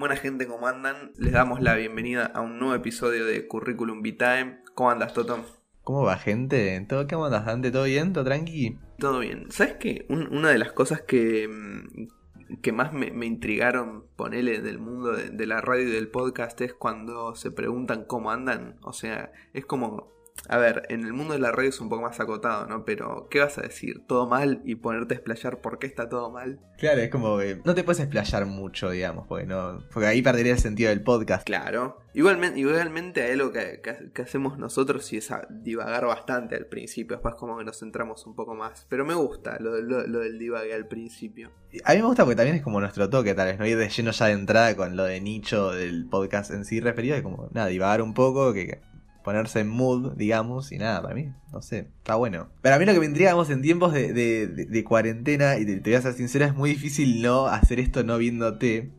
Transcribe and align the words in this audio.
Buena 0.00 0.16
gente, 0.16 0.46
¿cómo 0.46 0.66
andan? 0.66 1.12
Les 1.18 1.30
damos 1.30 1.60
la 1.60 1.74
bienvenida 1.74 2.24
a 2.24 2.40
un 2.40 2.58
nuevo 2.58 2.74
episodio 2.74 3.26
de 3.26 3.46
Curriculum 3.46 4.00
Vitae. 4.00 4.62
¿Cómo 4.74 4.90
andas, 4.90 5.12
Toto? 5.12 5.44
¿Cómo 5.84 6.04
va, 6.04 6.16
gente? 6.16 6.82
¿Todo, 6.88 7.06
¿Cómo 7.06 7.26
andas, 7.26 7.44
Dante? 7.44 7.70
¿Todo 7.70 7.84
bien? 7.84 8.14
¿Todo 8.14 8.24
tranqui? 8.24 8.78
Todo 8.98 9.18
bien. 9.18 9.50
¿Sabes 9.50 9.74
qué? 9.74 10.06
Un- 10.08 10.34
una 10.34 10.48
de 10.48 10.56
las 10.56 10.72
cosas 10.72 11.02
que, 11.02 11.46
mm, 11.46 12.56
que 12.62 12.72
más 12.72 12.94
me, 12.94 13.10
me 13.10 13.26
intrigaron, 13.26 14.06
ponele, 14.16 14.62
del 14.62 14.78
mundo 14.78 15.12
de, 15.12 15.28
de 15.28 15.46
la 15.46 15.60
radio 15.60 15.86
y 15.86 15.92
del 15.92 16.08
podcast 16.08 16.58
es 16.62 16.72
cuando 16.72 17.34
se 17.34 17.50
preguntan 17.50 18.04
cómo 18.06 18.30
andan. 18.30 18.78
O 18.80 18.94
sea, 18.94 19.32
es 19.52 19.66
como... 19.66 20.08
A 20.48 20.56
ver, 20.56 20.82
en 20.88 21.04
el 21.04 21.12
mundo 21.12 21.34
de 21.34 21.38
la 21.40 21.52
radio 21.52 21.68
es 21.68 21.80
un 21.80 21.88
poco 21.88 22.02
más 22.02 22.18
acotado, 22.18 22.66
¿no? 22.66 22.84
Pero, 22.84 23.28
¿qué 23.30 23.40
vas 23.40 23.58
a 23.58 23.62
decir? 23.62 24.04
¿Todo 24.08 24.26
mal? 24.26 24.62
Y 24.64 24.76
ponerte 24.76 25.14
a 25.14 25.16
explayar 25.18 25.60
por 25.60 25.78
qué 25.78 25.86
está 25.86 26.08
todo 26.08 26.30
mal. 26.30 26.58
Claro, 26.78 27.00
es 27.02 27.10
como 27.10 27.38
que 27.38 27.60
no 27.64 27.74
te 27.74 27.84
puedes 27.84 28.00
explayar 28.00 28.46
mucho, 28.46 28.90
digamos, 28.90 29.26
porque, 29.28 29.44
no, 29.46 29.78
porque 29.92 30.06
ahí 30.08 30.22
perdería 30.22 30.52
el 30.52 30.58
sentido 30.58 30.88
del 30.90 31.02
podcast. 31.02 31.46
Claro. 31.46 31.98
Igualmente, 32.14 32.58
igualmente 32.58 33.22
hay 33.22 33.32
algo 33.32 33.52
que, 33.52 33.80
que- 33.82 34.10
que 34.12 34.22
hacemos 34.22 34.58
nosotros 34.58 35.12
y 35.12 35.18
es 35.18 35.30
a 35.30 35.46
divagar 35.50 36.06
bastante 36.06 36.56
al 36.56 36.66
principio. 36.66 37.16
Después 37.16 37.34
como 37.36 37.56
que 37.58 37.64
nos 37.64 37.78
centramos 37.78 38.26
un 38.26 38.34
poco 38.34 38.54
más. 38.54 38.86
Pero 38.88 39.04
me 39.04 39.14
gusta 39.14 39.58
lo, 39.60 39.80
lo- 39.80 40.06
lo 40.06 40.18
del 40.20 40.38
divague 40.38 40.74
al 40.74 40.88
principio. 40.88 41.50
A 41.84 41.92
mí 41.92 41.98
me 42.00 42.06
gusta 42.06 42.24
porque 42.24 42.36
también 42.36 42.56
es 42.56 42.62
como 42.62 42.80
nuestro 42.80 43.08
toque, 43.10 43.34
tal 43.34 43.46
vez, 43.48 43.58
no 43.58 43.66
ir 43.66 43.76
de 43.78 43.88
lleno 43.88 44.10
ya 44.10 44.26
de 44.26 44.32
entrada 44.32 44.74
con 44.74 44.96
lo 44.96 45.04
de 45.04 45.20
nicho 45.20 45.70
del 45.70 46.06
podcast 46.08 46.50
en 46.50 46.64
sí 46.64 46.80
referido, 46.80 47.14
es 47.14 47.22
como, 47.22 47.48
nada, 47.52 47.68
divagar 47.68 48.02
un 48.02 48.14
poco, 48.14 48.52
que 48.52 48.66
que 48.66 48.80
ponerse 49.24 49.60
en 49.60 49.68
mood, 49.68 50.12
digamos, 50.16 50.72
y 50.72 50.78
nada, 50.78 51.02
para 51.02 51.14
mí, 51.14 51.32
no 51.52 51.62
sé, 51.62 51.88
está 51.98 52.14
bueno. 52.14 52.48
Pero 52.62 52.74
a 52.74 52.78
mí 52.78 52.84
lo 52.86 52.92
que 52.94 53.00
me 53.00 53.06
intriga, 53.06 53.30
digamos, 53.30 53.50
en 53.50 53.62
tiempos 53.62 53.92
de, 53.92 54.12
de- 54.12 54.46
de- 54.46 54.66
de 54.66 54.84
cuarentena, 54.84 55.58
y 55.58 55.66
te, 55.66 55.76
te 55.76 55.90
voy 55.90 55.94
a 55.98 56.02
ser 56.02 56.14
sincero, 56.14 56.44
es 56.46 56.54
muy 56.54 56.70
difícil 56.70 57.20
no 57.22 57.46
hacer 57.46 57.80
esto 57.80 58.02
no 58.04 58.16
viéndote. 58.18 58.90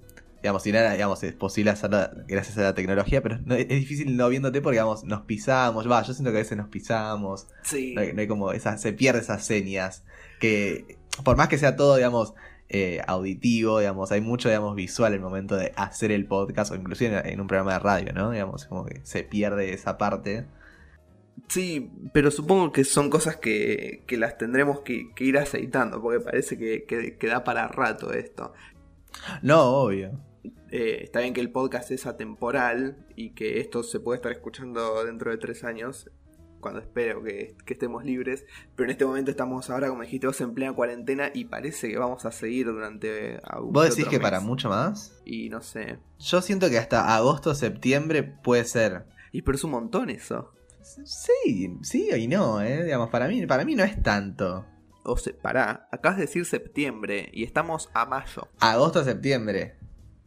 Digamos, 0.43 0.63
si 0.63 0.71
nada, 0.71 0.91
digamos, 0.93 1.21
es 1.23 1.33
posible 1.33 1.69
hacerlo 1.69 1.99
gracias 2.27 2.57
a 2.57 2.61
la 2.61 2.73
tecnología, 2.73 3.21
pero 3.21 3.37
no- 3.45 3.53
es 3.55 3.67
difícil 3.67 4.17
no 4.17 4.27
viéndote 4.29 4.61
porque, 4.61 4.75
digamos, 4.77 5.03
nos 5.03 5.21
pisamos, 5.21 5.89
va, 5.89 6.01
yo 6.03 6.13
siento 6.13 6.31
que 6.31 6.37
a 6.37 6.41
veces 6.41 6.57
nos 6.57 6.67
pisamos, 6.69 7.47
Sí. 7.63 7.93
no 7.95 8.01
hay, 8.01 8.13
no 8.13 8.21
hay 8.21 8.27
como 8.27 8.51
esas, 8.51 8.81
se 8.81 8.91
pierde 8.93 9.19
esas 9.21 9.45
señas. 9.45 10.03
Que 10.39 10.97
por 11.23 11.37
más 11.37 11.47
que 11.47 11.57
sea 11.59 11.75
todo, 11.75 11.95
digamos, 11.95 12.33
eh, 12.73 13.01
auditivo, 13.05 13.79
digamos, 13.79 14.11
hay 14.13 14.21
mucho, 14.21 14.47
digamos, 14.49 14.75
visual 14.75 15.11
en 15.11 15.17
el 15.19 15.23
momento 15.23 15.55
de 15.57 15.73
hacer 15.75 16.11
el 16.11 16.25
podcast 16.25 16.71
o 16.71 16.75
inclusive 16.75 17.19
en, 17.19 17.33
en 17.33 17.41
un 17.41 17.47
programa 17.47 17.73
de 17.73 17.79
radio, 17.79 18.13
¿no? 18.13 18.31
Digamos, 18.31 18.65
como 18.65 18.85
que 18.85 19.01
se 19.03 19.23
pierde 19.23 19.73
esa 19.73 19.97
parte. 19.97 20.45
Sí, 21.47 21.91
pero 22.13 22.31
supongo 22.31 22.71
que 22.71 22.83
son 22.85 23.09
cosas 23.09 23.35
que, 23.35 24.03
que 24.07 24.15
las 24.17 24.37
tendremos 24.37 24.81
que, 24.81 25.11
que 25.15 25.25
ir 25.25 25.37
aceitando. 25.37 26.01
Porque 26.01 26.19
parece 26.21 26.57
que, 26.57 26.85
que- 26.85 27.17
que 27.17 27.27
da 27.27 27.43
para 27.43 27.67
rato 27.67 28.13
esto. 28.13 28.53
No, 29.41 29.63
obvio. 29.83 30.11
Eh, 30.71 30.99
está 31.03 31.19
bien 31.19 31.33
que 31.33 31.41
el 31.41 31.51
podcast 31.51 31.91
es 31.91 32.05
atemporal 32.05 33.05
y 33.17 33.31
que 33.31 33.59
esto 33.59 33.83
se 33.83 33.99
puede 33.99 34.15
estar 34.17 34.31
escuchando 34.31 35.03
dentro 35.03 35.29
de 35.31 35.37
tres 35.37 35.65
años, 35.65 36.09
cuando 36.61 36.79
espero 36.79 37.23
que, 37.23 37.55
que 37.65 37.73
estemos 37.73 38.05
libres, 38.05 38.45
pero 38.75 38.85
en 38.85 38.91
este 38.91 39.05
momento 39.05 39.31
estamos 39.31 39.69
ahora, 39.69 39.89
como 39.89 40.03
dijiste 40.03 40.27
vos, 40.27 40.39
en 40.41 40.53
plena 40.53 40.73
cuarentena 40.73 41.31
y 41.33 41.45
parece 41.45 41.89
que 41.89 41.97
vamos 41.97 42.25
a 42.25 42.31
seguir 42.31 42.67
durante... 42.67 43.39
algún 43.43 43.73
¿Vos 43.73 43.89
decís 43.89 44.05
que 44.05 44.17
mes. 44.17 44.21
para 44.21 44.39
mucho 44.39 44.69
más? 44.69 45.21
Y 45.25 45.49
no 45.49 45.61
sé. 45.61 45.99
Yo 46.19 46.41
siento 46.41 46.69
que 46.69 46.77
hasta 46.77 47.15
agosto, 47.15 47.53
septiembre 47.55 48.23
puede 48.23 48.63
ser. 48.65 49.05
Y 49.31 49.41
pero 49.41 49.55
es 49.55 49.63
un 49.63 49.71
montón 49.71 50.09
eso. 50.09 50.53
Sí, 50.81 51.77
sí 51.81 52.09
y 52.15 52.27
no, 52.27 52.61
¿eh? 52.61 52.83
Digamos, 52.83 53.09
para 53.09 53.27
mí, 53.27 53.45
para 53.45 53.65
mí 53.65 53.75
no 53.75 53.83
es 53.83 54.01
tanto. 54.01 54.65
O 55.03 55.17
sea, 55.17 55.33
pará, 55.41 55.87
acabas 55.91 56.17
de 56.17 56.25
decir 56.25 56.45
septiembre 56.45 57.29
y 57.33 57.43
estamos 57.43 57.89
a 57.93 58.05
mayo. 58.05 58.47
Agosto, 58.59 59.03
septiembre. 59.03 59.75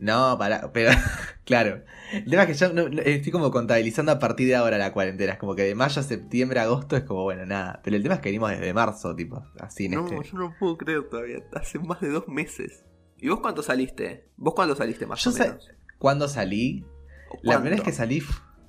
No, 0.05 0.36
para, 0.38 0.70
pero 0.72 0.91
claro. 1.44 1.83
El 2.12 2.27
tema 2.30 2.42
es 2.42 2.48
que 2.48 2.55
yo 2.55 2.72
no- 2.72 2.88
no- 2.88 3.00
estoy 3.00 3.33
como 3.33 3.50
contabilizando 3.50 4.12
a 4.12 4.19
partir 4.19 4.47
de 4.47 4.55
ahora 4.55 4.77
la 4.78 4.92
cuarentena. 4.92 5.33
Es 5.33 5.38
como 5.38 5.55
que 5.55 5.62
de 5.62 5.74
mayo 5.74 6.00
a 6.00 6.05
septiembre, 6.05 6.60
agosto 6.60 6.97
es 6.97 7.05
como, 7.05 7.22
bueno, 7.22 7.47
nada. 7.47 7.80
Pero 7.83 7.97
el 7.97 8.02
tema 8.02 8.16
es 8.16 8.20
que 8.20 8.28
venimos 8.28 8.50
desde 8.50 8.75
marzo, 8.75 9.15
tipo, 9.16 9.42
así 9.59 9.87
en 9.87 9.92
No, 9.92 10.04
este. 10.06 10.31
yo 10.31 10.38
no 10.38 10.54
puedo 10.59 10.76
creer 10.76 11.09
todavía. 11.09 11.38
Hace 11.54 11.78
más 11.78 12.00
de 12.03 12.10
dos 12.10 12.28
meses. 12.28 12.84
¿Y 13.19 13.28
vos 13.28 13.41
cuánto 13.41 13.62
saliste? 13.62 14.28
¿Vos 14.37 14.53
cuándo 14.54 14.76
saliste 14.76 15.06
más 15.06 15.25
Yo 15.25 15.31
o 15.31 15.34
menos? 15.34 15.70
¿Cuándo 15.98 16.28
salí? 16.28 16.84
¿O 17.31 17.38
La 17.42 17.54
primera 17.56 17.76
vez 17.76 17.84
que 17.84 17.92
salí, 17.92 18.22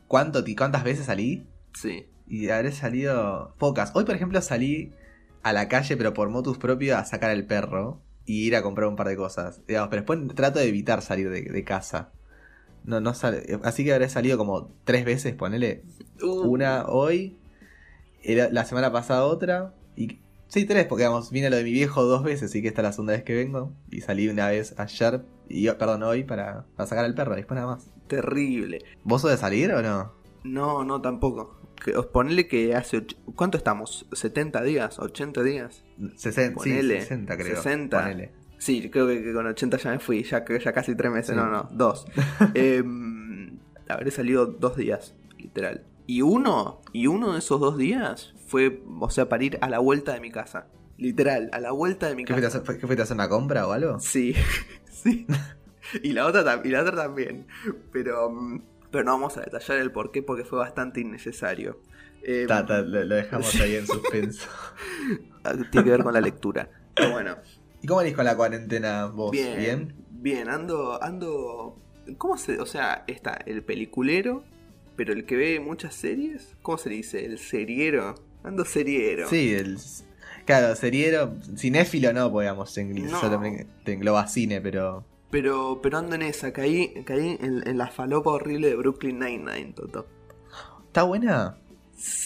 ¿cuánto, 0.07 0.43
¿cuántas 0.57 0.83
veces 0.85 1.05
salí? 1.07 1.45
Sí. 1.73 2.07
Y 2.27 2.47
habré 2.49 2.71
salido 2.71 3.53
pocas. 3.59 3.91
Hoy, 3.93 4.05
por 4.05 4.15
ejemplo, 4.15 4.41
salí 4.41 4.93
a 5.43 5.51
la 5.51 5.67
calle, 5.67 5.97
pero 5.97 6.13
por 6.13 6.29
motus 6.29 6.57
propio, 6.57 6.97
a 6.97 7.03
sacar 7.03 7.29
al 7.31 7.45
perro 7.45 8.01
y 8.25 8.47
ir 8.47 8.55
a 8.55 8.61
comprar 8.63 8.87
un 8.87 8.95
par 8.95 9.07
de 9.07 9.15
cosas. 9.15 9.61
Digamos, 9.67 9.89
pero 9.89 10.01
después 10.01 10.19
trato 10.35 10.59
de 10.59 10.67
evitar 10.67 11.01
salir 11.01 11.29
de, 11.29 11.41
de 11.43 11.63
casa. 11.63 12.11
No, 12.83 12.99
no 13.01 13.13
sale. 13.13 13.59
Así 13.63 13.83
que 13.83 13.93
habré 13.93 14.09
salido 14.09 14.37
como 14.37 14.71
tres 14.83 15.05
veces, 15.05 15.33
ponele. 15.33 15.83
Uh, 16.21 16.47
Una 16.47 16.85
hoy, 16.87 17.37
era- 18.23 18.49
la 18.49 18.65
semana 18.65 18.91
pasada 18.91 19.25
otra. 19.25 19.73
Y 19.95 20.19
sí, 20.47 20.65
tres, 20.65 20.85
porque 20.85 21.03
digamos, 21.03 21.31
vine 21.31 21.47
a 21.47 21.49
lo 21.49 21.55
de 21.57 21.63
mi 21.63 21.71
viejo 21.71 22.03
dos 22.03 22.23
veces, 22.23 22.49
así 22.51 22.61
que 22.61 22.67
esta 22.67 22.81
es 22.81 22.85
la 22.85 22.91
segunda 22.93 23.13
vez 23.13 23.23
que 23.23 23.35
vengo. 23.35 23.71
Y 23.91 24.01
salí 24.01 24.27
una 24.27 24.49
vez 24.49 24.75
ayer, 24.77 25.21
y 25.49 25.69
perdón, 25.71 26.03
hoy, 26.03 26.23
para, 26.23 26.65
para 26.75 26.87
sacar 26.87 27.05
al 27.05 27.15
perro, 27.15 27.33
y 27.33 27.37
después 27.37 27.55
nada 27.55 27.75
más. 27.75 27.87
Terrible. 28.07 28.79
¿Vos 29.03 29.21
sos 29.21 29.31
de 29.31 29.37
salir 29.37 29.71
o 29.71 29.81
no? 29.81 30.13
No, 30.45 30.83
no, 30.83 31.01
tampoco. 31.01 31.59
Que, 31.83 31.95
os 31.95 32.05
ponele 32.07 32.47
que 32.47 32.73
hace... 32.75 32.97
och- 32.97 33.15
¿Cuánto 33.35 33.57
estamos? 33.57 34.07
¿70 34.11 34.63
días? 34.63 34.97
¿80 34.99 35.43
días? 35.43 35.83
60, 36.15 36.49
sí, 36.63 36.69
Ponele, 36.69 37.01
60 37.01 37.37
creo. 37.37 37.55
60. 37.57 37.99
Ponele. 38.01 38.31
Sí, 38.57 38.89
creo 38.89 39.07
que, 39.07 39.21
que 39.21 39.33
con 39.33 39.45
80 39.45 39.77
ya 39.77 39.91
me 39.91 39.99
fui. 39.99 40.23
Ya, 40.23 40.45
que- 40.45 40.59
ya 40.59 40.71
casi 40.71 40.95
tres 40.95 41.11
meses. 41.11 41.35
Sí. 41.35 41.35
No, 41.35 41.47
no, 41.49 41.67
dos. 41.71 42.05
Em, 42.53 43.57
habré 43.89 44.11
salido 44.11 44.45
dos 44.45 44.77
días, 44.77 45.15
literal. 45.37 45.83
Y 46.07 46.21
uno, 46.21 46.81
y 46.93 47.07
uno 47.07 47.33
de 47.33 47.39
esos 47.39 47.59
dos 47.59 47.77
días 47.77 48.33
fue, 48.47 48.81
o 48.99 49.09
sea, 49.09 49.27
para 49.27 49.43
ir 49.43 49.57
a 49.61 49.69
la 49.69 49.79
vuelta 49.79 50.13
de 50.13 50.21
mi 50.21 50.31
casa. 50.31 50.67
Literal, 50.97 51.49
a 51.51 51.59
la 51.59 51.71
vuelta 51.71 52.07
de 52.07 52.15
mi 52.15 52.23
¿Qué 52.23 52.33
fuiste, 52.33 52.45
a 52.45 52.49
casa. 52.49 52.57
hacer, 52.59 52.65
fue- 52.65 52.77
qué 52.79 52.87
fuiste 52.87 53.01
a 53.01 53.03
hacer 53.03 53.15
una 53.15 53.27
compra 53.27 53.67
o 53.67 53.71
algo? 53.73 53.99
Sí, 53.99 54.33
sí. 54.89 55.25
Y 56.01 56.13
la 56.13 56.25
otra, 56.25 56.43
tam- 56.43 56.65
y 56.65 56.69
la 56.69 56.81
otra 56.81 56.95
también. 56.95 57.45
Pero, 57.91 58.31
mm, 58.31 58.59
pero 58.95 59.05
no 59.05 59.11
vamos 59.11 59.37
a 59.37 59.41
detallar 59.41 59.77
el 59.79 59.91
porqué 59.91 60.21
porque 60.23 60.43
fue 60.45 60.59
bastante 60.59 61.01
innecesario. 61.01 61.81
Ta, 62.47 62.65
ta, 62.65 62.81
lo, 62.81 63.03
lo 63.03 63.15
dejamos 63.15 63.53
ahí 63.59 63.75
en 63.75 63.85
suspenso. 63.87 64.47
tiene 65.71 65.83
que 65.83 65.91
ver 65.91 66.03
con 66.03 66.13
la 66.13 66.21
lectura. 66.21 66.69
Pero 66.95 67.11
bueno, 67.11 67.35
¿Y 67.81 67.87
cómo 67.87 67.99
venís 67.99 68.15
con 68.15 68.25
la 68.25 68.35
cuarentena 68.35 69.05
vos? 69.07 69.31
bien, 69.31 69.57
¿Bien? 69.59 69.95
bien, 70.09 70.49
ando, 70.49 71.01
ando. 71.03 71.77
¿Cómo 72.17 72.37
se, 72.37 72.59
o 72.59 72.65
sea, 72.65 73.03
está 73.07 73.33
el 73.45 73.63
peliculero, 73.63 74.43
pero 74.95 75.13
el 75.13 75.25
que 75.25 75.35
ve 75.35 75.59
muchas 75.59 75.93
series, 75.93 76.55
¿cómo 76.61 76.77
se 76.77 76.89
le 76.89 76.95
dice? 76.95 77.25
El 77.25 77.37
seriero, 77.37 78.15
ando 78.43 78.65
seriero. 78.65 79.27
Sí, 79.29 79.53
el. 79.53 79.77
Claro, 80.45 80.75
seriero, 80.75 81.35
cinéfilo 81.57 82.13
no, 82.13 82.31
podríamos, 82.31 82.73
te, 82.73 82.81
engl- 82.83 83.09
No. 83.09 83.67
te 83.83 83.93
engloba 83.93 84.25
cine, 84.27 84.61
pero. 84.61 85.05
Pero, 85.35 85.81
pero 85.83 85.97
ando 85.97 86.15
en 86.15 86.21
esa, 86.21 86.53
caí, 86.53 86.93
caí 87.03 87.37
en, 87.41 87.67
en 87.67 87.77
la 87.77 87.87
falopa 87.87 88.29
horrible 88.31 88.69
de 88.69 88.75
Brooklyn 88.77 89.19
Nine-Nine, 89.19 89.73
Toto. 89.75 90.07
¿Está 90.87 91.03
buena? 91.03 91.57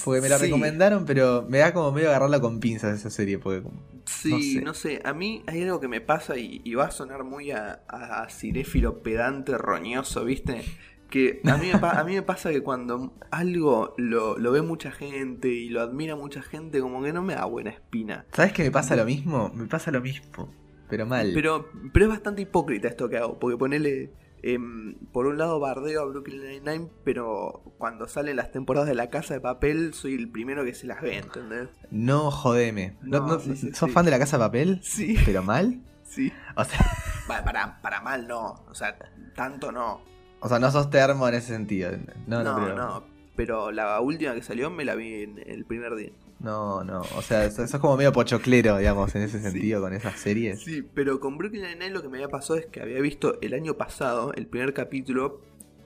Porque 0.05 0.21
me 0.21 0.29
la 0.29 0.37
Sí. 0.37 0.45
recomendaron, 0.45 1.05
pero 1.07 1.43
me 1.49 1.57
da 1.57 1.73
como 1.73 1.91
medio 1.91 2.09
agarrarla 2.09 2.39
con 2.39 2.59
pinzas 2.59 2.99
esa 2.99 3.09
serie, 3.09 3.39
porque 3.39 3.63
como- 3.63 3.81
Sí, 4.05 4.57
No 4.59 4.65
no 4.65 4.73
sé. 4.75 5.01
a 5.03 5.13
mí 5.15 5.41
hay 5.47 5.63
algo 5.63 5.79
que 5.79 5.87
me 5.87 6.01
pasa 6.01 6.37
y, 6.37 6.61
y 6.63 6.75
va 6.75 6.85
a 6.85 6.91
sonar 6.91 7.23
muy 7.23 7.49
a, 7.49 7.81
a, 7.87 8.21
a 8.21 8.29
cinéfilo 8.29 9.01
pedante, 9.01 9.57
roñoso, 9.57 10.23
¿viste? 10.23 10.63
Que 11.09 11.41
a 11.45 11.57
mí, 11.57 11.69
me 11.73 11.87
a 11.87 12.03
mí 12.03 12.13
me 12.13 12.21
pasa 12.21 12.51
que 12.51 12.61
cuando 12.61 13.11
algo 13.31 13.95
lo, 13.97 14.37
lo 14.37 14.51
ve 14.51 14.61
mucha 14.61 14.91
gente 14.91 15.47
y 15.47 15.69
lo 15.69 15.81
admira 15.81 16.15
mucha 16.15 16.43
gente, 16.43 16.79
como 16.79 17.01
que 17.01 17.11
no 17.11 17.23
me 17.23 17.33
da 17.33 17.45
buena 17.45 17.71
espina. 17.71 18.27
¿Sabes 18.33 18.53
qué 18.53 18.61
me 18.65 18.69
pasa 18.69 18.95
lo 18.95 19.03
mismo? 19.05 19.51
Me 19.55 19.65
pasa 19.65 19.89
lo 19.89 19.99
mismo, 19.99 20.47
pero 20.89 21.05
mal. 21.05 21.31
Pero, 21.33 21.69
pero 21.93 22.05
es 22.05 22.09
bastante 22.11 22.41
hipócrita 22.41 22.87
esto 22.87 23.07
que 23.09 23.17
hago, 23.17 23.39
porque 23.39 23.57
ponele... 23.57 24.11
em, 24.41 24.95
por 25.11 25.25
un 25.27 25.37
lado 25.37 25.59
bardeo 25.59 26.01
a 26.01 26.05
Brooklyn 26.05 26.41
Nine-Nine, 26.41 26.89
pero 27.03 27.61
cuando 27.77 28.07
salen 28.07 28.37
las 28.37 28.51
temporadas 28.51 28.87
de 28.87 28.95
La 28.95 29.09
Casa 29.09 29.33
de 29.33 29.41
Papel 29.41 29.93
soy 29.93 30.15
el 30.15 30.29
primero 30.31 30.63
que 30.63 30.73
se 30.73 30.87
las 30.87 31.01
ve, 31.01 31.17
¿entendés? 31.17 31.67
No, 31.91 32.31
jodeme. 32.31 32.95
No, 33.01 33.19
No, 33.19 33.27
no- 33.27 33.39
sí, 33.39 33.55
sí, 33.57 33.73
¿Sos 33.73 33.89
sí. 33.89 33.93
fan 33.93 34.05
de 34.05 34.11
la 34.11 34.19
casa 34.19 34.37
de 34.37 34.43
papel? 34.45 34.79
Sí, 34.81 35.17
¿Pero 35.25 35.43
mal? 35.43 35.81
sí. 36.03 36.31
O 36.55 36.63
sea, 36.63 36.79
para, 37.27 37.81
para 37.81 38.01
mal 38.01 38.27
no, 38.27 38.63
o 38.69 38.73
sea, 38.73 38.97
tanto 39.35 39.71
no. 39.71 40.01
o 40.39 40.47
sea, 40.47 40.57
no 40.59 40.71
sos 40.71 40.89
termo 40.89 41.27
en 41.27 41.35
ese 41.35 41.47
sentido. 41.53 41.91
No, 42.27 42.41
no, 42.43 42.57
No, 42.57 42.63
pero- 42.65 42.75
no, 42.75 43.03
pero 43.45 43.71
la 43.71 44.01
última 44.01 44.33
que 44.33 44.41
salió 44.41 44.69
me 44.69 44.83
la 44.83 44.95
vi 44.95 45.23
en 45.23 45.41
el 45.45 45.63
primer 45.63 45.95
día. 45.95 46.09
No, 46.41 46.83
no, 46.83 47.03
o 47.15 47.21
sea, 47.21 47.49
sos 47.49 47.69
sos 47.69 47.79
como 47.79 47.95
medio 47.95 48.11
pochoclero, 48.11 48.77
digamos, 48.77 49.15
en 49.15 49.21
ese 49.21 49.37
Sí. 49.39 49.45
sentido, 49.45 49.79
con 49.79 49.93
esas 49.93 50.19
series. 50.19 50.59
Sí, 50.61 50.81
pero 50.93 51.21
con 51.21 51.37
Brooklyn 51.37 51.61
Nine-Nine 51.63 51.91
lo 51.91 52.01
que 52.01 52.09
me 52.09 52.17
había 52.17 52.27
pasado 52.27 52.59
es 52.59 52.65
que 52.65 52.81
había 52.81 52.99
visto 52.99 53.39
el 53.41 53.53
año 53.53 53.75
pasado 53.75 54.33
el 54.33 54.45
primer 54.45 54.73
capítulo 54.73 55.39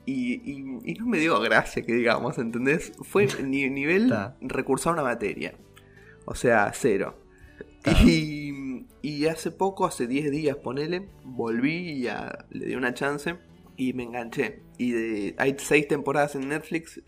y, 0.07 0.33
y- 0.51 0.79
y 0.83 0.93
no 0.95 1.05
me 1.05 1.19
dio 1.19 1.39
gracia 1.41 1.83
que 1.83 1.93
digamos, 1.93 2.39
¿entendés? 2.39 2.91
Fue 3.03 3.27
ni, 3.43 3.69
nivel 3.69 4.09
Ta. 4.09 4.35
recursar 4.41 4.93
una 4.93 5.03
materia. 5.03 5.53
O 6.25 6.33
sea, 6.33 6.71
cero. 6.73 7.19
Y, 8.05 8.85
y 9.03 9.25
hace 9.27 9.51
poco, 9.51 9.85
hace 9.85 10.07
10 10.07 10.31
días, 10.31 10.55
ponele, 10.55 11.07
volví 11.23 11.89
y 11.91 12.01
ya 12.03 12.45
le 12.49 12.65
di 12.65 12.75
una 12.75 12.93
chance. 12.93 13.35
Y 13.77 13.93
me 13.93 14.03
enganché. 14.03 14.61
Y 14.77 14.91
de, 14.91 15.35
hay 15.37 15.55
seis 15.59 15.87
temporadas 15.87 16.35
en 16.35 16.49
Netflix, 16.49 17.01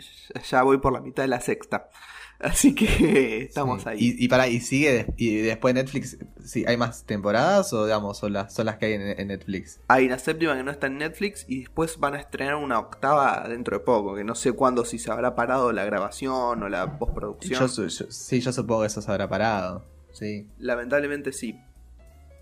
ya 0.49 0.63
voy 0.63 0.77
por 0.79 0.93
la 0.93 1.01
mitad 1.01 1.23
de 1.23 1.27
la 1.29 1.41
sexta. 1.41 1.89
Así 2.39 2.75
que 2.75 3.43
estamos 3.43 3.83
Sí. 3.83 3.89
ahí. 3.89 3.97
Y, 4.19 4.25
y 4.25 4.27
para, 4.27 4.49
y 4.49 4.59
sigue, 4.59 5.07
y 5.15 5.37
después 5.37 5.73
de 5.73 5.81
Netflix, 5.81 6.17
sí, 6.43 6.65
¿hay 6.67 6.75
más 6.75 7.05
temporadas 7.05 7.71
o 7.71 7.85
digamos 7.85 8.17
son 8.17 8.33
las, 8.33 8.53
son 8.53 8.65
las 8.65 8.75
que 8.77 8.87
hay 8.87 8.93
en, 8.93 9.01
en 9.19 9.27
Netflix? 9.29 9.79
Hay 9.87 10.05
una 10.05 10.19
séptima 10.19 10.55
que 10.57 10.63
no 10.63 10.69
está 10.71 10.87
en 10.87 10.97
Netflix 10.97 11.45
y 11.47 11.61
después 11.61 11.97
van 11.97 12.13
a 12.13 12.19
estrenar 12.19 12.55
una 12.55 12.77
octava 12.77 13.47
dentro 13.47 13.77
de 13.79 13.85
poco, 13.85 14.15
que 14.15 14.25
no 14.25 14.35
sé 14.35 14.51
cuándo, 14.51 14.83
si 14.83 14.99
se 14.99 15.09
habrá 15.11 15.33
parado 15.33 15.71
la 15.71 15.85
grabación 15.85 16.61
o 16.61 16.67
la 16.69 16.99
postproducción. 16.99 17.67
Yo, 17.67 17.87
yo- 17.87 18.11
sí, 18.11 18.41
yo 18.41 18.51
supongo 18.51 18.81
que 18.81 18.87
eso 18.87 19.01
se 19.01 19.09
habrá 19.09 19.29
parado. 19.29 19.85
Sí. 20.11 20.45
Lamentablemente 20.59 21.31
sí. 21.31 21.57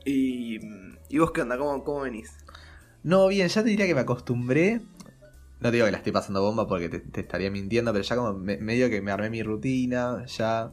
Y, 0.05 0.59
¿y 1.09 1.17
vos 1.19 1.31
qué 1.31 1.41
onda? 1.41 1.57
¿Cómo, 1.57 1.83
cómo 1.83 2.01
venís? 2.01 2.31
No, 3.03 3.27
bien, 3.27 3.47
ya 3.47 3.63
te 3.63 3.69
diría 3.69 3.85
que 3.85 3.95
me 3.95 4.01
acostumbré. 4.01 4.81
No 5.59 5.71
digo 5.71 5.85
que 5.85 5.91
la 5.91 5.97
estoy 5.97 6.11
pasando 6.11 6.41
bomba 6.41 6.67
porque 6.67 6.89
te, 6.89 6.99
te 6.99 7.21
estaría 7.21 7.49
mintiendo, 7.51 7.91
pero 7.93 8.03
ya 8.03 8.15
como 8.15 8.33
me- 8.33 8.57
medio 8.57 8.89
que 8.89 9.01
me 9.01 9.11
armé 9.11 9.29
mi 9.29 9.43
rutina, 9.43 10.25
ya. 10.25 10.71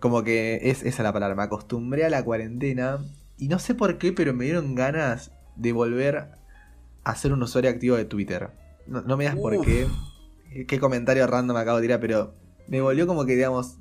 Como 0.00 0.24
que 0.24 0.56
es 0.62 0.78
esa 0.82 0.88
es 0.88 0.98
la 1.00 1.12
palabra, 1.12 1.36
me 1.36 1.42
acostumbré 1.44 2.04
a 2.04 2.10
la 2.10 2.24
cuarentena 2.24 2.98
y 3.38 3.46
no 3.48 3.58
sé 3.60 3.74
por 3.74 3.98
qué, 3.98 4.12
pero 4.12 4.34
me 4.34 4.44
dieron 4.44 4.74
ganas 4.74 5.30
de 5.54 5.72
volver 5.72 6.28
a 7.04 7.14
ser 7.16 7.32
un 7.32 7.42
usuario 7.42 7.70
activo 7.70 7.96
de 7.96 8.04
Twitter. 8.04 8.50
No, 8.86 9.02
no 9.02 9.16
me 9.16 9.24
das 9.24 9.36
por 9.36 9.60
qué. 9.62 9.86
Qué 10.66 10.78
comentario 10.80 11.26
random 11.26 11.56
acabo 11.56 11.78
de 11.78 11.82
tirar, 11.82 12.00
pero 12.00 12.34
me 12.66 12.80
volvió 12.80 13.06
como 13.06 13.24
que, 13.24 13.34
digamos, 13.36 13.78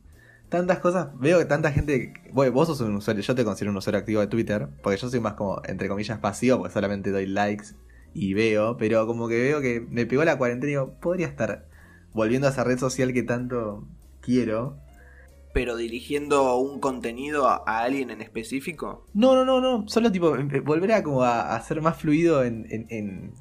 tantas 0.51 0.77
cosas. 0.77 1.07
Veo 1.19 1.39
que 1.39 1.45
tanta 1.45 1.71
gente. 1.71 2.13
Bueno, 2.31 2.51
vos 2.51 2.67
sos 2.67 2.81
un 2.81 2.95
usuario, 2.95 3.23
yo 3.23 3.33
te 3.33 3.43
considero 3.43 3.71
un 3.71 3.77
usuario 3.77 3.99
activo 3.99 4.21
de 4.21 4.27
Twitter, 4.27 4.67
porque 4.83 4.97
yo 4.99 5.09
soy 5.09 5.19
más 5.19 5.33
como, 5.33 5.59
entre 5.65 5.87
comillas, 5.87 6.19
pasivo, 6.19 6.59
porque 6.59 6.73
solamente 6.73 7.09
doy 7.09 7.25
likes 7.25 7.69
y 8.13 8.33
veo, 8.35 8.77
pero 8.77 9.07
como 9.07 9.27
que 9.27 9.41
veo 9.41 9.61
que 9.61 9.79
me 9.89 10.05
pegó 10.05 10.23
la 10.23 10.37
cuarentena 10.37 10.67
y 10.69 10.73
digo, 10.73 10.93
podría 11.01 11.25
estar 11.27 11.65
volviendo 12.13 12.45
a 12.45 12.51
esa 12.51 12.63
red 12.63 12.77
social 12.77 13.13
que 13.13 13.23
tanto 13.23 13.87
quiero. 14.19 14.77
¿Pero 15.53 15.75
dirigiendo 15.75 16.55
un 16.57 16.79
contenido 16.79 17.47
a, 17.49 17.63
a 17.65 17.79
alguien 17.83 18.09
en 18.09 18.21
específico? 18.21 19.05
No, 19.13 19.35
no, 19.35 19.43
no, 19.43 19.59
no, 19.59 19.87
solo 19.89 20.09
tipo 20.11 20.35
em- 20.37 20.49
em- 20.53 20.63
volver 20.63 20.91
a 20.93 21.03
como 21.03 21.23
a, 21.23 21.55
a 21.55 21.61
ser 21.61 21.81
más 21.81 21.97
fluido 21.97 22.43
en, 22.45 22.65
en- 22.69 22.87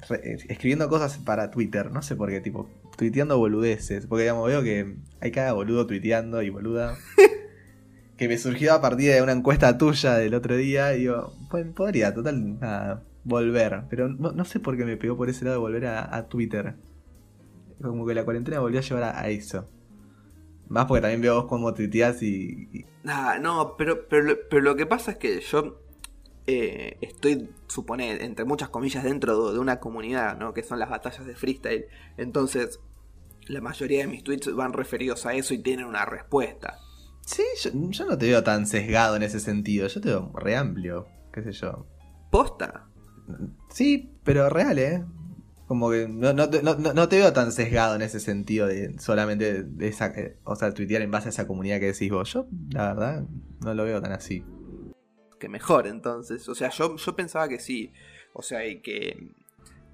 eh, 0.09 0.37
escribiendo 0.49 0.89
cosas 0.89 1.17
para 1.19 1.51
Twitter, 1.51 1.89
no 1.91 2.01
sé 2.01 2.15
por 2.17 2.29
qué, 2.29 2.41
tipo, 2.41 2.69
tuiteando 2.97 3.37
boludeces, 3.37 4.05
porque 4.07 4.23
digamos, 4.23 4.47
veo 4.47 4.61
que 4.63 4.95
hay 5.19 5.31
cada 5.31 5.53
boludo 5.53 5.87
tuiteando 5.87 6.41
y 6.41 6.49
boluda. 6.49 6.97
que 8.17 8.27
me 8.27 8.37
surgió 8.37 8.73
a 8.73 8.81
partir 8.81 9.11
de 9.11 9.21
una 9.21 9.31
encuesta 9.31 9.77
tuya 9.77 10.15
del 10.15 10.33
otro 10.35 10.55
día 10.55 10.93
y 10.95 10.99
digo, 11.01 11.33
bueno, 11.49 11.73
podría, 11.73 12.13
total, 12.13 12.59
nada, 12.59 13.03
volver, 13.23 13.83
pero 13.89 14.09
no, 14.09 14.31
no 14.31 14.45
sé 14.45 14.59
por 14.59 14.77
qué 14.77 14.85
me 14.85 14.97
pegó 14.97 15.17
por 15.17 15.29
ese 15.29 15.43
lado 15.45 15.55
de 15.57 15.61
volver 15.61 15.85
a, 15.87 16.15
a 16.15 16.27
Twitter. 16.27 16.75
Como 17.81 18.05
que 18.05 18.13
la 18.13 18.23
cuarentena 18.23 18.59
volvió 18.59 18.79
a 18.79 18.83
llevar 18.83 19.03
a, 19.03 19.19
a 19.19 19.29
eso. 19.29 19.67
Más 20.67 20.85
porque 20.85 21.01
también 21.01 21.21
veo 21.21 21.35
vos 21.35 21.45
cómo 21.49 21.73
tuiteás 21.73 22.21
y, 22.21 22.69
y- 22.71 22.85
Ah, 23.05 23.39
no, 23.41 23.75
pero, 23.75 24.07
pero, 24.07 24.35
pero 24.49 24.61
lo 24.61 24.75
que 24.75 24.85
pasa 24.85 25.11
es 25.11 25.17
que 25.17 25.41
yo 25.41 25.81
eh, 26.47 26.97
estoy, 27.01 27.49
supone, 27.67 28.23
entre 28.23 28.45
muchas 28.45 28.69
comillas, 28.69 29.03
dentro 29.03 29.47
de, 29.47 29.53
de 29.53 29.59
una 29.59 29.79
comunidad, 29.79 30.37
¿no? 30.37 30.53
Que 30.53 30.63
son 30.63 30.79
las 30.79 30.89
batallas 30.89 31.25
de 31.25 31.35
freestyle. 31.35 31.85
Entonces, 32.17 32.79
la 33.47 33.61
mayoría 33.61 33.99
de 34.01 34.07
mis 34.07 34.23
tweets 34.23 34.53
van 34.53 34.73
referidos 34.73 35.25
a 35.25 35.33
eso 35.33 35.53
y 35.53 35.59
tienen 35.59 35.85
una 35.85 36.05
respuesta. 36.05 36.77
Sí, 37.25 37.43
yo, 37.63 37.71
yo 37.89 38.05
no 38.05 38.17
te 38.17 38.27
veo 38.27 38.43
tan 38.43 38.65
sesgado 38.67 39.15
en 39.15 39.23
ese 39.23 39.39
sentido. 39.39 39.87
Yo 39.87 40.01
te 40.01 40.09
veo 40.09 40.31
re 40.35 40.55
amplio, 40.55 41.07
qué 41.33 41.43
sé 41.43 41.51
yo. 41.51 41.85
¿Posta? 42.31 42.87
Sí, 43.69 44.11
pero 44.23 44.49
real, 44.49 44.79
¿eh? 44.79 45.03
Como 45.67 45.89
que 45.91 46.07
no, 46.09 46.33
no, 46.33 46.47
no- 46.47 46.93
no 46.93 47.07
te 47.07 47.17
veo 47.17 47.31
tan 47.31 47.51
sesgado 47.51 47.95
en 47.95 48.01
ese 48.01 48.19
sentido 48.19 48.67
de 48.67 48.99
solamente 48.99 49.63
de 49.63 49.87
esa, 49.87 50.07
eh, 50.07 50.37
o 50.43 50.55
sea, 50.55 50.73
tuitear 50.73 51.01
en 51.01 51.11
base 51.11 51.27
a 51.27 51.29
esa 51.29 51.47
comunidad 51.47 51.79
que 51.79 51.87
decís 51.87 52.11
vos. 52.11 52.33
Yo, 52.33 52.47
la 52.71 52.87
verdad, 52.93 53.23
no 53.63 53.73
lo 53.73 53.83
veo 53.85 54.01
tan 54.01 54.11
así. 54.11 54.43
Que 55.41 55.49
mejor 55.49 55.87
entonces. 55.87 56.47
O 56.47 56.55
sea, 56.55 56.69
yo, 56.69 56.95
yo 56.95 57.15
pensaba 57.17 57.49
que 57.49 57.59
sí. 57.59 57.91
O 58.31 58.41
sea, 58.41 58.65
y 58.65 58.79
que... 58.79 59.27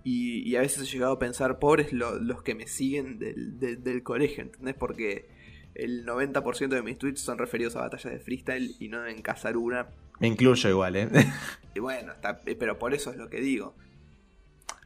Y, 0.03 0.47
y 0.47 0.55
a 0.55 0.61
veces 0.61 0.83
he 0.88 0.91
llegado 0.94 1.13
a 1.13 1.19
pensar, 1.19 1.57
pobres 1.59 1.91
lo- 1.91 2.19
los 2.19 2.44
que 2.44 2.53
me 2.55 2.67
siguen 2.67 3.17
del, 3.19 3.59
del- 3.59 3.83
del 3.83 4.03
colegio, 4.03 4.44
¿entendés? 4.44 4.75
Porque 4.75 5.27
el 5.73 6.05
90% 6.05 6.67
de 6.69 6.81
mis 6.83 6.97
tweets 6.97 7.19
son 7.21 7.38
referidos 7.38 7.75
a 7.75 7.81
batallas 7.81 8.13
de 8.13 8.19
freestyle 8.19 8.75
y 8.79 8.88
no 8.89 9.05
en 9.07 9.21
cazar 9.21 9.57
una. 9.57 9.88
Me 10.19 10.27
incluyo 10.27 10.69
igual, 10.69 10.95
¿eh? 10.95 11.09
Y 11.75 11.79
bueno, 11.79 12.11
está, 12.13 12.39
pero 12.59 12.77
por 12.79 12.94
eso 12.94 13.11
es 13.11 13.17
lo 13.17 13.29
que 13.29 13.39
digo. 13.41 13.75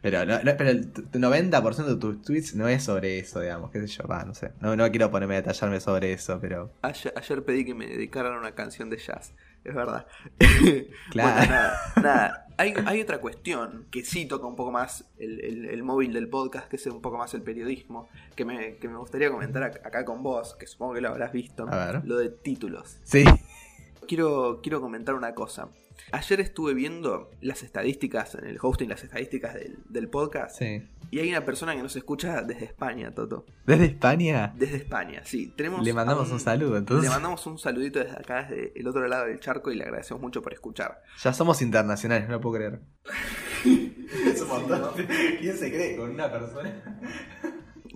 Pero, 0.01 0.25
no, 0.25 0.41
no- 0.43 0.57
pero 0.57 0.71
el 0.71 0.91
t- 0.91 1.03
90% 1.19 1.85
de 1.85 1.95
tus 1.97 2.21
tweets 2.23 2.55
no 2.55 2.67
es 2.67 2.83
sobre 2.83 3.19
eso, 3.19 3.39
digamos, 3.39 3.69
qué 3.71 3.79
sé 3.81 3.87
yo, 3.87 4.07
va, 4.07 4.25
no 4.25 4.33
sé. 4.33 4.51
No, 4.59 4.75
no 4.75 4.89
quiero 4.89 5.11
ponerme 5.11 5.35
a 5.35 5.41
detallarme 5.41 5.79
sobre 5.79 6.13
eso, 6.13 6.39
pero... 6.41 6.71
Ayer, 6.81 7.13
ayer 7.15 7.43
pedí 7.43 7.63
que 7.63 7.75
me 7.75 7.85
dedicaran 7.85 8.33
una 8.33 8.53
canción 8.55 8.89
de 8.89 8.97
jazz, 8.97 9.35
es 9.63 9.73
verdad. 9.75 10.07
Claro. 11.11 11.35
Bueno, 11.37 11.51
nada, 11.51 11.79
nada. 12.01 12.47
Hay, 12.57 12.73
hay 12.85 13.01
otra 13.01 13.19
cuestión 13.19 13.87
que 13.89 14.03
sí 14.05 14.25
toca 14.27 14.45
un 14.45 14.55
poco 14.55 14.71
más 14.71 15.09
el, 15.17 15.39
el- 15.43 15.65
el 15.65 15.83
móvil 15.83 16.13
del 16.13 16.29
podcast, 16.29 16.67
que 16.67 16.75
es 16.75 16.85
un 16.87 17.01
poco 17.01 17.17
más 17.17 17.33
el 17.33 17.41
periodismo, 17.41 18.07
que 18.35 18.45
me, 18.45 18.75
que 18.75 18.87
me 18.87 18.97
gustaría 18.97 19.31
comentar 19.31 19.63
ac- 19.63 19.85
acá 19.85 20.05
con 20.05 20.21
vos, 20.21 20.55
que 20.55 20.67
supongo 20.67 20.93
que 20.93 21.01
lo 21.01 21.09
habrás 21.09 21.31
visto. 21.31 21.65
A 21.67 21.91
ver. 21.91 22.05
Lo 22.05 22.17
de 22.17 22.29
títulos. 22.29 22.99
Sí. 23.03 23.23
Quiero, 24.07 24.59
quiero 24.61 24.81
comentar 24.81 25.15
una 25.15 25.33
cosa. 25.33 25.69
Ayer 26.11 26.41
estuve 26.41 26.73
viendo 26.73 27.29
las 27.41 27.63
estadísticas, 27.63 28.35
en 28.35 28.45
el 28.45 28.57
hosting, 28.61 28.89
las 28.89 29.03
estadísticas 29.03 29.53
del, 29.53 29.77
del 29.87 30.09
podcast, 30.09 30.57
Sí. 30.57 30.81
y 31.11 31.19
hay 31.19 31.29
una 31.29 31.45
persona 31.45 31.75
que 31.75 31.83
nos 31.83 31.95
escucha 31.95 32.41
desde 32.41 32.65
España, 32.65 33.13
Toto. 33.13 33.45
¿Desde 33.65 33.85
España? 33.85 34.51
Desde 34.57 34.77
España, 34.77 35.21
sí. 35.23 35.53
Tenemos 35.55 35.85
Le 35.85 35.93
mandamos 35.93 36.29
a 36.31 36.33
un 36.33 36.39
saludo, 36.39 36.77
entonces. 36.77 37.03
Le 37.03 37.09
mandamos 37.13 37.45
un 37.45 37.59
saludito 37.59 37.99
desde 37.99 38.13
acá, 38.17 38.47
desde 38.49 38.77
el 38.79 38.87
otro 38.87 39.07
lado 39.07 39.25
del 39.27 39.39
charco, 39.39 39.71
y 39.71 39.75
le 39.75 39.83
agradecemos 39.83 40.21
mucho 40.21 40.41
por 40.41 40.53
escuchar. 40.53 41.01
Ya 41.23 41.33
somos 41.33 41.61
internacionales, 41.61 42.27
no 42.27 42.33
lo 42.35 42.41
puedo 42.41 42.55
creer. 42.55 42.79
es 43.65 44.41
un 44.41 44.47
montón. 44.47 44.91
¿Quién 45.39 45.57
se 45.57 45.71
cree 45.71 45.95
con 45.97 46.09
una 46.09 46.31
persona? 46.31 46.99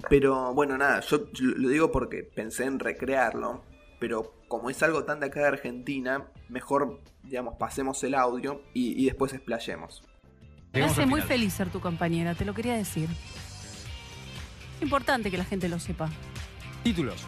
Pero 0.10 0.54
bueno, 0.54 0.78
nada, 0.78 1.00
yo 1.02 1.28
lo 1.40 1.70
digo 1.70 1.92
porque 1.92 2.24
pensé 2.24 2.66
en 2.66 2.80
recrearlo, 2.80 3.64
pero 4.00 4.34
como 4.48 4.70
es 4.70 4.82
algo 4.84 5.04
tan 5.06 5.20
de 5.20 5.28
acá 5.28 5.42
de 5.42 5.48
Argentina, 5.48 6.28
mejor, 6.50 7.00
digamos, 7.24 7.56
pasemos 7.58 8.04
el 8.04 8.16
audio 8.16 8.62
y, 8.74 9.00
y 9.02 9.06
después 9.06 9.34
explayemos. 9.34 10.04
Me 10.74 10.84
hace 10.84 11.06
muy 11.06 11.22
feliz 11.22 11.54
ser 11.54 11.70
tu 11.70 11.80
compañera, 11.80 12.36
te 12.36 12.44
lo 12.46 12.54
quería 12.54 12.76
decir. 12.76 13.10
Es 14.78 14.82
importante 14.82 15.32
que 15.32 15.38
la 15.38 15.46
gente 15.46 15.70
lo 15.70 15.80
sepa. 15.80 16.10
Títulos. 16.84 17.26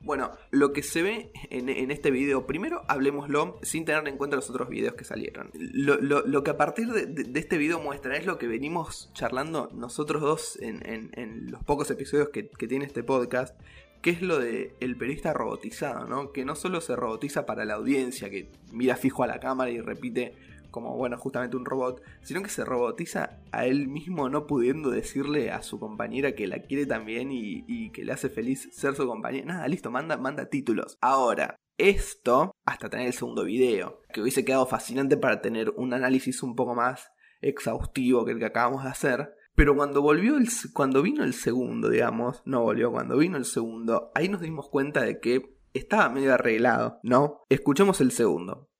Bueno, 0.00 0.30
lo 0.50 0.72
que 0.72 0.82
se 0.82 1.02
ve 1.02 1.32
en, 1.50 1.68
en 1.68 1.90
este 1.90 2.10
video, 2.10 2.46
primero 2.46 2.82
hablemoslo 2.88 3.58
sin 3.62 3.84
tener 3.84 4.06
en 4.08 4.16
cuenta 4.16 4.36
los 4.36 4.48
otros 4.48 4.68
videos 4.68 4.94
que 4.94 5.04
salieron. 5.04 5.50
Lo, 5.54 5.96
lo- 6.00 6.26
lo 6.26 6.42
que 6.44 6.50
a 6.50 6.56
partir 6.56 6.88
de, 6.88 7.06
de- 7.06 7.24
de 7.24 7.40
este 7.40 7.58
video 7.58 7.80
muestra 7.80 8.16
es 8.16 8.24
lo 8.24 8.38
que 8.38 8.46
venimos 8.46 9.10
charlando 9.12 9.68
nosotros 9.74 10.22
dos 10.22 10.56
en, 10.62 10.84
en- 10.88 11.10
en 11.14 11.50
los 11.50 11.62
pocos 11.64 11.90
episodios 11.90 12.28
que, 12.30 12.48
que 12.48 12.66
tiene 12.68 12.84
este 12.86 13.02
podcast, 13.02 13.58
que 14.02 14.10
es 14.10 14.22
lo 14.22 14.38
de 14.38 14.74
el 14.80 14.96
periodista 14.96 15.32
robotizado, 15.32 16.06
¿no? 16.06 16.32
Que 16.32 16.44
no 16.44 16.54
solo 16.54 16.80
se 16.80 16.96
robotiza 16.96 17.46
para 17.46 17.64
la 17.64 17.74
audiencia, 17.74 18.30
que 18.30 18.50
mira 18.72 18.96
fijo 18.96 19.22
a 19.22 19.26
la 19.26 19.40
cámara 19.40 19.70
y 19.70 19.80
repite 19.80 20.34
como, 20.70 20.96
bueno, 20.96 21.16
justamente 21.16 21.56
un 21.56 21.64
robot, 21.64 22.02
sino 22.22 22.42
que 22.42 22.50
se 22.50 22.64
robotiza 22.64 23.40
a 23.52 23.66
él 23.66 23.88
mismo 23.88 24.28
no 24.28 24.46
pudiendo 24.46 24.90
decirle 24.90 25.50
a 25.50 25.62
su 25.62 25.80
compañera 25.80 26.32
que 26.32 26.46
la 26.46 26.60
quiere 26.60 26.86
también 26.86 27.32
y, 27.32 27.64
y 27.66 27.90
que 27.90 28.04
le 28.04 28.12
hace 28.12 28.28
feliz 28.28 28.68
ser 28.72 28.94
su 28.94 29.06
compañera. 29.06 29.46
Nada, 29.46 29.68
listo, 29.68 29.90
manda, 29.90 30.16
manda 30.16 30.46
títulos. 30.46 30.98
Ahora, 31.00 31.56
esto, 31.78 32.52
hasta 32.66 32.90
tener 32.90 33.06
el 33.06 33.12
segundo 33.12 33.44
video, 33.44 34.02
que 34.12 34.20
hubiese 34.20 34.44
quedado 34.44 34.66
fascinante 34.66 35.16
para 35.16 35.40
tener 35.40 35.70
un 35.70 35.94
análisis 35.94 36.42
un 36.42 36.54
poco 36.54 36.74
más 36.74 37.10
exhaustivo 37.40 38.24
que 38.24 38.32
el 38.32 38.38
que 38.38 38.46
acabamos 38.46 38.84
de 38.84 38.90
hacer. 38.90 39.34
Pero 39.58 39.74
cuando 39.74 40.02
volvió 40.02 40.36
el, 40.36 40.48
cuando 40.72 41.02
vino 41.02 41.24
el 41.24 41.34
segundo, 41.34 41.88
digamos, 41.88 42.42
no 42.44 42.62
volvió, 42.62 42.92
cuando 42.92 43.16
vino 43.16 43.36
el 43.36 43.44
segundo, 43.44 44.12
ahí 44.14 44.28
nos 44.28 44.40
dimos 44.40 44.68
cuenta 44.68 45.00
de 45.00 45.18
que 45.18 45.58
estaba 45.74 46.08
medio 46.10 46.32
arreglado, 46.32 47.00
¿no? 47.02 47.42
Escuchemos 47.48 48.00
el 48.00 48.12
segundo. 48.12 48.70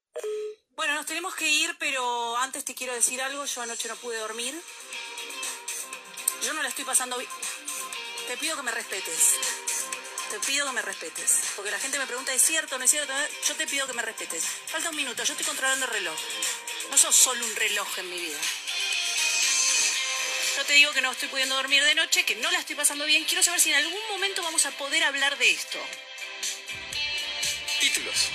Bueno, 0.76 0.94
nos 0.94 1.04
tenemos 1.04 1.34
que 1.34 1.50
ir, 1.50 1.74
pero 1.80 2.36
antes 2.36 2.64
te 2.64 2.76
quiero 2.76 2.94
decir 2.94 3.20
algo. 3.20 3.44
Yo 3.44 3.60
anoche 3.60 3.88
no 3.88 3.96
pude 3.96 4.18
dormir. 4.18 4.54
Yo 6.46 6.54
no 6.54 6.62
la 6.62 6.68
estoy 6.68 6.84
pasando 6.84 7.18
bien. 7.18 7.30
Te 8.28 8.36
pido 8.36 8.56
que 8.56 8.62
me 8.62 8.70
respetes. 8.70 9.34
Te 10.30 10.38
pido 10.46 10.64
que 10.64 10.72
me 10.74 10.82
respetes. 10.82 11.54
Porque 11.56 11.72
la 11.72 11.80
gente 11.80 11.98
me 11.98 12.06
pregunta, 12.06 12.32
¿es 12.32 12.42
cierto 12.42 12.78
no 12.78 12.84
es 12.84 12.90
cierto? 12.92 13.12
Yo 13.48 13.56
te 13.56 13.66
pido 13.66 13.84
que 13.88 13.94
me 13.94 14.02
respetes. 14.02 14.44
Falta 14.66 14.90
un 14.90 14.96
minuto, 14.96 15.24
yo 15.24 15.32
estoy 15.32 15.44
controlando 15.44 15.86
el 15.86 15.90
reloj. 15.90 16.16
No 16.88 16.96
sos 16.96 17.16
solo 17.16 17.44
un 17.44 17.56
reloj 17.56 17.98
en 17.98 18.10
mi 18.10 18.20
vida. 18.20 18.38
Yo 20.58 20.64
te 20.64 20.72
digo 20.72 20.90
que 20.92 21.00
no 21.00 21.12
estoy 21.12 21.28
pudiendo 21.28 21.54
dormir 21.54 21.84
de 21.84 21.94
noche, 21.94 22.24
que 22.24 22.34
no 22.34 22.50
la 22.50 22.58
estoy 22.58 22.74
pasando 22.74 23.06
bien. 23.06 23.22
Quiero 23.28 23.44
saber 23.44 23.60
si 23.60 23.70
en 23.70 23.76
algún 23.76 24.00
momento 24.10 24.42
vamos 24.42 24.66
a 24.66 24.72
poder 24.72 25.04
hablar 25.04 25.38
de 25.38 25.48
esto. 25.48 25.78
Títulos. 27.78 28.28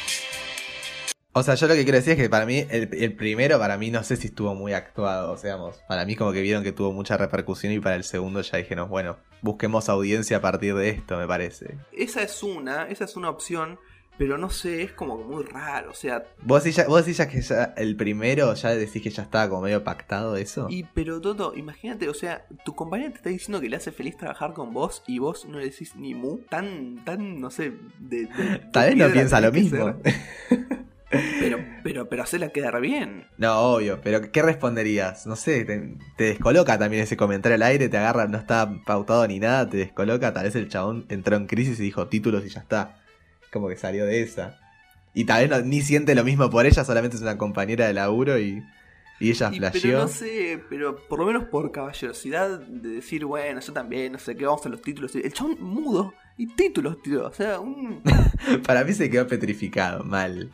O 1.34 1.44
sea, 1.44 1.56
yo 1.56 1.68
lo 1.68 1.74
que 1.74 1.84
quiero 1.84 1.98
decir 1.98 2.14
es 2.14 2.18
que 2.18 2.30
para 2.30 2.46
mí, 2.46 2.66
el, 2.70 2.88
el 2.94 3.14
primero, 3.18 3.60
para 3.60 3.78
mí, 3.78 3.92
no 3.92 4.06
sé 4.06 4.16
si 4.16 4.28
estuvo 4.28 4.56
muy 4.56 4.72
actuado. 4.72 5.34
O 5.34 5.38
sea, 5.38 5.58
para 5.90 6.06
mí, 6.06 6.16
como 6.16 6.32
que 6.32 6.40
vieron 6.40 6.64
que 6.64 6.72
tuvo 6.72 6.94
mucha 6.94 7.18
repercusión. 7.18 7.74
Y 7.74 7.82
para 7.82 7.98
el 7.98 8.06
segundo, 8.06 8.40
ya 8.40 8.58
dijeron, 8.58 8.88
bueno, 8.88 9.18
busquemos 9.42 9.90
audiencia 9.90 10.38
a 10.38 10.42
partir 10.42 10.76
de 10.76 10.92
esto, 10.92 11.18
me 11.18 11.28
parece. 11.28 11.76
Esa 11.92 12.22
es 12.22 12.42
una, 12.42 12.88
esa 12.88 13.04
es 13.04 13.18
una 13.18 13.30
opción, 13.32 13.82
pero 14.18 14.38
no 14.38 14.50
sé, 14.50 14.84
es 14.84 14.92
como 14.94 15.18
muy 15.18 15.44
raro. 15.44 15.92
O 15.92 15.94
sea, 15.96 16.24
¿Vos 16.42 16.64
decís, 16.64 16.78
ya, 16.78 16.88
vos 16.88 17.06
decís 17.06 17.18
ya 17.18 17.28
que 17.28 17.42
ya 17.42 17.74
el 17.78 17.96
primero, 17.96 18.54
ya 18.54 18.70
decís 18.76 19.02
que 19.02 19.10
ya 19.10 19.24
estaba 19.24 19.50
como 19.50 19.62
medio 19.64 19.84
pactado 19.84 20.36
eso? 20.38 20.68
y 20.70 20.84
pero 20.84 21.20
Toto, 21.20 21.54
imagínate, 21.56 22.08
o 22.10 22.14
sea, 22.14 22.46
tu 22.64 22.76
compañera 22.76 23.10
te 23.12 23.18
está 23.18 23.30
diciendo 23.30 23.60
que 23.62 23.70
le 23.70 23.78
hace 23.78 23.92
feliz 23.92 24.16
trabajar 24.18 24.54
con 24.54 24.74
vos 24.74 25.04
y 25.08 25.20
vos 25.20 25.46
no 25.46 25.60
le 25.60 25.66
decís 25.66 25.96
ni 25.96 26.14
mu, 26.14 26.38
tan, 26.50 27.04
tan, 27.06 27.40
no 27.40 27.50
sé, 27.50 27.74
de, 28.00 28.26
de- 28.28 28.60
Tal 28.72 28.90
vez 28.90 28.98
no 28.98 29.12
piensa 29.12 29.42
lo 29.42 29.52
mismo. 29.52 29.96
Pero, 31.40 31.60
pero, 31.84 32.10
pero 32.10 32.24
hacerla 32.24 32.50
quedar 32.50 32.82
bien. 32.82 33.28
No, 33.38 33.60
obvio, 33.76 34.02
pero 34.02 34.32
¿qué 34.32 34.42
responderías? 34.42 35.28
No 35.28 35.36
sé, 35.36 35.64
te, 35.64 35.96
te 36.18 36.24
descoloca 36.24 36.80
también 36.80 37.04
ese 37.04 37.16
comentario 37.18 37.54
al 37.56 37.62
aire, 37.62 37.88
te 37.88 37.98
agarra, 37.98 38.28
no 38.28 38.40
está 38.40 38.82
pautado 38.84 39.28
ni 39.28 39.40
nada, 39.40 39.70
te 39.70 39.78
descoloca, 39.78 40.34
tal 40.34 40.46
vez 40.46 40.56
el 40.56 40.70
chabón 40.70 41.06
entró 41.10 41.36
en 41.36 41.46
crisis 41.46 41.80
y 41.80 41.84
dijo 41.84 42.08
títulos 42.08 42.44
y 42.46 42.50
ya 42.50 42.62
está. 42.62 43.03
Como 43.54 43.70
que 43.70 43.78
salió 43.78 44.06
de 44.06 44.22
esa. 44.24 44.60
Y 45.14 45.26
tal 45.26 45.48
vez 45.48 45.50
no- 45.50 45.64
ni 45.66 45.82
siente 45.82 46.16
lo 46.16 46.24
mismo 46.24 46.50
por 46.50 46.66
ella, 46.66 46.84
solamente 46.84 47.16
es 47.16 47.22
una 47.22 47.38
compañera 47.38 47.86
de 47.88 47.94
laburo 47.94 48.40
y, 48.40 48.64
y 49.20 49.30
ella 49.30 49.52
Y- 49.54 49.58
flasheó. 49.60 49.82
pero 49.82 50.00
no 50.00 50.08
sé, 50.08 50.64
pero 50.70 50.96
por 51.08 51.20
lo 51.20 51.26
menos 51.28 51.44
por 51.46 51.72
caballerosidad 51.72 52.60
de 52.60 52.90
decir, 52.90 53.24
bueno, 53.26 53.60
yo 53.62 53.72
también, 53.74 54.12
no 54.14 54.18
sé 54.20 54.36
qué, 54.36 54.46
vamos 54.46 54.66
a 54.66 54.70
los 54.70 54.82
títulos. 54.82 55.14
El 55.16 55.32
chabón 55.32 55.58
mudo 55.62 56.14
y 56.36 56.48
títulos, 56.48 57.02
tío. 57.04 57.28
O 57.28 57.32
sea, 57.34 57.60
un. 57.60 58.02
Para 58.66 58.84
mí 58.84 58.92
se 58.94 59.10
quedó 59.10 59.28
petrificado, 59.28 60.04
mal. 60.04 60.52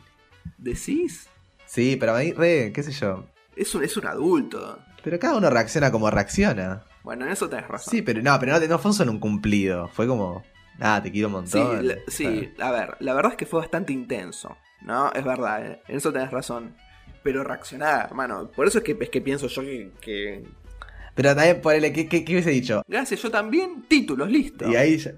¿Decís? 0.58 1.26
Sí, 1.66 1.96
pero 1.98 2.14
ahí, 2.14 2.32
re, 2.32 2.72
qué 2.74 2.82
sé 2.82 2.92
yo. 2.92 3.24
Es 3.56 3.74
un, 3.74 3.82
es 3.84 3.96
un 3.96 4.06
adulto. 4.06 4.78
Pero 5.02 5.18
cada 5.18 5.36
uno 5.38 5.48
reacciona 5.48 5.90
como 5.90 6.10
reacciona. 6.10 6.84
Bueno, 7.02 7.24
en 7.24 7.32
eso 7.32 7.48
tenés 7.48 7.66
razón. 7.68 7.90
Sí, 7.90 8.02
pero 8.02 8.20
no, 8.22 8.38
pero 8.38 8.58
no, 8.60 8.66
no 8.66 8.78
fue 8.78 8.92
solo 8.92 9.10
un 9.10 9.20
cumplido. 9.20 9.88
Fue 9.88 10.06
como, 10.06 10.42
ah, 10.80 11.00
te 11.02 11.10
quiero 11.12 11.28
un 11.28 11.46
Sí, 11.46 11.58
montón. 11.58 11.88
la- 11.88 11.94
sí, 12.08 12.52
a 12.60 12.70
ver, 12.70 12.96
la 13.00 13.14
verdad 13.14 13.32
es 13.32 13.38
que 13.38 13.46
fue 13.46 13.60
bastante 13.60 13.92
intenso, 13.92 14.56
¿no? 14.82 15.12
Es 15.12 15.24
verdad, 15.24 15.66
eh, 15.66 15.80
en 15.88 15.96
eso 15.96 16.12
tenés 16.12 16.30
razón. 16.30 16.74
Pero 17.22 17.44
reaccionar, 17.44 18.06
hermano, 18.06 18.50
por 18.56 18.66
eso 18.66 18.78
es 18.78 18.84
que, 18.84 18.96
es 18.98 19.10
que 19.10 19.20
pienso 19.20 19.46
yo 19.46 19.60
que, 19.62 19.90
que- 20.00 20.44
Pero 21.14 21.34
también, 21.34 21.60
ponele, 21.60 21.92
¿qué, 21.92 22.08
qué, 22.08 22.24
qué 22.24 22.32
hubiese 22.32 22.50
dicho? 22.50 22.82
Gracias, 22.88 23.20
yo 23.22 23.30
también, 23.30 23.82
títulos, 23.88 24.30
listo. 24.30 24.70
Y 24.70 24.76
ahí 24.76 24.96
ya- 24.98 25.12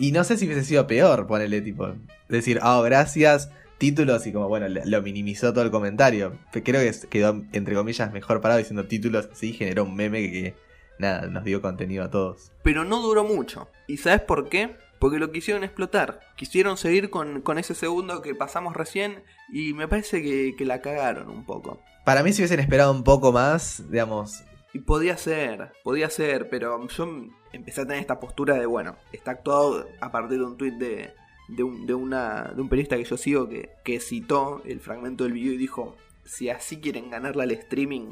Y 0.00 0.12
no 0.12 0.22
sé 0.22 0.36
si 0.36 0.46
hubiese 0.46 0.62
sido 0.64 0.86
peor, 0.86 1.26
ponele, 1.26 1.60
tipo. 1.60 1.92
Decir, 2.28 2.60
oh, 2.62 2.82
gracias, 2.82 3.50
títulos, 3.78 4.24
y 4.28 4.32
como, 4.32 4.46
bueno, 4.46 4.66
lo 4.84 5.02
minimizó 5.02 5.52
todo 5.52 5.64
el 5.64 5.72
comentario. 5.72 6.38
Creo 6.52 6.62
que 6.80 7.08
quedó, 7.08 7.42
entre 7.52 7.74
comillas, 7.74 8.12
mejor 8.12 8.40
parado 8.40 8.58
diciendo 8.58 8.86
títulos, 8.86 9.28
sí, 9.32 9.52
generó 9.52 9.82
un 9.82 9.96
meme 9.96 10.20
que, 10.22 10.30
que, 10.32 10.54
nada, 11.00 11.26
nos 11.26 11.42
dio 11.42 11.60
contenido 11.60 12.04
a 12.04 12.10
todos. 12.10 12.52
Pero 12.62 12.84
no 12.84 13.02
duró 13.02 13.24
mucho. 13.24 13.68
¿Y 13.88 13.96
sabes 13.96 14.20
por 14.20 14.48
qué? 14.48 14.76
Porque 14.98 15.18
lo 15.18 15.30
quisieron 15.30 15.64
explotar. 15.64 16.20
Quisieron 16.36 16.76
seguir 16.76 17.10
con, 17.10 17.40
con 17.42 17.58
ese 17.58 17.74
segundo 17.74 18.22
que 18.22 18.34
pasamos 18.34 18.74
recién 18.74 19.22
y 19.52 19.72
me 19.72 19.88
parece 19.88 20.22
que, 20.22 20.54
que 20.56 20.64
la 20.64 20.80
cagaron 20.80 21.28
un 21.30 21.44
poco. 21.44 21.80
Para 22.04 22.22
mí, 22.22 22.32
si 22.32 22.42
hubiesen 22.42 22.60
esperado 22.60 22.92
un 22.92 23.04
poco 23.04 23.32
más, 23.32 23.90
digamos, 23.90 24.42
Y 24.72 24.80
podía 24.80 25.16
ser, 25.16 25.72
podía 25.82 26.10
ser, 26.10 26.50
pero 26.50 26.86
yo 26.88 27.08
empecé 27.52 27.80
a 27.80 27.86
tener 27.86 28.00
esta 28.00 28.20
postura 28.20 28.54
de, 28.54 28.66
bueno, 28.66 28.96
está 29.12 29.32
actuado 29.32 29.88
a 30.00 30.12
partir 30.12 30.38
de 30.38 30.44
un 30.44 30.56
tuit 30.56 30.74
de, 30.74 31.14
de, 31.48 31.62
un, 31.62 31.86
de, 31.86 31.94
una, 31.94 32.52
de 32.54 32.60
un 32.60 32.68
periodista 32.68 32.96
que 32.96 33.04
yo 33.04 33.16
sigo 33.16 33.48
que, 33.48 33.70
que 33.84 34.00
citó 34.00 34.62
el 34.66 34.80
fragmento 34.80 35.24
del 35.24 35.32
video 35.32 35.54
y 35.54 35.56
dijo, 35.56 35.96
si 36.24 36.50
así 36.50 36.80
quieren 36.80 37.10
ganarla 37.10 37.44
al 37.44 37.50
streaming, 37.52 38.10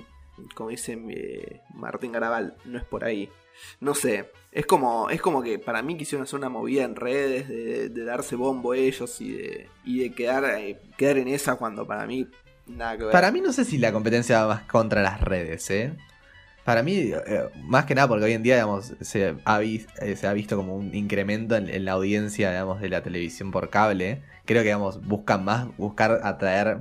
como 0.54 0.70
dice 0.70 0.98
eh, 1.10 1.60
Martín 1.74 2.12
Garabal, 2.12 2.56
no 2.64 2.78
es 2.78 2.84
por 2.84 3.04
ahí. 3.04 3.30
No 3.80 3.94
sé, 3.94 4.30
es 4.56 4.64
como, 4.64 5.10
es 5.10 5.20
como 5.20 5.42
que 5.42 5.58
para 5.58 5.82
mí 5.82 5.98
quisieron 5.98 6.22
hacer 6.22 6.38
una 6.38 6.48
movida 6.48 6.84
en 6.84 6.96
redes, 6.96 7.46
de, 7.46 7.90
de 7.90 8.04
darse 8.04 8.36
bombo 8.36 8.72
ellos 8.72 9.20
y 9.20 9.32
de, 9.32 9.68
y 9.84 9.98
de 9.98 10.12
quedar, 10.12 10.46
eh, 10.58 10.80
quedar 10.96 11.18
en 11.18 11.28
esa 11.28 11.56
cuando 11.56 11.86
para 11.86 12.06
mí 12.06 12.26
nada 12.66 12.96
que 12.96 13.04
ver. 13.04 13.12
Para 13.12 13.30
mí 13.30 13.42
no 13.42 13.52
sé 13.52 13.66
si 13.66 13.76
la 13.76 13.92
competencia 13.92 14.46
va 14.46 14.54
más 14.54 14.62
contra 14.62 15.02
las 15.02 15.20
redes, 15.20 15.70
¿eh? 15.70 15.92
Para 16.64 16.82
mí, 16.82 16.94
eh, 16.96 17.50
más 17.64 17.84
que 17.84 17.94
nada 17.94 18.08
porque 18.08 18.24
hoy 18.24 18.32
en 18.32 18.42
día, 18.42 18.66
se 19.02 19.36
ha, 19.44 19.62
eh, 19.62 20.16
se 20.16 20.26
ha 20.26 20.32
visto 20.32 20.56
como 20.56 20.74
un 20.74 20.94
incremento 20.94 21.54
en, 21.54 21.84
la 21.84 21.92
audiencia, 21.92 22.50
digamos, 22.50 22.80
de 22.80 22.88
la 22.88 23.02
televisión 23.02 23.50
por 23.50 23.68
cable. 23.68 24.22
Creo 24.46 24.62
que, 24.62 24.68
digamos, 24.68 25.06
buscan 25.06 25.44
más, 25.44 25.68
buscar 25.76 26.20
atraer 26.24 26.78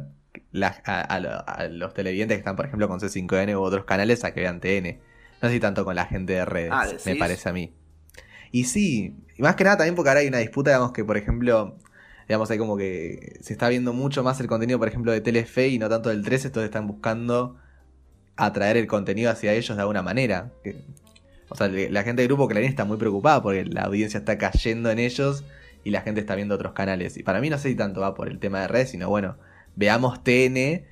a, 0.63 1.01
a 1.01 1.67
los 1.67 1.93
televidentes 1.93 2.37
que 2.37 2.39
están, 2.39 2.55
por 2.55 2.67
ejemplo, 2.67 2.87
con 2.87 3.01
C5N 3.01 3.53
u 3.53 3.59
otros 3.59 3.83
canales 3.83 4.23
a 4.23 4.33
que 4.33 4.39
vean 4.39 4.61
TN. 4.61 4.97
No 5.45 5.49
sé 5.49 5.57
si 5.57 5.59
tanto 5.59 5.85
con 5.85 5.93
la 5.93 6.07
gente 6.07 6.33
de 6.33 6.43
redes, 6.43 6.71
Ah, 6.73 6.87
me 7.05 7.15
parece 7.17 7.47
a 7.49 7.53
mí. 7.53 7.71
Y 8.51 8.63
sí, 8.63 9.15
y 9.37 9.43
más 9.43 9.55
que 9.55 9.63
nada 9.63 9.77
también 9.77 9.93
porque 9.93 10.09
ahora 10.09 10.21
hay 10.21 10.27
una 10.27 10.39
disputa, 10.39 10.71
digamos, 10.71 10.91
que, 10.91 11.05
por 11.05 11.17
ejemplo, 11.17 11.77
digamos, 12.27 12.49
hay 12.49 12.57
como 12.57 12.75
que 12.75 13.37
se 13.41 13.53
está 13.53 13.69
viendo 13.69 13.93
mucho 13.93 14.23
más 14.23 14.39
el 14.39 14.47
contenido, 14.47 14.79
por 14.79 14.87
ejemplo, 14.87 15.11
de 15.11 15.21
Telefe 15.21 15.67
y 15.67 15.77
no 15.77 15.87
tanto 15.87 16.09
del 16.09 16.23
13, 16.23 16.47
entonces 16.47 16.69
están 16.69 16.87
buscando 16.87 17.57
atraer 18.37 18.77
el 18.77 18.87
contenido 18.87 19.29
hacia 19.29 19.53
ellos 19.53 19.77
de 19.77 19.81
alguna 19.81 20.01
manera. 20.01 20.51
O 21.49 21.55
sea, 21.55 21.67
la 21.67 22.01
gente 22.01 22.23
del 22.23 22.27
grupo 22.27 22.47
Clarín 22.47 22.67
está 22.67 22.85
muy 22.85 22.97
preocupada 22.97 23.43
porque 23.43 23.65
la 23.65 23.83
audiencia 23.83 24.17
está 24.17 24.39
cayendo 24.39 24.89
en 24.89 24.97
ellos 24.97 25.43
y 25.83 25.91
la 25.91 26.01
gente 26.01 26.21
está 26.21 26.33
viendo 26.33 26.55
otros 26.55 26.73
canales. 26.73 27.17
Y 27.17 27.21
para 27.21 27.39
mí 27.39 27.51
no 27.51 27.59
sé 27.59 27.69
si 27.69 27.75
tanto 27.75 28.01
va 28.01 28.15
por 28.15 28.29
el 28.29 28.39
tema 28.39 28.61
de 28.61 28.67
redes, 28.67 28.89
sino 28.89 29.09
bueno, 29.09 29.37
veamos 29.75 30.23
TN 30.23 30.85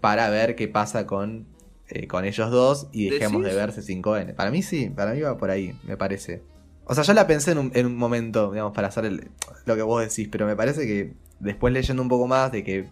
para 0.00 0.28
ver 0.30 0.56
qué 0.56 0.66
pasa 0.66 1.06
con, 1.06 1.46
eh, 1.90 2.06
con 2.06 2.24
ellos 2.24 2.50
dos 2.50 2.88
y 2.92 3.10
dejemos 3.10 3.42
¿Decís? 3.42 3.54
de 3.54 3.60
ver 3.60 3.72
C5N. 3.72 4.34
Para 4.34 4.50
mí 4.50 4.62
sí, 4.62 4.90
para 4.90 5.12
mí 5.12 5.20
va 5.20 5.36
por 5.36 5.50
ahí, 5.50 5.74
me 5.84 5.96
parece. 5.96 6.42
O 6.84 6.94
sea, 6.94 7.04
yo 7.04 7.12
la 7.12 7.26
pensé 7.26 7.52
en 7.52 7.58
un, 7.58 7.70
en 7.74 7.86
un 7.86 7.96
momento, 7.96 8.50
digamos, 8.50 8.72
para 8.72 8.88
hacer 8.88 9.04
el- 9.04 9.30
lo 9.64 9.76
que 9.76 9.82
vos 9.82 10.00
decís, 10.02 10.28
pero 10.30 10.46
me 10.46 10.56
parece 10.56 10.86
que 10.86 11.14
después 11.38 11.72
leyendo 11.72 12.02
un 12.02 12.08
poco 12.08 12.26
más 12.26 12.50
de 12.52 12.64
que 12.64 12.86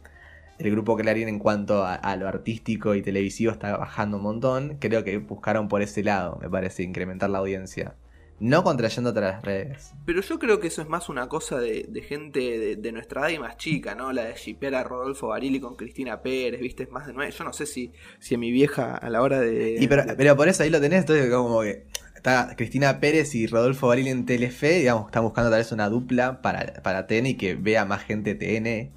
el 0.59 0.71
grupo 0.73 0.97
Clarín 0.97 1.29
en 1.29 1.39
cuanto 1.39 1.85
a, 1.85 1.95
a 1.95 2.17
lo 2.17 2.27
artístico 2.29 2.95
y 2.95 3.03
televisivo 3.03 3.53
está 3.53 3.77
bajando 3.77 4.17
un 4.17 4.25
montón, 4.25 4.77
creo 4.81 5.05
que 5.05 5.19
buscaron 5.19 5.69
por 5.69 5.83
ese 5.83 6.03
lado, 6.03 6.39
me 6.41 6.51
parece, 6.51 6.83
incrementar 6.83 7.31
la 7.31 7.39
audiencia. 7.39 7.95
No 8.41 8.63
contrayendo 8.63 9.11
otras 9.11 9.43
redes. 9.43 9.93
Pero 10.07 10.21
yo 10.23 10.39
creo 10.39 10.61
que 10.61 10.69
eso 10.69 10.81
es 10.83 10.89
más 10.89 11.09
una 11.09 11.29
cosa 11.29 11.59
de, 11.59 11.87
de 11.89 12.03
gente 12.03 12.39
de, 12.41 12.77
de 12.77 12.93
nuestra 12.93 13.23
edad 13.23 13.31
y 13.31 13.39
más 13.41 13.57
chica, 13.57 13.95
¿no? 13.97 14.13
La 14.13 14.27
de 14.27 14.35
shipear 14.35 14.77
a 14.77 14.85
Rodolfo 14.85 15.29
Barili 15.29 15.59
con 15.61 15.75
Cristina 15.75 16.23
Pérez, 16.23 16.61
¿viste? 16.61 16.85
Es 16.85 16.91
más 16.91 17.07
de 17.09 17.13
nueve. 17.15 17.33
Yo 17.37 17.43
no 17.45 17.53
sé 17.53 17.67
si, 17.67 17.93
si 18.21 18.37
a 18.37 18.39
mi 18.39 18.53
vieja 18.53 18.97
a 18.97 19.11
la 19.11 19.23
hora 19.23 19.41
de. 19.41 19.77
Y 19.81 19.89
pero, 19.89 20.05
de- 20.05 20.15
pero 20.15 20.37
por 20.37 20.47
eso 20.49 20.63
ahí 20.63 20.71
lo 20.71 20.81
tenés, 20.81 21.01
entonces 21.01 21.29
como 21.33 21.63
que 21.63 21.87
está 22.15 22.55
Cristina 22.57 23.01
Pérez 23.01 23.35
y 23.35 23.47
Rodolfo 23.49 23.89
Barili 23.89 24.11
en 24.11 24.25
Telefe, 24.25 24.79
digamos, 24.79 25.07
están 25.07 25.25
buscando 25.25 25.51
tal 25.51 25.59
vez 25.61 25.73
una 25.73 25.89
dupla 25.89 26.41
para, 26.41 26.75
para 26.83 27.07
TN 27.09 27.27
y 27.27 27.35
que 27.37 27.55
vea 27.57 27.85
más 27.85 28.05
gente 28.05 28.35
TN 28.37 28.67
en 28.69 28.93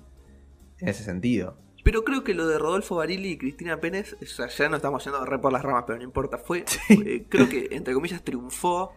ese 0.87 1.03
sentido. 1.03 1.57
pero 1.83 2.03
creo 2.03 2.23
que 2.23 2.33
lo 2.35 2.47
de 2.47 2.57
Rodolfo 2.59 2.95
Barili 2.97 3.29
y 3.31 3.37
Cristina 3.37 3.79
Pérez, 3.79 4.15
o 4.21 4.25
sea, 4.25 4.47
ya 4.49 4.69
no 4.69 4.75
estamos 4.75 5.03
yendo 5.03 5.23
re 5.25 5.39
por 5.39 5.51
las 5.51 5.63
ramas, 5.63 5.83
pero 5.87 5.97
no 5.97 6.03
importa. 6.03 6.37
Fue, 6.37 6.63
fue- 6.87 7.25
creo 7.27 7.49
que, 7.49 7.69
entre 7.71 7.93
comillas, 7.95 8.23
triunfó 8.23 8.91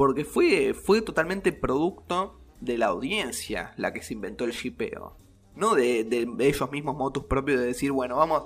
porque 0.00 0.24
fue, 0.24 0.72
fue 0.72 1.02
totalmente 1.02 1.52
producto 1.52 2.40
de 2.58 2.78
la 2.78 2.86
audiencia 2.86 3.74
la 3.76 3.92
que 3.92 4.00
se 4.00 4.14
inventó 4.14 4.46
el 4.46 4.52
shipeo. 4.52 5.18
No 5.56 5.74
de, 5.74 6.04
de 6.04 6.48
ellos 6.48 6.72
mismos 6.72 6.96
motus 6.96 7.24
propios 7.24 7.60
de 7.60 7.66
decir, 7.66 7.92
bueno, 7.92 8.16
vamos, 8.16 8.44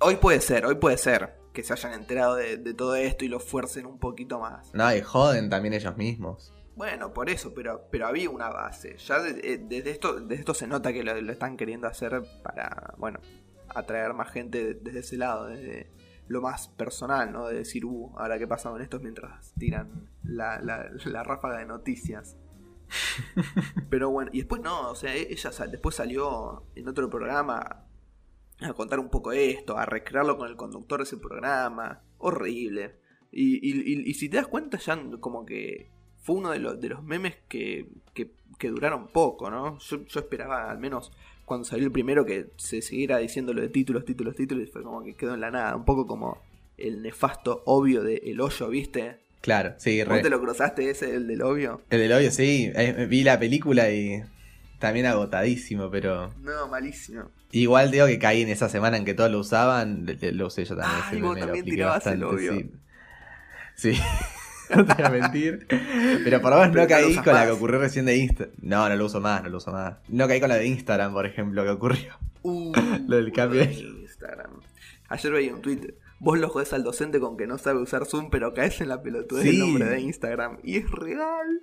hoy 0.00 0.16
puede 0.16 0.40
ser, 0.40 0.64
hoy 0.64 0.76
puede 0.76 0.96
ser 0.96 1.34
que 1.52 1.62
se 1.62 1.74
hayan 1.74 1.92
enterado 1.92 2.36
de, 2.36 2.56
de 2.56 2.72
todo 2.72 2.96
esto 2.96 3.26
y 3.26 3.28
lo 3.28 3.40
fuercen 3.40 3.84
un 3.84 3.98
poquito 3.98 4.40
más. 4.40 4.72
No, 4.72 4.90
y 4.96 5.02
joden 5.02 5.50
también 5.50 5.74
ellos 5.74 5.98
mismos. 5.98 6.54
Bueno, 6.76 7.12
por 7.12 7.28
eso, 7.28 7.52
pero, 7.54 7.82
pero 7.90 8.06
había 8.06 8.30
una 8.30 8.48
base. 8.48 8.96
Ya 8.96 9.18
de- 9.20 9.52
eh, 9.52 9.58
desde, 9.62 9.90
esto, 9.90 10.18
desde 10.18 10.36
esto 10.40 10.54
se 10.54 10.66
nota 10.66 10.94
que 10.94 11.04
lo, 11.04 11.20
lo 11.20 11.30
están 11.30 11.58
queriendo 11.58 11.88
hacer 11.88 12.22
para, 12.42 12.94
bueno, 12.96 13.20
atraer 13.68 14.14
más 14.14 14.30
gente 14.30 14.72
desde 14.80 15.00
ese 15.00 15.18
lado, 15.18 15.48
desde 15.48 15.90
lo 16.28 16.40
más 16.42 16.68
personal, 16.68 17.32
¿no? 17.32 17.46
De 17.46 17.54
decir, 17.56 17.84
uh, 17.84 18.12
ahora 18.16 18.38
qué 18.38 18.46
pasa 18.46 18.70
con 18.70 18.82
estos 18.82 19.00
mientras 19.02 19.52
tiran 19.58 20.08
la, 20.24 20.60
la, 20.60 20.90
la 21.04 21.22
ráfaga 21.22 21.58
de 21.58 21.66
noticias. 21.66 22.36
Pero 23.90 24.10
bueno, 24.10 24.30
y 24.32 24.38
después 24.38 24.62
no, 24.62 24.90
o 24.90 24.94
sea, 24.94 25.14
e- 25.14 25.32
ella 25.32 25.52
sa- 25.52 25.66
después 25.66 25.94
salió 25.94 26.64
en 26.74 26.88
otro 26.88 27.08
programa 27.10 27.84
a 28.60 28.72
contar 28.74 28.98
un 29.00 29.08
poco 29.10 29.32
esto, 29.32 29.76
a 29.76 29.86
recrearlo 29.86 30.36
con 30.38 30.48
el 30.48 30.56
conductor 30.56 30.98
de 31.00 31.04
ese 31.04 31.16
programa. 31.16 32.02
Horrible. 32.18 32.96
Y, 33.32 33.56
y- 33.56 33.92
y- 33.92 34.10
y 34.10 34.14
si 34.14 34.28
te 34.28 34.36
das 34.36 34.46
cuenta, 34.46 34.78
ya 34.78 34.98
como 35.20 35.44
que 35.44 35.90
fue 36.22 36.36
uno 36.36 36.50
de, 36.50 36.58
los 36.58 36.80
de 36.80 36.88
los 36.88 37.02
memes 37.04 37.36
que, 37.48 37.88
que, 38.14 38.32
que 38.58 38.68
duraron 38.70 39.08
poco, 39.08 39.50
¿no? 39.50 39.78
Yo, 39.78 40.04
yo 40.04 40.20
esperaba 40.20 40.70
al 40.70 40.78
menos 40.78 41.12
cuando 41.46 41.64
salió 41.64 41.86
el 41.86 41.92
primero 41.92 42.26
que 42.26 42.48
se 42.56 42.82
siguiera 42.82 43.18
diciendo 43.18 43.54
lo 43.54 43.62
de 43.62 43.68
títulos, 43.68 44.04
títulos, 44.04 44.34
títulos, 44.36 44.68
y 44.68 44.70
fue 44.70 44.82
como 44.82 45.02
que 45.02 45.14
quedó 45.14 45.32
en 45.34 45.40
la 45.40 45.50
nada. 45.50 45.74
Un 45.76 45.84
poco 45.84 46.06
como 46.06 46.42
el 46.76 47.00
nefasto 47.00 47.62
obvio 47.64 48.02
de 48.02 48.16
El 48.16 48.40
Hoyo, 48.40 48.68
¿viste? 48.68 49.20
Claro, 49.40 49.74
sí, 49.78 50.02
¿Vos 50.02 50.08
re. 50.08 50.22
te 50.22 50.28
lo 50.30 50.40
cruzaste 50.40 50.90
ese, 50.90 51.14
el 51.14 51.28
del 51.28 51.40
obvio? 51.42 51.80
El 51.88 52.00
del 52.00 52.12
hoyo, 52.12 52.32
sí. 52.32 52.72
eh, 52.74 53.06
vi 53.08 53.22
la 53.22 53.38
película 53.38 53.88
y. 53.92 54.20
también 54.80 55.06
agotadísimo, 55.06 55.88
pero. 55.88 56.34
No, 56.40 56.66
malísimo. 56.66 57.30
Igual 57.52 57.92
digo 57.92 58.06
que 58.06 58.18
caí 58.18 58.42
en 58.42 58.48
esa 58.48 58.68
semana 58.68 58.96
en 58.96 59.04
que 59.04 59.14
todos 59.14 59.30
lo 59.30 59.38
usaban, 59.38 60.04
lo 60.32 60.46
usé 60.48 60.64
yo 60.64 60.76
también. 60.76 61.22
Vos 61.22 61.36
el 61.38 61.80
bastante, 61.84 62.24
obvio. 62.24 62.54
Sí. 62.54 62.70
Sí. 63.76 63.92
no 64.74 64.84
te 64.84 64.94
voy 64.94 65.04
a 65.04 65.10
mentir. 65.10 65.66
Pero 66.24 66.40
por 66.40 66.50
lo 66.50 66.58
menos 66.60 66.74
no 66.76 66.86
caí 66.86 67.14
con 67.16 67.34
la 67.34 67.44
que 67.46 67.52
ocurrió 67.52 67.78
recién 67.78 68.04
de 68.06 68.16
Instagram. 68.16 68.54
No, 68.62 68.88
no 68.88 68.96
lo 68.96 69.06
uso 69.06 69.20
más, 69.20 69.42
no 69.42 69.48
lo 69.48 69.58
uso 69.58 69.72
más. 69.72 69.96
No 70.08 70.26
caí 70.28 70.40
con 70.40 70.48
la 70.48 70.56
de 70.56 70.66
Instagram, 70.66 71.12
por 71.12 71.26
ejemplo, 71.26 71.62
que 71.64 71.70
ocurrió. 71.70 72.18
Uh, 72.42 72.72
Lo 73.08 73.16
del 73.16 73.32
cambio 73.32 73.60
de 73.60 73.72
Instagram. 73.72 74.50
Ayer 75.08 75.32
veía 75.32 75.54
un 75.54 75.62
tweet. 75.62 75.94
Vos 76.18 76.38
lo 76.38 76.48
jodés 76.48 76.72
al 76.72 76.82
docente 76.82 77.20
con 77.20 77.36
que 77.36 77.46
no 77.46 77.58
sabe 77.58 77.80
usar 77.80 78.06
Zoom, 78.06 78.30
pero 78.30 78.54
caes 78.54 78.80
en 78.80 78.88
la 78.88 79.02
pelotudez 79.02 79.44
Sí. 79.44 79.50
del 79.50 79.58
nombre 79.60 79.84
de 79.86 80.00
Instagram. 80.00 80.58
Y 80.62 80.76
es 80.78 80.90
real. 80.90 81.60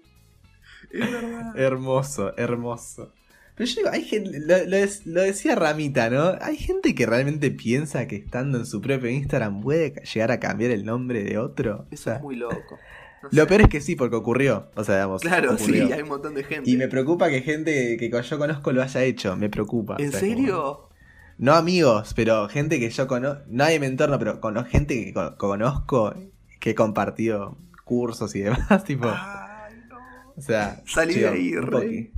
Es 0.91 1.11
verdad. 1.11 1.57
Hermoso, 1.57 2.37
hermoso. 2.37 3.13
Pero 3.55 3.69
yo 3.69 3.75
digo, 3.77 3.89
hay 3.91 4.03
gente, 4.03 4.39
lo, 4.39 4.57
lo 4.65 4.77
des- 4.77 5.05
lo 5.05 5.21
decía 5.21 5.55
Ramita, 5.55 6.09
¿no? 6.09 6.33
Hay 6.41 6.57
gente 6.57 6.95
que 6.95 7.05
realmente 7.05 7.51
piensa 7.51 8.07
que 8.07 8.15
estando 8.15 8.57
en 8.57 8.65
su 8.65 8.81
propio 8.81 9.09
Instagram 9.09 9.61
puede 9.61 9.93
llegar 10.11 10.31
a 10.31 10.39
cambiar 10.39 10.71
el 10.71 10.85
nombre 10.85 11.23
de 11.23 11.37
otro. 11.37 11.85
O 11.91 11.93
Eso 11.93 12.03
sea, 12.05 12.15
es 12.15 12.21
muy 12.21 12.35
loco. 12.35 12.77
No 13.21 13.29
lo 13.31 13.41
sé. 13.43 13.47
peor 13.47 13.61
es 13.61 13.67
que 13.69 13.79
sí, 13.81 13.95
porque 13.95 14.15
ocurrió. 14.15 14.69
O 14.75 14.83
sea, 14.83 14.95
digamos. 14.95 15.21
Claro, 15.21 15.53
ocurrió. 15.53 15.87
sí, 15.87 15.93
hay 15.93 16.01
un 16.01 16.09
montón 16.09 16.33
de 16.33 16.43
gente. 16.43 16.69
Y 16.69 16.77
me 16.77 16.87
preocupa 16.87 17.29
que 17.29 17.41
gente 17.41 17.95
que 17.97 18.09
yo 18.09 18.37
conozco 18.39 18.71
lo 18.71 18.81
haya 18.81 19.03
hecho. 19.03 19.37
Me 19.37 19.49
preocupa. 19.49 19.97
¿En 19.99 20.09
O 20.09 20.11
sea, 20.11 20.19
como- 20.19 20.33
serio? 20.33 20.89
No 21.37 21.53
amigos, 21.53 22.13
pero 22.15 22.47
gente 22.49 22.79
que 22.79 22.89
yo 22.89 23.07
conozco. 23.07 23.43
Nadie 23.47 23.75
en 23.75 23.81
mi 23.81 23.87
entorno, 23.87 24.19
pero 24.19 24.41
con 24.41 24.63
gente 24.65 25.05
que 25.05 25.13
co- 25.13 25.35
conozco 25.37 26.13
que 26.59 26.71
he 26.71 26.75
compartido 26.75 27.57
cursos 27.85 28.35
y 28.35 28.41
demás. 28.41 28.83
Tipo. 28.85 29.07
Ay, 29.09 29.75
no. 29.89 29.97
O 30.35 30.41
sea. 30.41 30.81
Salí 30.85 31.15
de 31.15 31.27
ahí, 31.27 31.55
rey. 31.55 32.11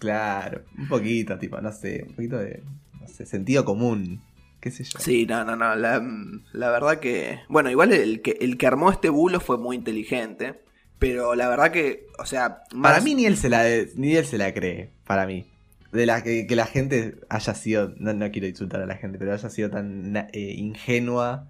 Claro, 0.00 0.62
un 0.76 0.88
poquito, 0.88 1.38
tipo, 1.38 1.60
no 1.60 1.70
sé, 1.70 2.04
un 2.08 2.14
poquito 2.16 2.38
de. 2.38 2.64
No 3.00 3.06
sé, 3.06 3.24
sentido 3.26 3.64
común. 3.64 4.20
¿Qué 4.60 4.70
sé 4.70 4.82
yo? 4.84 4.98
Sí, 4.98 5.24
no, 5.26 5.44
no, 5.44 5.54
no. 5.56 5.74
La, 5.76 6.02
la 6.52 6.70
verdad 6.70 6.98
que. 6.98 7.38
Bueno, 7.48 7.70
igual 7.70 7.92
el 7.92 8.20
que, 8.20 8.36
el 8.40 8.58
que 8.58 8.66
armó 8.66 8.90
este 8.90 9.08
bulo 9.10 9.38
fue 9.40 9.56
muy 9.58 9.76
inteligente. 9.76 10.60
Pero 10.98 11.34
la 11.34 11.48
verdad 11.48 11.70
que. 11.70 12.06
O 12.18 12.26
sea. 12.26 12.62
Para 12.82 13.00
mí 13.00 13.14
ni 13.14 13.24
él 13.26 13.36
se 13.36 13.48
la 13.48 13.64
ni 13.94 14.16
él 14.16 14.24
se 14.26 14.36
la 14.38 14.52
cree, 14.52 14.90
para 15.06 15.26
mí. 15.26 15.46
De 15.92 16.04
la 16.06 16.22
que, 16.22 16.46
que 16.46 16.56
la 16.56 16.66
gente 16.66 17.16
haya 17.28 17.54
sido, 17.54 17.94
no, 17.98 18.12
no 18.12 18.30
quiero 18.30 18.46
insultar 18.46 18.80
a 18.82 18.86
la 18.86 18.96
gente, 18.96 19.18
pero 19.18 19.32
haya 19.32 19.48
sido 19.50 19.70
tan 19.70 20.14
eh, 20.16 20.54
ingenua 20.56 21.48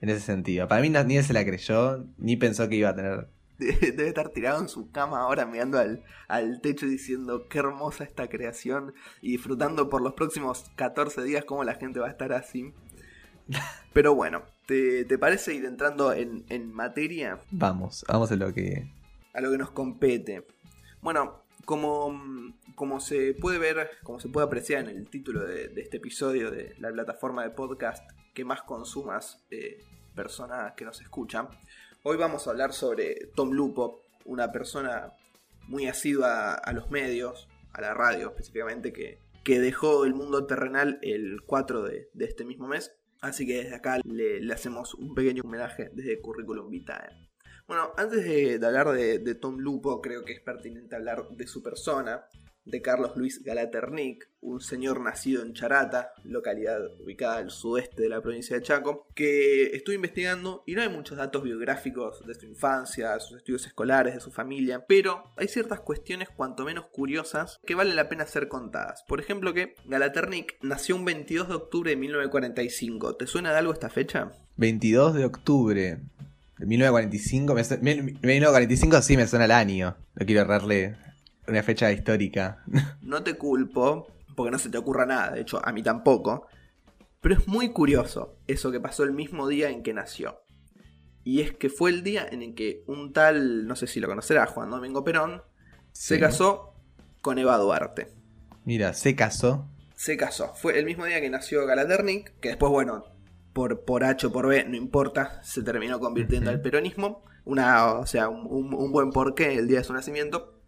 en 0.00 0.08
ese 0.10 0.20
sentido. 0.20 0.66
Para 0.68 0.82
mí 0.82 0.90
no- 0.90 1.02
ni 1.04 1.16
él 1.16 1.24
se 1.24 1.32
la 1.32 1.44
creyó, 1.44 2.04
ni 2.18 2.36
pensó 2.36 2.68
que 2.68 2.76
iba 2.76 2.90
a 2.90 2.94
tener. 2.96 3.28
Debe 3.64 4.08
estar 4.08 4.30
tirado 4.30 4.60
en 4.60 4.68
su 4.68 4.90
cama 4.90 5.20
ahora 5.20 5.46
mirando 5.46 5.78
al, 5.78 6.02
al 6.28 6.60
techo 6.60 6.86
diciendo 6.86 7.48
qué 7.48 7.58
hermosa 7.58 8.04
esta 8.04 8.28
creación 8.28 8.94
y 9.20 9.32
disfrutando 9.32 9.88
por 9.88 10.02
los 10.02 10.14
próximos 10.14 10.70
14 10.76 11.22
días 11.22 11.44
cómo 11.44 11.64
la 11.64 11.74
gente 11.74 12.00
va 12.00 12.08
a 12.08 12.10
estar 12.10 12.32
así. 12.32 12.72
Pero 13.92 14.14
bueno, 14.14 14.42
¿te, 14.66 15.04
te 15.04 15.18
parece 15.18 15.54
ir 15.54 15.64
entrando 15.64 16.12
en, 16.12 16.44
en 16.48 16.72
materia 16.72 17.40
Vamos, 17.50 18.04
vamos 18.08 18.32
a 18.32 18.36
lo 18.36 18.52
que. 18.52 18.90
a 19.34 19.40
lo 19.40 19.50
que 19.50 19.58
nos 19.58 19.70
compete? 19.70 20.46
Bueno, 21.00 21.42
como, 21.64 22.54
como 22.74 23.00
se 23.00 23.34
puede 23.34 23.58
ver, 23.58 23.90
como 24.02 24.20
se 24.20 24.28
puede 24.28 24.46
apreciar 24.46 24.88
en 24.88 24.96
el 24.96 25.08
título 25.08 25.44
de, 25.44 25.68
de 25.68 25.82
este 25.82 25.98
episodio 25.98 26.50
de 26.50 26.74
la 26.78 26.90
plataforma 26.90 27.42
de 27.42 27.50
podcast 27.50 28.08
que 28.34 28.44
más 28.44 28.62
consumas 28.62 29.44
eh, 29.50 29.84
personas 30.14 30.72
que 30.74 30.84
nos 30.84 31.00
escuchan, 31.00 31.48
hoy 32.04 32.16
vamos 32.16 32.46
a 32.46 32.50
hablar 32.50 32.72
sobre 32.72 33.30
Tom 33.34 33.52
Lupo, 33.52 34.02
una 34.24 34.50
persona 34.52 35.12
muy 35.68 35.86
asidua 35.86 36.54
a 36.54 36.72
los 36.72 36.90
medios, 36.90 37.48
a 37.72 37.80
la 37.80 37.94
radio 37.94 38.28
específicamente, 38.28 38.92
que, 38.92 39.18
que 39.44 39.60
dejó 39.60 40.04
el 40.04 40.14
mundo 40.14 40.46
terrenal 40.46 40.98
el 41.02 41.42
4 41.46 41.82
de, 41.82 42.08
este 42.18 42.44
mismo 42.44 42.66
mes. 42.66 42.92
Así 43.20 43.46
que 43.46 43.62
desde 43.62 43.76
acá 43.76 43.98
le, 44.04 44.40
le 44.40 44.52
hacemos 44.52 44.94
un 44.94 45.14
pequeño 45.14 45.42
homenaje 45.44 45.90
desde 45.92 46.20
Curriculum 46.20 46.70
Vitae. 46.70 47.30
Bueno, 47.68 47.92
antes 47.96 48.24
de, 48.24 48.66
hablar 48.66 48.90
de 48.90 49.34
Tom 49.36 49.58
Lupo, 49.58 50.00
creo 50.00 50.24
que 50.24 50.32
es 50.32 50.40
pertinente 50.40 50.96
hablar 50.96 51.28
de 51.30 51.46
su 51.46 51.62
persona, 51.62 52.26
de 52.64 52.80
Carlos 52.80 53.12
Luis 53.16 53.42
Galaternic, 53.42 54.28
un 54.40 54.60
señor 54.60 55.00
nacido 55.00 55.42
en 55.42 55.52
Charata, 55.52 56.12
localidad 56.24 56.78
ubicada 57.00 57.38
al 57.38 57.50
sudeste 57.50 58.02
de 58.02 58.08
la 58.08 58.20
provincia 58.20 58.54
de 58.56 58.62
Chaco, 58.62 59.06
que 59.14 59.74
estuve 59.74 59.96
investigando 59.96 60.62
y 60.66 60.74
no 60.74 60.82
hay 60.82 60.88
muchos 60.88 61.16
datos 61.18 61.42
biográficos 61.42 62.24
de 62.26 62.34
su 62.34 62.46
infancia, 62.46 63.14
de 63.14 63.20
sus 63.20 63.38
estudios 63.38 63.66
escolares, 63.66 64.14
de 64.14 64.20
su 64.20 64.30
familia, 64.30 64.84
pero 64.86 65.24
hay 65.36 65.48
ciertas 65.48 65.80
cuestiones 65.80 66.28
cuanto 66.30 66.64
menos 66.64 66.86
curiosas 66.92 67.58
que 67.66 67.74
valen 67.74 67.96
la 67.96 68.08
pena 68.08 68.26
ser 68.26 68.46
contadas. 68.48 69.02
Por 69.08 69.18
ejemplo 69.20 69.52
que 69.54 69.74
Galaternic 69.86 70.56
nació 70.62 70.94
un 70.96 71.04
22 71.04 71.48
de 71.48 71.54
octubre 71.54 71.90
de 71.90 71.96
1945. 71.96 73.16
¿Te 73.16 73.26
suena 73.26 73.50
de 73.52 73.58
algo 73.58 73.72
esta 73.72 73.90
fecha? 73.90 74.32
22 74.56 75.14
de 75.14 75.24
octubre 75.24 75.98
de 76.58 76.66
1945. 76.66 77.54
Me 77.54 77.64
su- 77.64 77.78
mil- 77.80 78.02
1945 78.22 79.02
sí 79.02 79.16
me 79.16 79.26
suena 79.26 79.46
el 79.46 79.50
año. 79.52 79.96
No 80.14 80.26
quiero 80.26 80.42
errarle 80.42 80.96
una 81.48 81.62
fecha 81.62 81.90
histórica. 81.92 82.62
No 83.02 83.22
te 83.22 83.34
culpo, 83.34 84.06
porque 84.36 84.50
no 84.50 84.58
se 84.58 84.70
te 84.70 84.78
ocurra 84.78 85.04
nada, 85.06 85.32
de 85.32 85.40
hecho 85.42 85.60
a 85.66 85.72
mí 85.72 85.82
tampoco. 85.82 86.46
Pero 87.20 87.34
es 87.36 87.46
muy 87.46 87.68
curioso 87.70 88.36
eso 88.46 88.72
que 88.72 88.80
pasó 88.80 89.04
el 89.04 89.12
mismo 89.12 89.46
día 89.48 89.70
en 89.70 89.82
que 89.82 89.92
nació. 89.94 90.40
Y 91.24 91.40
es 91.40 91.52
que 91.52 91.68
fue 91.68 91.90
el 91.90 92.02
día 92.02 92.26
en 92.30 92.42
el 92.42 92.54
que 92.54 92.82
un 92.86 93.12
tal, 93.12 93.66
no 93.68 93.76
sé 93.76 93.86
si 93.86 94.00
lo 94.00 94.08
conocerá, 94.08 94.46
Juan 94.46 94.70
Domingo 94.70 95.04
Perón, 95.04 95.42
se 95.92 96.18
casó 96.18 96.74
con 97.20 97.38
Eva 97.38 97.56
Duarte. 97.58 98.08
Mira, 98.64 98.92
se 98.94 99.14
casó. 99.14 99.68
Se 99.94 100.16
casó. 100.16 100.52
Fue 100.56 100.78
el 100.78 100.84
mismo 100.84 101.04
día 101.04 101.20
que 101.20 101.30
nació 101.30 101.64
Galaternic, 101.66 102.32
que 102.40 102.48
después, 102.48 102.72
bueno, 102.72 103.04
por, 103.52 103.84
por 103.84 104.02
H 104.02 104.26
o 104.26 104.32
por 104.32 104.48
B, 104.48 104.64
no 104.64 104.76
importa, 104.76 105.40
se 105.44 105.62
terminó 105.62 106.00
convirtiendo 106.00 106.50
Ujú. 106.50 106.56
al 106.56 106.62
peronismo. 106.62 107.22
Una, 107.44 107.94
o 107.94 108.06
sea, 108.06 108.28
un, 108.28 108.46
un- 108.48 108.74
un 108.74 108.90
buen 108.90 109.10
porqué 109.10 109.54
el 109.54 109.68
día 109.68 109.78
de 109.78 109.84
su 109.84 109.92
nacimiento. 109.92 110.61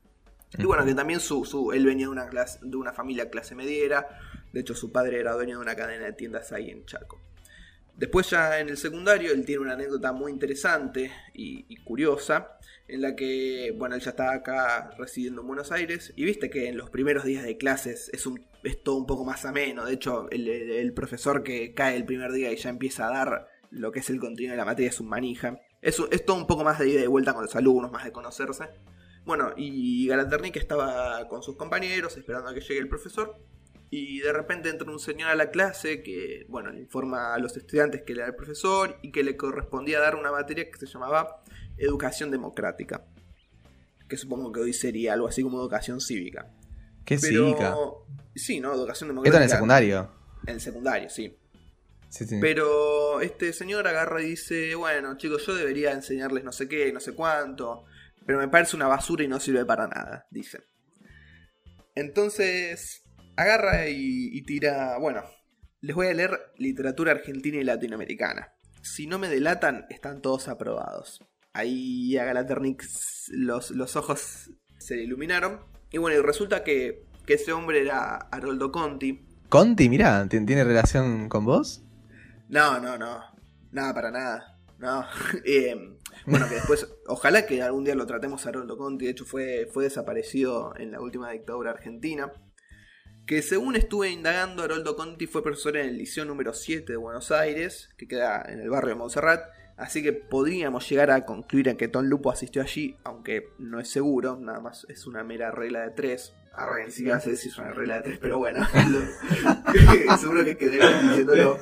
Y 0.58 0.64
bueno, 0.64 0.84
que 0.84 0.94
también 0.94 1.20
su, 1.20 1.44
su, 1.44 1.72
él 1.72 1.84
venía 1.84 2.06
de 2.06 2.12
una, 2.12 2.28
clase, 2.28 2.58
de 2.62 2.76
una 2.76 2.92
familia 2.92 3.28
clase 3.30 3.54
mediera. 3.54 4.06
De 4.52 4.60
hecho, 4.60 4.74
su 4.74 4.92
padre 4.92 5.18
era 5.18 5.32
dueño 5.32 5.56
de 5.56 5.62
una 5.62 5.74
cadena 5.74 6.04
de 6.04 6.12
tiendas 6.12 6.52
ahí 6.52 6.70
en 6.70 6.84
Chaco. 6.86 7.20
Después 7.96 8.28
ya 8.30 8.58
en 8.58 8.68
el 8.68 8.76
secundario, 8.76 9.32
él 9.32 9.44
tiene 9.44 9.62
una 9.62 9.74
anécdota 9.74 10.12
muy 10.12 10.32
interesante 10.32 11.12
y, 11.32 11.64
y 11.68 11.76
curiosa, 11.76 12.58
en 12.88 13.02
la 13.02 13.14
que, 13.14 13.72
bueno, 13.78 13.94
él 13.94 14.00
ya 14.00 14.10
estaba 14.10 14.32
acá 14.32 14.90
residiendo 14.98 15.42
en 15.42 15.46
Buenos 15.46 15.70
Aires, 15.72 16.12
y 16.16 16.24
viste 16.24 16.50
que 16.50 16.68
en 16.68 16.76
los 16.76 16.90
primeros 16.90 17.24
días 17.24 17.44
de 17.44 17.56
clases 17.56 18.10
es, 18.12 18.26
un, 18.26 18.44
es 18.64 18.82
todo 18.82 18.96
un 18.96 19.06
poco 19.06 19.24
más 19.24 19.44
ameno. 19.44 19.84
De 19.84 19.94
hecho, 19.94 20.28
el, 20.30 20.48
el- 20.48 20.70
el 20.72 20.92
profesor 20.92 21.42
que 21.44 21.72
cae 21.72 21.96
el 21.96 22.04
primer 22.04 22.32
día 22.32 22.52
y 22.52 22.56
ya 22.56 22.68
empieza 22.68 23.06
a 23.06 23.10
dar 23.12 23.48
lo 23.70 23.90
que 23.92 24.00
es 24.00 24.10
el 24.10 24.18
contenido 24.20 24.52
de 24.52 24.58
la 24.58 24.64
materia 24.64 24.90
es 24.90 25.00
un 25.00 25.08
manija. 25.08 25.60
Es, 25.80 26.00
es 26.10 26.24
todo 26.24 26.36
un 26.36 26.46
poco 26.46 26.64
más 26.64 26.78
de 26.80 26.88
ida 26.88 27.00
y 27.02 27.06
vuelta 27.06 27.32
con 27.32 27.42
los 27.44 27.54
alumnos, 27.56 27.90
más 27.92 28.04
de 28.04 28.12
conocerse. 28.12 28.64
Bueno, 29.24 29.52
y 29.56 30.06
Galaternic 30.06 30.56
estaba 30.56 31.26
con 31.28 31.42
sus 31.42 31.56
compañeros 31.56 32.16
esperando 32.16 32.50
a 32.50 32.54
que 32.54 32.60
llegue 32.60 32.78
el 32.78 32.88
profesor. 32.88 33.38
Y 33.90 34.20
de 34.20 34.32
repente 34.32 34.70
entra 34.70 34.90
un 34.90 34.98
señor 34.98 35.30
a 35.30 35.34
la 35.36 35.50
clase 35.50 36.02
que, 36.02 36.46
bueno, 36.48 36.70
le 36.72 36.80
informa 36.80 37.32
a 37.32 37.38
los 37.38 37.56
estudiantes 37.56 38.02
que 38.02 38.12
era 38.12 38.26
el 38.26 38.34
profesor 38.34 38.98
y 39.02 39.12
que 39.12 39.22
le 39.22 39.36
correspondía 39.36 40.00
dar 40.00 40.16
una 40.16 40.32
materia 40.32 40.68
que 40.68 40.78
se 40.78 40.86
llamaba 40.86 41.42
Educación 41.78 42.30
Democrática. 42.30 43.04
Que 44.08 44.16
supongo 44.16 44.50
que 44.50 44.60
hoy 44.60 44.72
sería 44.72 45.12
algo 45.12 45.28
así 45.28 45.42
como 45.42 45.60
Educación 45.60 46.00
Cívica. 46.00 46.50
Qué 47.04 47.18
Pero... 47.18 47.44
civica. 47.44 47.76
Sí, 48.34 48.58
¿no? 48.58 48.74
Educación 48.74 49.10
Esto 49.10 49.22
Democrática. 49.22 49.36
en 49.36 49.42
el 49.44 49.50
secundario. 49.50 50.10
En 50.46 50.54
el 50.54 50.60
secundario, 50.60 51.08
sí. 51.08 51.38
Sí, 52.08 52.24
sí. 52.26 52.38
Pero 52.40 53.20
este 53.20 53.52
señor 53.52 53.86
agarra 53.86 54.22
y 54.22 54.30
dice, 54.30 54.74
bueno 54.74 55.16
chicos, 55.16 55.46
yo 55.46 55.54
debería 55.54 55.92
enseñarles 55.92 56.44
no 56.44 56.52
sé 56.52 56.68
qué, 56.68 56.92
no 56.92 57.00
sé 57.00 57.12
cuánto, 57.12 57.84
pero 58.26 58.38
me 58.38 58.48
parece 58.48 58.76
una 58.76 58.88
basura 58.88 59.24
y 59.24 59.28
no 59.28 59.40
sirve 59.40 59.64
para 59.64 59.86
nada, 59.86 60.26
dice. 60.30 60.60
Entonces, 61.94 63.04
agarra 63.36 63.88
y, 63.88 64.30
y 64.32 64.42
tira, 64.42 64.98
bueno, 64.98 65.22
les 65.80 65.94
voy 65.94 66.08
a 66.08 66.14
leer 66.14 66.52
literatura 66.56 67.12
argentina 67.12 67.58
y 67.58 67.64
latinoamericana. 67.64 68.52
Si 68.82 69.06
no 69.06 69.18
me 69.18 69.28
delatan, 69.28 69.86
están 69.88 70.20
todos 70.20 70.48
aprobados. 70.48 71.20
Ahí 71.52 72.16
a 72.16 72.24
Galaternic 72.24 72.84
los, 73.28 73.70
los 73.70 73.96
ojos 73.96 74.50
se 74.78 74.96
le 74.96 75.02
iluminaron. 75.04 75.60
Y 75.90 75.98
bueno, 75.98 76.18
y 76.18 76.22
resulta 76.22 76.64
que, 76.64 77.04
que 77.26 77.34
ese 77.34 77.52
hombre 77.52 77.80
era 77.80 78.16
Haroldo 78.16 78.72
Conti, 78.72 79.24
Conti, 79.54 79.88
mira, 79.88 80.26
¿tiene 80.28 80.64
relación 80.64 81.28
con 81.28 81.44
vos? 81.44 81.80
No, 82.48 82.80
no, 82.80 82.98
no. 82.98 83.22
Nada 83.70 83.94
para 83.94 84.10
nada. 84.10 84.58
No. 84.78 85.04
Eh, 85.44 85.96
bueno, 86.26 86.48
que 86.48 86.56
después, 86.56 86.88
ojalá 87.06 87.46
que 87.46 87.62
algún 87.62 87.84
día 87.84 87.94
lo 87.94 88.06
tratemos 88.06 88.44
a 88.44 88.48
Haroldo 88.48 88.76
Conti. 88.76 89.06
De 89.06 89.10
hecho, 89.10 89.24
fue, 89.24 89.68
fue 89.72 89.84
desaparecido 89.84 90.74
en 90.76 90.92
la 90.92 91.00
última 91.00 91.30
dictadura 91.30 91.70
argentina. 91.70 92.32
Que 93.26 93.40
según 93.40 93.74
estuve 93.76 94.10
indagando, 94.10 94.62
Haroldo 94.62 94.96
Conti 94.96 95.26
fue 95.26 95.42
profesor 95.42 95.76
en 95.78 95.88
el 95.88 95.98
Liceo 95.98 96.24
número 96.24 96.52
7 96.52 96.92
de 96.92 96.96
Buenos 96.96 97.30
Aires, 97.30 97.88
que 97.96 98.06
queda 98.06 98.44
en 98.46 98.60
el 98.60 98.68
barrio 98.68 98.90
de 98.90 98.96
Montserrat. 98.96 99.44
Así 99.76 100.02
que 100.02 100.12
podríamos 100.12 100.88
llegar 100.88 101.10
a 101.10 101.24
concluir 101.24 101.68
a 101.70 101.76
que 101.76 101.88
Tom 101.88 102.04
Lupo 102.04 102.30
asistió 102.30 102.62
allí, 102.62 102.96
aunque 103.02 103.48
no 103.58 103.80
es 103.80 103.88
seguro, 103.88 104.36
nada 104.36 104.60
más 104.60 104.86
es 104.88 105.06
una 105.06 105.24
mera 105.24 105.50
regla 105.50 105.80
de 105.80 105.90
tres. 105.90 106.34
Arre, 106.52 106.86
ni 106.86 106.92
siquiera 106.92 107.18
sé 107.18 107.36
si 107.36 107.48
es 107.48 107.58
una 107.58 107.72
regla 107.72 107.96
de 107.96 108.02
tres, 108.02 108.18
pero 108.20 108.38
bueno. 108.38 108.64
seguro 110.20 110.44
que 110.44 110.56
quedé 110.56 110.78
diciéndolo. 111.02 111.58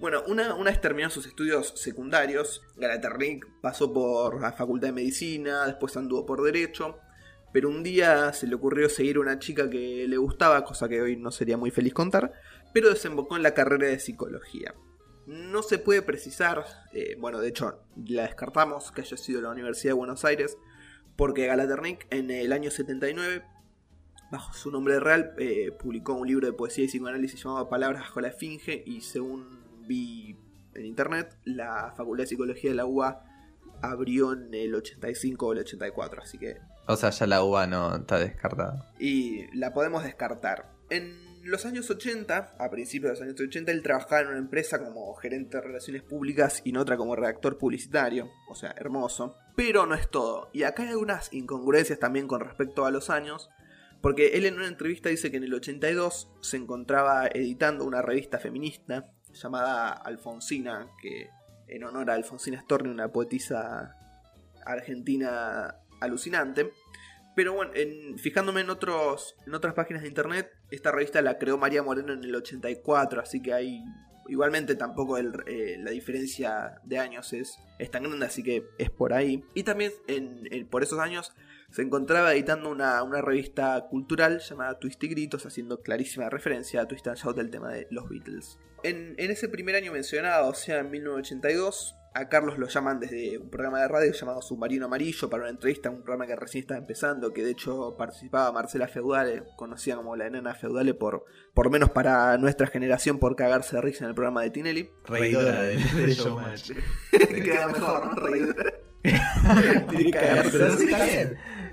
Bueno, 0.00 0.22
una, 0.26 0.54
una 0.54 0.70
vez 0.70 0.80
terminó 0.80 1.10
sus 1.10 1.26
estudios 1.26 1.74
secundarios, 1.76 2.62
Galaternik 2.76 3.46
pasó 3.60 3.92
por 3.92 4.40
la 4.40 4.50
Facultad 4.50 4.88
de 4.88 4.92
Medicina, 4.92 5.66
después 5.66 5.94
anduvo 5.94 6.24
por 6.24 6.42
Derecho, 6.42 6.96
pero 7.52 7.68
un 7.68 7.82
día 7.82 8.32
se 8.32 8.46
le 8.46 8.54
ocurrió 8.54 8.88
seguir 8.88 9.18
a 9.18 9.20
una 9.20 9.38
chica 9.38 9.68
que 9.68 10.06
le 10.08 10.16
gustaba, 10.16 10.64
cosa 10.64 10.88
que 10.88 11.02
hoy 11.02 11.16
no 11.16 11.30
sería 11.30 11.58
muy 11.58 11.70
feliz 11.70 11.92
contar, 11.92 12.32
pero 12.72 12.88
desembocó 12.88 13.36
en 13.36 13.42
la 13.42 13.52
carrera 13.52 13.88
de 13.88 13.98
Psicología. 13.98 14.74
No 15.26 15.62
se 15.62 15.78
puede 15.78 16.00
precisar, 16.00 16.64
eh, 16.94 17.16
bueno, 17.18 17.38
de 17.38 17.48
hecho 17.48 17.82
la 18.06 18.22
descartamos 18.22 18.92
que 18.92 19.02
haya 19.02 19.18
sido 19.18 19.42
la 19.42 19.50
Universidad 19.50 19.90
de 19.90 19.98
Buenos 19.98 20.24
Aires, 20.24 20.56
porque 21.14 21.46
Galaternik 21.46 22.06
en 22.08 22.30
el 22.30 22.54
año 22.54 22.70
79, 22.70 23.44
bajo 24.32 24.54
su 24.54 24.70
nombre 24.70 24.98
real, 24.98 25.34
eh, 25.36 25.72
publicó 25.78 26.14
un 26.14 26.26
libro 26.26 26.46
de 26.46 26.54
poesía 26.54 26.84
y 26.84 26.88
psicoanálisis 26.88 27.44
llamado 27.44 27.68
Palabras 27.68 28.00
bajo 28.00 28.22
la 28.22 28.28
Esfinge 28.28 28.82
y 28.86 29.02
según 29.02 29.59
vi 29.90 30.36
en 30.74 30.86
internet, 30.86 31.36
la 31.44 31.92
Facultad 31.96 32.22
de 32.22 32.28
Psicología 32.28 32.70
de 32.70 32.76
la 32.76 32.86
UBA 32.86 33.24
abrió 33.82 34.32
en 34.32 34.54
el 34.54 34.72
85 34.72 35.46
o 35.46 35.52
el 35.52 35.58
84, 35.60 36.22
así 36.22 36.38
que... 36.38 36.58
O 36.86 36.96
sea, 36.96 37.10
ya 37.10 37.26
la 37.26 37.42
uva 37.42 37.66
no 37.66 37.96
está 37.96 38.18
descartada. 38.18 38.92
Y 38.98 39.46
la 39.56 39.72
podemos 39.72 40.04
descartar. 40.04 40.70
En 40.90 41.42
los 41.42 41.66
años 41.66 41.90
80, 41.90 42.56
a 42.58 42.70
principios 42.70 43.08
de 43.08 43.14
los 43.14 43.22
años 43.22 43.40
80, 43.40 43.72
él 43.72 43.82
trabajaba 43.82 44.20
en 44.20 44.28
una 44.28 44.38
empresa 44.38 44.78
como 44.78 45.12
gerente 45.14 45.56
de 45.56 45.62
relaciones 45.62 46.02
públicas 46.02 46.62
y 46.64 46.70
en 46.70 46.76
otra 46.76 46.96
como 46.96 47.16
redactor 47.16 47.58
publicitario, 47.58 48.30
o 48.48 48.54
sea, 48.54 48.74
hermoso. 48.76 49.36
Pero 49.56 49.86
no 49.86 49.94
es 49.96 50.08
todo. 50.08 50.50
Y 50.52 50.62
acá 50.62 50.84
hay 50.84 50.90
algunas 50.90 51.32
incongruencias 51.32 51.98
también 51.98 52.28
con 52.28 52.40
respecto 52.40 52.86
a 52.86 52.90
los 52.90 53.10
años, 53.10 53.50
porque 54.00 54.36
él 54.36 54.46
en 54.46 54.54
una 54.54 54.68
entrevista 54.68 55.08
dice 55.08 55.30
que 55.30 55.38
en 55.38 55.44
el 55.44 55.54
82 55.54 56.30
se 56.40 56.56
encontraba 56.56 57.26
editando 57.26 57.84
una 57.84 58.02
revista 58.02 58.38
feminista 58.38 59.12
llamada 59.32 59.92
Alfonsina, 59.92 60.88
que 61.00 61.28
en 61.68 61.84
honor 61.84 62.10
a 62.10 62.14
Alfonsina 62.14 62.60
Storni, 62.60 62.88
una 62.90 63.08
poetisa 63.12 63.96
argentina 64.64 65.76
alucinante. 66.00 66.70
Pero 67.36 67.54
bueno, 67.54 67.72
en- 67.74 68.18
fijándome 68.18 68.60
en, 68.60 68.70
otros, 68.70 69.36
en 69.46 69.54
otras 69.54 69.74
páginas 69.74 70.02
de 70.02 70.08
internet, 70.08 70.50
esta 70.70 70.90
revista 70.92 71.22
la 71.22 71.38
creó 71.38 71.58
María 71.58 71.82
Moreno 71.82 72.12
en 72.12 72.24
el 72.24 72.34
84, 72.34 73.20
así 73.20 73.40
que 73.42 73.52
hay... 73.52 73.82
Igualmente 74.28 74.76
tampoco 74.76 75.18
eh, 75.18 75.76
la 75.80 75.90
diferencia 75.90 76.80
de 76.84 76.98
años 76.98 77.32
es, 77.32 77.58
tan 77.90 78.04
grande, 78.04 78.26
así 78.26 78.44
que 78.44 78.62
es 78.78 78.88
por 78.88 79.12
ahí. 79.12 79.42
Y 79.54 79.64
también 79.64 79.92
en- 80.06 80.68
por 80.68 80.84
esos 80.84 81.00
años 81.00 81.32
se 81.70 81.82
encontraba 81.82 82.32
editando 82.32 82.70
una, 82.70 83.02
una 83.02 83.20
revista 83.20 83.86
cultural 83.88 84.40
llamada 84.40 84.78
Twist 84.78 85.02
y 85.04 85.08
Gritos, 85.08 85.46
haciendo 85.46 85.80
clarísima 85.82 86.28
referencia 86.28 86.80
a 86.82 86.88
Twist 86.88 87.06
and 87.06 87.16
Shout 87.16 87.36
del 87.36 87.50
tema 87.50 87.72
de 87.72 87.86
los 87.90 88.08
Beatles. 88.08 88.58
En, 88.82 89.14
en 89.18 89.30
ese 89.30 89.48
primer 89.48 89.74
año 89.76 89.92
mencionado, 89.92 90.48
o 90.48 90.54
sea, 90.54 90.78
en 90.78 90.90
1982, 90.90 91.96
a 92.12 92.28
Carlos 92.28 92.58
lo 92.58 92.66
llaman 92.66 92.98
desde 92.98 93.38
un 93.38 93.50
programa 93.50 93.80
de 93.80 93.88
radio 93.88 94.12
llamado 94.12 94.42
Submarino 94.42 94.86
Amarillo 94.86 95.30
para 95.30 95.44
una 95.44 95.50
entrevista, 95.50 95.90
un 95.90 96.02
programa 96.02 96.26
que 96.26 96.34
recién 96.34 96.62
estaba 96.62 96.80
empezando, 96.80 97.32
que 97.32 97.44
de 97.44 97.52
hecho 97.52 97.94
participaba 97.96 98.50
Marcela 98.52 98.88
Feudale, 98.88 99.44
conocida 99.56 99.96
como 99.96 100.16
la 100.16 100.26
enana 100.26 100.54
Feudale, 100.54 100.94
por, 100.94 101.24
por 101.54 101.70
menos 101.70 101.90
para 101.90 102.36
nuestra 102.38 102.66
generación 102.66 103.18
por 103.18 103.36
cagarse 103.36 103.76
de 103.76 103.82
risa 103.82 104.04
en 104.04 104.08
el 104.08 104.14
programa 104.14 104.42
de 104.42 104.50
Tinelli. 104.50 104.90
Reidora 105.04 105.62
del 105.62 105.78
de 105.78 106.14
Showmatch. 106.14 106.72
Queda 107.12 107.68
mejor, 107.68 108.06
¿no? 108.06 108.14
Reidora. 108.14 108.74
Tiene 109.88 110.04
que 110.04 110.10
cagarse 110.10 110.58
de 110.58 110.68
risa. 110.70 111.30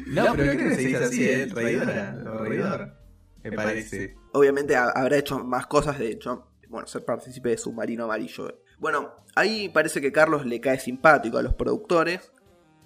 Bien. 0.09 0.25
No, 0.25 0.33
pero 0.35 0.51
creo 0.53 0.69
que 0.69 0.75
se 0.75 0.81
dice 0.81 0.97
así, 1.03 1.23
¿eh? 1.29 1.47
Reidora. 1.53 2.17
o 2.25 2.37
Reidor. 2.43 2.91
Me 3.43 3.51
parece. 3.51 4.15
Obviamente 4.33 4.75
ha- 4.75 4.89
habrá 4.89 5.17
hecho 5.17 5.39
más 5.43 5.67
cosas, 5.67 5.97
de 5.99 6.09
hecho, 6.09 6.51
bueno, 6.69 6.87
ser 6.87 7.05
partícipe 7.05 7.49
de 7.49 7.57
Submarino 7.57 8.03
Amarillo. 8.05 8.61
Bueno, 8.79 9.15
ahí 9.35 9.69
parece 9.69 10.01
que 10.01 10.11
Carlos 10.11 10.45
le 10.45 10.59
cae 10.59 10.79
simpático 10.79 11.37
a 11.37 11.41
los 11.43 11.53
productores. 11.53 12.31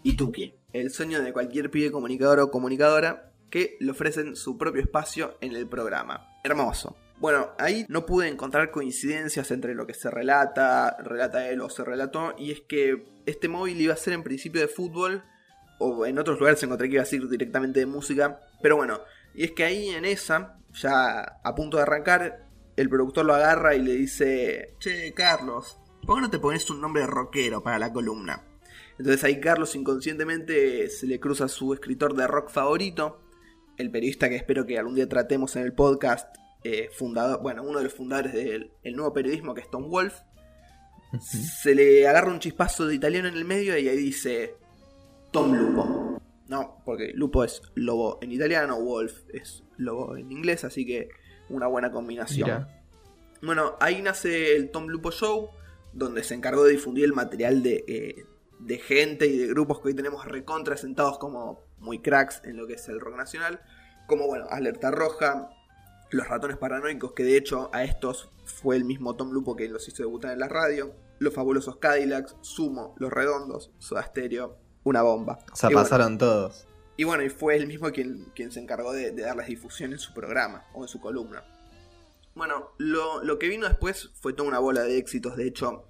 ¿Y 0.04 0.16
tú 0.16 0.32
qué? 0.32 0.60
El 0.74 0.92
sueño 0.92 1.22
de 1.22 1.34
cualquier 1.34 1.70
pibe 1.72 1.92
comunicador 1.92 2.40
o 2.40 2.52
comunicadora 2.52 3.34
que 3.50 3.76
le 3.80 3.92
ofrecen 3.92 4.36
su 4.36 4.58
propio 4.58 4.82
espacio 4.82 5.38
en 5.42 5.56
el 5.56 5.68
programa. 5.68 6.28
Hermoso. 6.44 6.96
Bueno, 7.20 7.50
ahí 7.60 7.86
no 7.90 8.06
pude 8.06 8.28
encontrar 8.30 8.72
coincidencias 8.72 9.52
entre 9.52 9.76
lo 9.76 9.86
que 9.86 9.94
se 9.94 10.10
relata, 10.10 10.96
relata 11.04 11.50
él 11.50 11.62
o 11.62 11.70
se 11.70 11.84
relató, 11.84 12.34
y 12.38 12.52
es 12.52 12.62
que 12.62 13.06
este 13.28 13.48
móvil 13.48 13.80
iba 13.80 13.94
a 13.94 13.98
ser 13.98 14.14
en 14.14 14.24
principio 14.24 14.62
de 14.62 14.68
fútbol, 14.68 15.24
o 15.82 16.06
en 16.06 16.20
otros 16.20 16.40
lugares 16.40 16.62
encontré 16.64 16.88
que 16.88 16.96
iba 16.96 17.04
a 17.04 17.06
ser 17.06 17.28
directamente 17.28 17.80
de 17.80 17.86
música, 17.86 18.40
pero 18.62 18.78
bueno, 18.78 19.00
y 19.34 19.44
es 19.44 19.52
que 19.52 19.64
ahí 19.64 19.90
en 19.90 20.06
esa, 20.06 20.60
ya 20.74 21.40
a 21.44 21.56
punto 21.56 21.78
de 21.78 21.84
arrancar, 21.84 22.48
el 22.76 22.90
productor 22.90 23.26
lo 23.26 23.34
agarra 23.34 23.76
y 23.76 23.82
le 23.82 23.94
dice, 23.94 24.76
che, 24.80 25.14
Carlos, 25.14 25.80
¿por 26.06 26.18
qué 26.18 26.22
no 26.22 26.30
te 26.30 26.40
pones 26.40 26.70
un 26.70 26.82
nombre 26.82 27.06
rockero 27.08 27.64
para 27.64 27.80
la 27.80 27.92
columna? 27.92 28.44
Entonces 28.98 29.24
ahí 29.24 29.40
Carlos 29.40 29.76
inconscientemente 29.76 30.90
se 30.90 31.08
le 31.08 31.20
cruza 31.20 31.46
a 31.46 31.50
su 31.50 31.74
escritor 31.74 32.16
de 32.16 32.28
rock 32.28 32.50
favorito, 32.50 33.22
el 33.78 33.90
periodista 33.90 34.30
que 34.30 34.36
espero 34.36 34.66
que 34.66 34.78
algún 34.78 34.96
día 34.96 35.10
tratemos 35.10 35.56
en 35.56 35.64
el 35.64 35.74
podcast, 35.74 36.36
eh, 36.64 36.90
fundador, 36.94 37.42
bueno, 37.42 37.64
uno 37.64 37.80
de 37.80 37.86
los 37.86 37.94
fundadores 37.94 38.34
del 38.34 38.72
el 38.84 38.96
nuevo 38.96 39.14
periodismo 39.14 39.56
que 39.56 39.62
es 39.62 39.70
Tom 39.72 39.90
Wolf. 39.90 40.14
Se 41.20 41.74
le 41.74 42.08
agarra 42.08 42.32
un 42.32 42.40
chispazo 42.40 42.88
de 42.88 42.96
italiano 42.96 43.28
en 43.28 43.36
el 43.36 43.44
medio 43.44 43.78
y 43.78 43.90
ahí 43.90 43.98
dice 43.98 44.56
Tom 45.32 45.54
Lupo. 45.54 46.22
No, 46.48 46.82
porque 46.84 47.14
lupo 47.14 47.46
es 47.46 47.62
lobo 47.76 48.20
en 48.22 48.32
italiano, 48.34 48.82
wolf 48.82 49.24
es 49.32 49.64
lobo 49.78 50.18
en 50.18 50.32
inglés, 50.32 50.66
así 50.66 50.86
que 50.86 51.10
una 51.50 51.68
buena 51.68 51.92
combinación. 51.92 52.50
Mira. 52.50 52.84
Bueno, 53.42 53.76
ahí 53.80 54.02
nace 54.02 54.56
el 54.56 54.70
Tom 54.70 54.88
Lupo 54.88 55.12
Show, 55.12 55.50
donde 55.94 56.24
se 56.24 56.36
encargó 56.36 56.66
de 56.66 56.74
difundir 56.74 57.06
el 57.06 57.14
material 57.14 57.64
de, 57.64 57.84
eh, 57.88 58.26
de 58.60 58.78
gente 58.78 59.28
y 59.28 59.38
de 59.38 59.48
grupos 59.48 59.80
que 59.80 59.88
hoy 59.88 59.94
tenemos 59.94 60.26
recontra 60.26 60.76
sentados 60.78 61.18
como 61.18 61.64
muy 61.80 62.00
cracks 62.00 62.42
en 62.44 62.58
lo 62.58 62.68
que 62.68 62.74
es 62.74 62.88
el 62.90 63.00
rock 63.00 63.16
nacional, 63.16 63.62
como 64.06 64.28
bueno, 64.28 64.46
Alerta 64.50 64.92
Roja, 64.92 65.50
Los 66.12 66.28
Ratones 66.28 66.58
Paranoicos, 66.58 67.14
que 67.14 67.24
de 67.24 67.38
hecho 67.38 67.70
a 67.74 67.84
estos 67.84 68.30
fue 68.44 68.76
el 68.76 68.84
mismo 68.84 69.16
Tom 69.16 69.32
Lupo 69.32 69.56
que 69.56 69.70
los 69.70 69.88
hizo 69.88 70.04
debutar 70.04 70.34
en 70.34 70.40
la 70.40 70.50
radio, 70.50 70.94
Los 71.20 71.34
Fabulosos 71.34 71.78
Cadillacs, 71.78 72.36
Sumo, 72.42 72.94
Los 72.98 73.12
Redondos, 73.12 73.72
Soda 73.80 74.04
Stereo, 74.04 74.58
una 74.84 75.02
bomba. 75.02 75.40
O 75.52 75.56
sea, 75.56 75.70
Y 75.70 75.74
bueno, 75.74 75.84
pasaron 75.90 76.18
todos. 76.18 76.68
y 76.98 77.04
bueno, 77.04 77.24
y 77.24 77.30
fue 77.30 77.56
él 77.56 77.68
mismo 77.68 77.92
quien, 77.92 78.26
quien 78.36 78.52
se 78.52 78.60
encargó 78.60 78.94
de, 78.94 79.12
de 79.12 79.22
darles 79.24 79.48
difusión 79.48 79.92
en 79.94 80.00
su 80.00 80.14
programa 80.14 80.66
o 80.74 80.84
en 80.84 80.88
su 80.88 81.00
columna. 81.00 81.44
Bueno, 82.34 82.70
lo, 82.78 83.24
lo 83.24 83.38
que 83.40 83.48
vino 83.50 83.68
después 83.68 84.12
fue 84.16 84.34
toda 84.34 84.48
una 84.50 84.60
bola 84.60 84.84
de 84.84 84.98
éxitos. 84.98 85.36
De 85.36 85.48
hecho, 85.48 85.86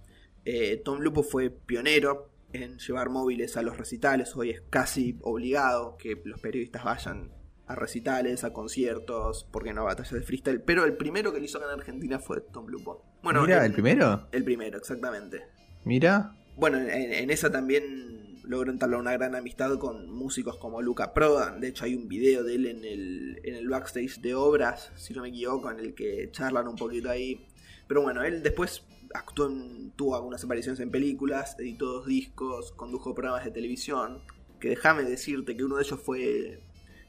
eh, 0.45 0.81
Tom 0.83 0.99
Lupo 1.01 1.21
fue 1.23 1.49
pionero 1.51 2.29
en 2.53 2.79
llevar 2.79 3.09
móviles 3.09 3.57
a 3.57 3.61
los 3.61 3.77
recitales. 3.77 4.35
Hoy 4.35 4.49
es 4.49 4.61
casi 4.69 5.17
obligado 5.21 5.97
que 5.97 6.19
los 6.25 6.39
periodistas 6.41 6.83
vayan 6.83 7.31
a 7.67 7.75
recitales, 7.75 8.43
a 8.43 8.51
conciertos, 8.51 9.47
porque 9.51 9.71
no 9.71 9.81
a 9.81 9.85
batallas 9.85 10.11
de 10.13 10.21
freestyle. 10.23 10.61
Pero 10.61 10.83
el 10.83 10.97
primero 10.97 11.31
que 11.31 11.39
lo 11.39 11.45
hizo 11.45 11.59
acá 11.59 11.67
en 11.71 11.79
Argentina 11.79 12.19
fue 12.19 12.41
Tom 12.41 12.67
Lupo. 12.67 13.05
Bueno, 13.23 13.43
Mira, 13.43 13.63
¿el 13.65 13.71
primero? 13.71 14.27
El 14.31 14.43
primero, 14.43 14.77
exactamente. 14.79 15.43
Mira. 15.85 16.35
Bueno, 16.57 16.79
en, 16.79 16.89
en 17.13 17.29
esa 17.29 17.49
también 17.51 18.20
logró 18.51 18.69
entablar 18.69 18.99
una 18.99 19.13
gran 19.13 19.33
amistad 19.33 19.79
con 19.79 20.11
músicos 20.11 20.57
como 20.57 20.81
Luca 20.81 21.13
Prodan. 21.13 21.61
De 21.61 21.69
hecho, 21.69 21.85
hay 21.85 21.95
un 21.95 22.07
video 22.07 22.43
de 22.43 22.55
él 22.55 22.65
en 22.65 22.83
el, 22.83 23.39
en 23.43 23.55
el 23.55 23.67
backstage 23.69 24.19
de 24.19 24.35
obras, 24.35 24.91
si 24.95 25.13
no 25.13 25.21
me 25.21 25.29
equivoco, 25.29 25.71
en 25.71 25.79
el 25.79 25.93
que 25.95 26.29
charlan 26.31 26.67
un 26.67 26.75
poquito 26.75 27.09
ahí. 27.09 27.47
Pero 27.87 28.01
bueno, 28.01 28.23
él 28.23 28.43
después 28.43 28.83
actuó 29.13 29.47
en- 29.47 29.91
tuvo 29.95 30.15
algunas 30.15 30.43
apariciones 30.43 30.79
en 30.81 30.91
películas, 30.91 31.55
editó 31.59 31.85
dos 31.85 32.05
discos, 32.05 32.73
condujo 32.73 33.15
programas 33.15 33.45
de 33.45 33.51
televisión. 33.51 34.21
Que 34.59 34.69
déjame 34.69 35.03
decirte 35.03 35.55
que 35.55 35.63
uno 35.63 35.77
de 35.77 35.83
ellos 35.83 35.99
fue 36.01 36.61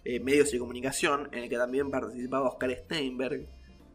eh, 0.05 0.20
Medios 0.20 0.50
de 0.52 0.59
Comunicación, 0.61 1.28
en 1.33 1.40
el 1.44 1.48
que 1.48 1.57
también 1.57 1.90
participaba 1.90 2.48
Oscar 2.48 2.70
Steinberg, 2.85 3.46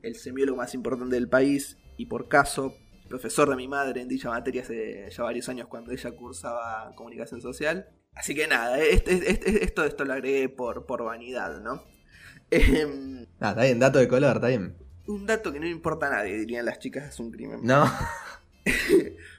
el 0.03 0.15
semiólogo 0.15 0.57
más 0.57 0.73
importante 0.73 1.15
del 1.15 1.27
país, 1.29 1.77
y 1.97 2.05
por 2.05 2.27
caso 2.27 2.75
profesor 3.07 3.49
de 3.49 3.55
mi 3.55 3.67
madre 3.67 4.01
en 4.01 4.07
dicha 4.07 4.29
materia 4.29 4.61
hace 4.61 5.09
ya 5.09 5.23
varios 5.23 5.47
años 5.49 5.67
cuando 5.67 5.91
ella 5.91 6.11
cursaba 6.11 6.93
comunicación 6.95 7.41
social. 7.41 7.89
Así 8.15 8.33
que 8.35 8.47
nada, 8.47 8.79
este- 8.79 9.29
este- 9.29 9.63
esto, 9.63 9.83
esto 9.83 10.05
lo 10.05 10.13
agregué 10.13 10.49
por, 10.49 10.85
por 10.85 11.03
vanidad, 11.03 11.59
¿no? 11.61 11.83
Em, 12.51 13.25
Ah, 13.39 13.49
está 13.49 13.63
bien, 13.63 13.79
dato 13.79 13.99
de 13.99 14.07
color, 14.07 14.35
está 14.37 14.47
bien. 14.47 14.75
un 15.07 15.25
dato 15.25 15.51
que 15.53 15.59
no 15.59 15.67
importa 15.67 16.07
a 16.07 16.09
nadie, 16.11 16.37
dirían 16.37 16.65
las 16.65 16.79
chicas, 16.79 17.07
es 17.09 17.19
un 17.19 17.31
crimen. 17.31 17.59
No. 17.63 17.85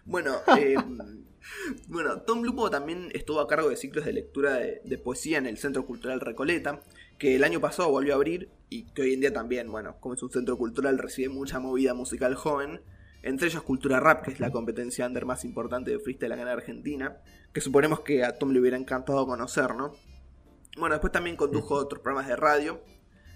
Bueno, 0.07 0.37
em, 0.57 1.25
bueno, 1.89 2.23
Tom 2.23 2.43
Lupo 2.43 2.71
también 2.71 3.11
estuvo 3.13 3.41
a 3.41 3.47
cargo 3.49 3.69
de 3.69 3.77
ciclos 3.77 4.05
de 4.07 4.13
lectura 4.15 4.55
de, 4.55 4.81
de 4.85 4.99
poesía 4.99 5.39
en 5.39 5.47
el 5.47 5.59
Centro 5.59 5.85
Cultural 5.87 6.21
Recoleta, 6.21 6.81
que 7.19 7.37
el 7.37 7.45
año 7.45 7.61
pasado 7.61 7.91
volvió 7.91 8.13
a 8.15 8.17
abrir 8.17 8.49
y 8.71 8.85
que 8.93 9.03
hoy 9.03 9.15
en 9.15 9.21
día 9.21 9.33
también, 9.33 9.71
bueno, 9.71 9.97
como 10.01 10.15
es 10.15 10.23
un 10.23 10.31
centro 10.31 10.57
cultural, 10.57 10.99
recibe 10.99 11.29
mucha 11.29 11.59
movida 11.59 11.93
musical 11.95 12.35
joven. 12.37 12.81
Entre 13.23 13.49
ellos 13.49 13.63
Cultura 13.63 14.01
Rap, 14.01 14.25
que 14.25 14.31
es 14.31 14.41
la 14.41 14.51
competencia 14.51 15.07
under 15.07 15.25
más 15.25 15.45
importante 15.45 15.91
de 15.91 15.99
freestyle 15.99 16.33
acá 16.33 16.43
en 16.43 16.49
Argentina, 16.49 17.19
que 17.53 17.61
suponemos 17.61 18.01
que 18.01 18.25
a 18.25 18.39
Tom 18.39 18.51
le 18.51 18.61
hubiera 18.61 18.77
encantado 18.77 19.27
conocer, 19.27 19.75
¿no? 19.75 19.93
Bueno, 20.77 20.95
después 20.95 21.13
también 21.13 21.37
condujo 21.37 21.75
otros 21.75 22.01
programas 22.01 22.29
de 22.29 22.37
radio, 22.37 22.81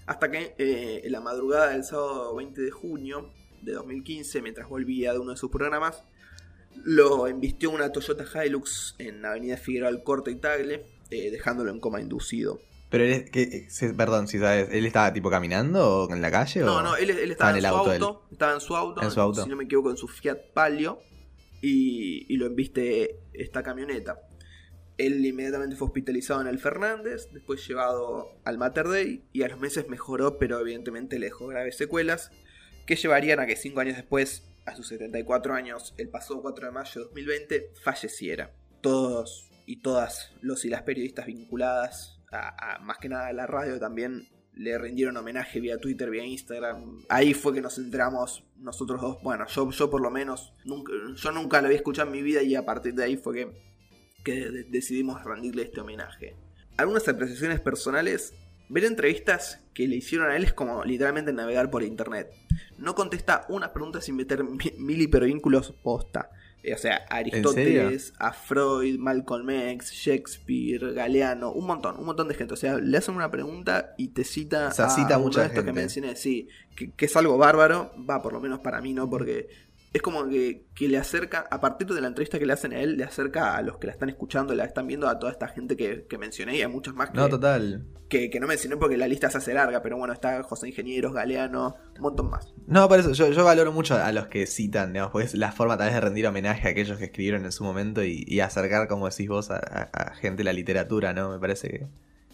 hasta 0.05 0.31
que 0.31 0.55
eh, 0.57 1.01
en 1.03 1.11
la 1.11 1.19
madrugada 1.19 1.69
del 1.69 1.83
sábado 1.83 2.35
20 2.35 2.61
de 2.61 2.71
junio 2.71 3.29
de 3.61 3.73
2015, 3.73 4.41
mientras 4.41 4.69
volvía 4.69 5.11
de 5.11 5.19
uno 5.19 5.31
de 5.31 5.37
sus 5.37 5.51
programas, 5.51 6.03
lo 6.83 7.27
embistió 7.27 7.69
una 7.69 7.91
Toyota 7.91 8.25
Hilux 8.43 8.95
en 8.97 9.25
Avenida 9.25 9.57
Figueroa 9.57 9.89
Alcorta 9.89 10.31
y 10.31 10.35
Tagle, 10.35 10.85
eh, 11.09 11.31
dejándolo 11.31 11.71
en 11.71 11.79
coma 11.79 12.01
inducido. 12.01 12.59
Pero 12.93 13.05
él, 13.05 13.11
es- 13.11 13.29
que, 13.31 13.69
se- 13.71 13.91
perdón, 13.95 14.27
si 14.27 14.37
sabes, 14.37 14.69
¿él 14.71 14.85
estaba 14.85 15.11
tipo 15.11 15.31
caminando 15.31 16.03
o 16.03 16.13
en 16.13 16.21
la 16.21 16.29
calle? 16.29 16.59
No, 16.59 16.75
o- 16.77 16.81
no, 16.83 16.95
él, 16.95 17.09
él 17.09 17.31
estaba 17.31 17.49
en, 17.49 17.57
el 17.57 17.63
su 17.63 17.67
auto 17.69 18.27
estaba 18.31 18.53
en 18.53 18.61
su 18.61 18.75
auto, 18.75 19.01
En 19.01 19.09
su 19.09 19.19
auto. 19.19 19.43
si 19.43 19.49
no 19.49 19.55
me 19.55 19.63
equivoco, 19.63 19.89
en 19.89 19.97
su 19.97 20.07
Fiat 20.07 20.37
Palio, 20.53 20.99
y, 21.59 22.31
y 22.31 22.37
lo 22.37 22.45
embiste 22.45 23.19
esta 23.33 23.63
camioneta. 23.63 24.19
Él 24.99 25.25
inmediatamente 25.25 25.75
fue 25.75 25.87
hospitalizado 25.87 26.41
en 26.41 26.47
el 26.47 26.59
Fernández, 26.59 27.29
después 27.31 27.67
llevado 27.67 28.27
al 28.45 28.59
Mater 28.59 28.87
Dei, 28.87 29.23
y 29.33 29.41
a 29.41 29.47
los 29.47 29.59
meses 29.59 29.89
mejoró, 29.89 30.37
pero 30.37 30.59
evidentemente 30.59 31.17
le 31.17 31.25
dejó 31.25 31.47
graves 31.47 31.75
secuelas, 31.77 32.29
que 32.85 32.95
llevarían 32.95 33.39
a 33.39 33.47
que 33.47 33.55
cinco 33.55 33.79
años 33.79 33.95
después, 33.95 34.43
a 34.67 34.75
sus 34.75 34.87
74 34.89 35.55
años, 35.55 35.95
el 35.97 36.09
pasado 36.09 36.43
4 36.43 36.67
de 36.67 36.71
mayo 36.71 36.91
de 37.01 37.07
2020, 37.07 37.71
falleciera. 37.83 38.51
Todos 38.81 39.49
y 39.65 39.77
todas 39.81 40.31
los 40.41 40.63
y 40.65 40.69
las 40.69 40.83
periodistas 40.83 41.25
vinculadas, 41.25 42.12
a, 42.33 42.75
a- 42.75 42.79
más 42.79 42.97
que 42.97 43.09
nada 43.09 43.27
a 43.27 43.33
la 43.33 43.47
radio 43.47 43.79
también, 43.79 44.27
le 44.55 44.77
rindieron 44.77 45.17
homenaje 45.17 45.59
vía 45.59 45.77
Twitter, 45.79 46.09
vía 46.09 46.25
Instagram. 46.25 47.03
Ahí 47.09 47.33
fue 47.33 47.53
que 47.53 47.61
nos 47.61 47.77
enteramos 47.77 48.43
nosotros 48.57 49.01
dos. 49.01 49.17
Bueno, 49.23 49.45
yo, 49.47 49.69
yo 49.71 49.89
por 49.89 50.01
lo 50.01 50.11
menos, 50.11 50.53
yo 51.15 51.31
nunca 51.31 51.59
lo 51.61 51.65
había 51.67 51.77
escuchado 51.77 52.07
en 52.07 52.13
mi 52.13 52.21
vida 52.21 52.43
y 52.43 52.55
a 52.55 52.65
partir 52.65 52.93
de 52.93 53.03
ahí 53.03 53.17
fue 53.17 53.33
que, 53.33 53.47
que 54.23 54.49
de- 54.51 54.63
decidimos 54.65 55.23
rendirle 55.23 55.63
este 55.63 55.81
homenaje. 55.81 56.35
Algunas 56.77 57.07
apreciaciones 57.07 57.59
personales. 57.59 58.33
Ver 58.69 58.85
entrevistas 58.85 59.59
que 59.73 59.87
le 59.87 59.97
hicieron 59.97 60.31
a 60.31 60.35
él 60.37 60.45
es 60.45 60.53
como 60.53 60.83
literalmente 60.85 61.33
navegar 61.33 61.69
por 61.69 61.83
internet. 61.83 62.31
No 62.77 62.95
contesta 62.95 63.45
una 63.49 63.73
pregunta 63.73 64.01
sin 64.01 64.15
meter 64.15 64.43
mi- 64.43 64.73
mil 64.77 65.01
hipervínculos 65.01 65.73
posta. 65.83 66.29
Eh, 66.63 66.73
O 66.73 66.77
sea, 66.77 67.05
Aristóteles, 67.09 68.13
a 68.17 68.31
Freud, 68.33 68.97
Malcolm 68.97 69.49
X, 69.49 69.91
Shakespeare, 69.91 70.93
Galeano, 70.93 71.51
un 71.51 71.67
montón, 71.67 71.97
un 71.99 72.05
montón 72.05 72.27
de 72.27 72.35
gente. 72.35 72.53
O 72.53 72.57
sea, 72.57 72.77
le 72.77 72.97
hacen 72.97 73.15
una 73.15 73.29
pregunta 73.29 73.93
y 73.97 74.09
te 74.09 74.23
cita, 74.23 74.69
O 74.69 74.71
sea, 74.71 74.85
a 74.85 74.89
cita 74.89 75.17
uno 75.17 75.25
mucha 75.27 75.41
de 75.41 75.47
estos 75.47 75.63
que 75.63 75.73
mencioné, 75.73 76.15
sí, 76.15 76.47
que, 76.75 76.91
que 76.91 77.05
es 77.05 77.15
algo 77.17 77.37
bárbaro, 77.37 77.91
va 78.09 78.21
por 78.21 78.33
lo 78.33 78.39
menos 78.39 78.59
para 78.59 78.81
mí, 78.81 78.93
¿no? 78.93 79.09
Porque 79.09 79.49
es 79.93 80.01
como 80.01 80.27
que, 80.27 80.65
que 80.75 80.87
le 80.87 80.97
acerca, 80.97 81.45
a 81.51 81.61
partir 81.61 81.87
de 81.87 82.01
la 82.01 82.07
entrevista 82.07 82.39
que 82.39 82.45
le 82.47 82.53
hacen 82.53 82.73
a 82.73 82.79
él, 82.79 82.97
le 82.97 83.03
acerca 83.03 83.55
a 83.55 83.61
los 83.61 83.77
que 83.77 83.87
la 83.87 83.93
están 83.93 84.09
escuchando, 84.09 84.55
la 84.55 84.65
están 84.65 84.87
viendo, 84.87 85.07
a 85.07 85.19
toda 85.19 85.31
esta 85.31 85.47
gente 85.47 85.77
que, 85.77 86.05
que 86.09 86.17
mencioné 86.17 86.57
y 86.57 86.61
a 86.63 86.67
muchos 86.69 86.95
más 86.95 87.11
que, 87.11 87.17
No, 87.17 87.29
total. 87.29 87.85
que, 88.09 88.29
que 88.31 88.39
no 88.39 88.47
mencioné 88.47 88.75
porque 88.77 88.97
la 88.97 89.07
lista 89.07 89.29
se 89.29 89.37
hace 89.37 89.53
larga, 89.53 89.83
pero 89.83 89.97
bueno, 89.97 90.11
está 90.11 90.41
José 90.43 90.67
Ingenieros, 90.69 91.13
Galeano, 91.13 91.75
un 91.95 92.01
montón 92.01 92.29
más. 92.31 92.53
No, 92.65 92.87
por 92.89 92.99
eso 92.99 93.11
yo, 93.13 93.29
yo 93.31 93.43
valoro 93.45 93.71
mucho 93.71 93.95
a 93.95 94.11
los 94.11 94.27
que 94.27 94.47
citan, 94.47 94.93
digamos, 94.93 95.11
porque 95.11 95.27
es 95.27 95.35
la 95.35 95.51
forma 95.51 95.77
tal 95.77 95.87
vez 95.87 95.93
de 95.95 96.01
rendir 96.01 96.25
homenaje 96.25 96.67
a 96.67 96.71
aquellos 96.71 96.97
que 96.97 97.05
escribieron 97.05 97.45
en 97.45 97.51
su 97.51 97.63
momento 97.63 98.03
y, 98.03 98.23
y 98.27 98.39
acercar, 98.39 98.87
como 98.87 99.07
decís 99.07 99.27
vos, 99.29 99.51
a, 99.51 99.57
a- 99.57 99.89
a 99.93 100.15
gente 100.15 100.43
la 100.43 100.53
literatura, 100.53 101.13
¿no? 101.13 101.29
Me 101.29 101.39
parece 101.39 101.69
que, 101.69 101.87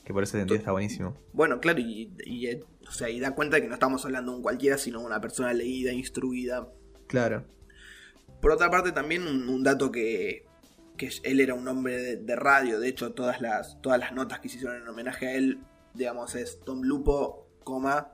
que 0.06 0.14
por 0.14 0.24
ese 0.24 0.38
sentido 0.38 0.58
está 0.58 0.72
buenísimo. 0.72 1.18
Bueno, 1.34 1.60
claro, 1.60 1.80
y, 1.80 2.14
y, 2.26 2.48
eh, 2.48 2.62
o 2.88 2.92
sea, 2.92 3.10
y 3.10 3.20
da 3.20 3.36
cuenta 3.36 3.58
de 3.58 3.64
que 3.64 3.68
no 3.68 3.74
estamos 3.74 4.06
hablando 4.06 4.32
de 4.32 4.38
un 4.38 4.44
cualquiera, 4.44 4.78
sino 4.78 5.02
de 5.02 5.06
una 5.08 5.20
persona 5.20 5.52
leída, 5.54 5.92
instruida. 5.92 6.70
Claro. 7.10 7.44
Por 8.40 8.52
otra 8.52 8.70
parte, 8.70 8.92
también 8.92 9.28
un, 9.28 9.64
dato 9.64 9.92
que, 9.92 10.46
que 10.96 11.10
él 11.24 11.40
era 11.40 11.56
un 11.56 11.68
hombre 11.68 12.18
de, 12.18 12.36
radio, 12.36 12.80
de 12.80 12.88
hecho, 12.88 13.14
todas 13.14 13.42
las, 13.42 13.82
todas 13.82 14.00
las 14.00 14.14
notas 14.14 14.40
que 14.40 14.48
se 14.48 14.58
hicieron 14.58 14.78
en 14.78 14.88
homenaje 14.88 15.28
a 15.28 15.34
él, 15.34 15.60
digamos, 15.96 16.36
es 16.36 16.60
Tom 16.62 16.84
Lupo, 16.84 17.48
coma, 17.64 18.14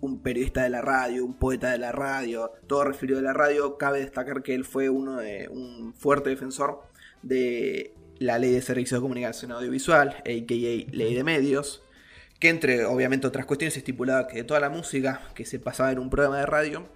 un 0.00 0.22
periodista 0.22 0.64
de 0.64 0.70
la 0.70 0.82
radio, 0.82 1.24
un 1.24 1.38
poeta 1.38 1.70
de 1.70 1.78
la 1.78 1.92
radio, 1.92 2.50
todo 2.66 2.82
referido 2.82 3.20
a 3.20 3.22
la 3.22 3.32
radio. 3.32 3.78
Cabe 3.78 4.00
destacar 4.00 4.42
que 4.42 4.54
él 4.54 4.64
fue 4.64 4.88
uno 4.88 5.18
de 5.18 5.48
un 5.48 5.94
fuerte 5.94 6.30
defensor 6.30 6.82
de 7.22 7.94
la 8.18 8.40
ley 8.40 8.50
de 8.50 8.60
servicios 8.60 8.98
de 8.98 9.02
comunicación 9.02 9.52
audiovisual, 9.52 10.16
a.k.a. 10.18 10.92
ley 10.92 11.14
de 11.14 11.24
medios, 11.24 11.84
que 12.40 12.48
entre 12.48 12.84
obviamente 12.86 13.28
otras 13.28 13.46
cuestiones 13.46 13.76
estipulaba 13.76 14.26
que 14.26 14.42
toda 14.42 14.58
la 14.58 14.68
música 14.68 15.22
que 15.34 15.44
se 15.44 15.60
pasaba 15.60 15.92
en 15.92 16.00
un 16.00 16.10
programa 16.10 16.40
de 16.40 16.46
radio, 16.46 16.88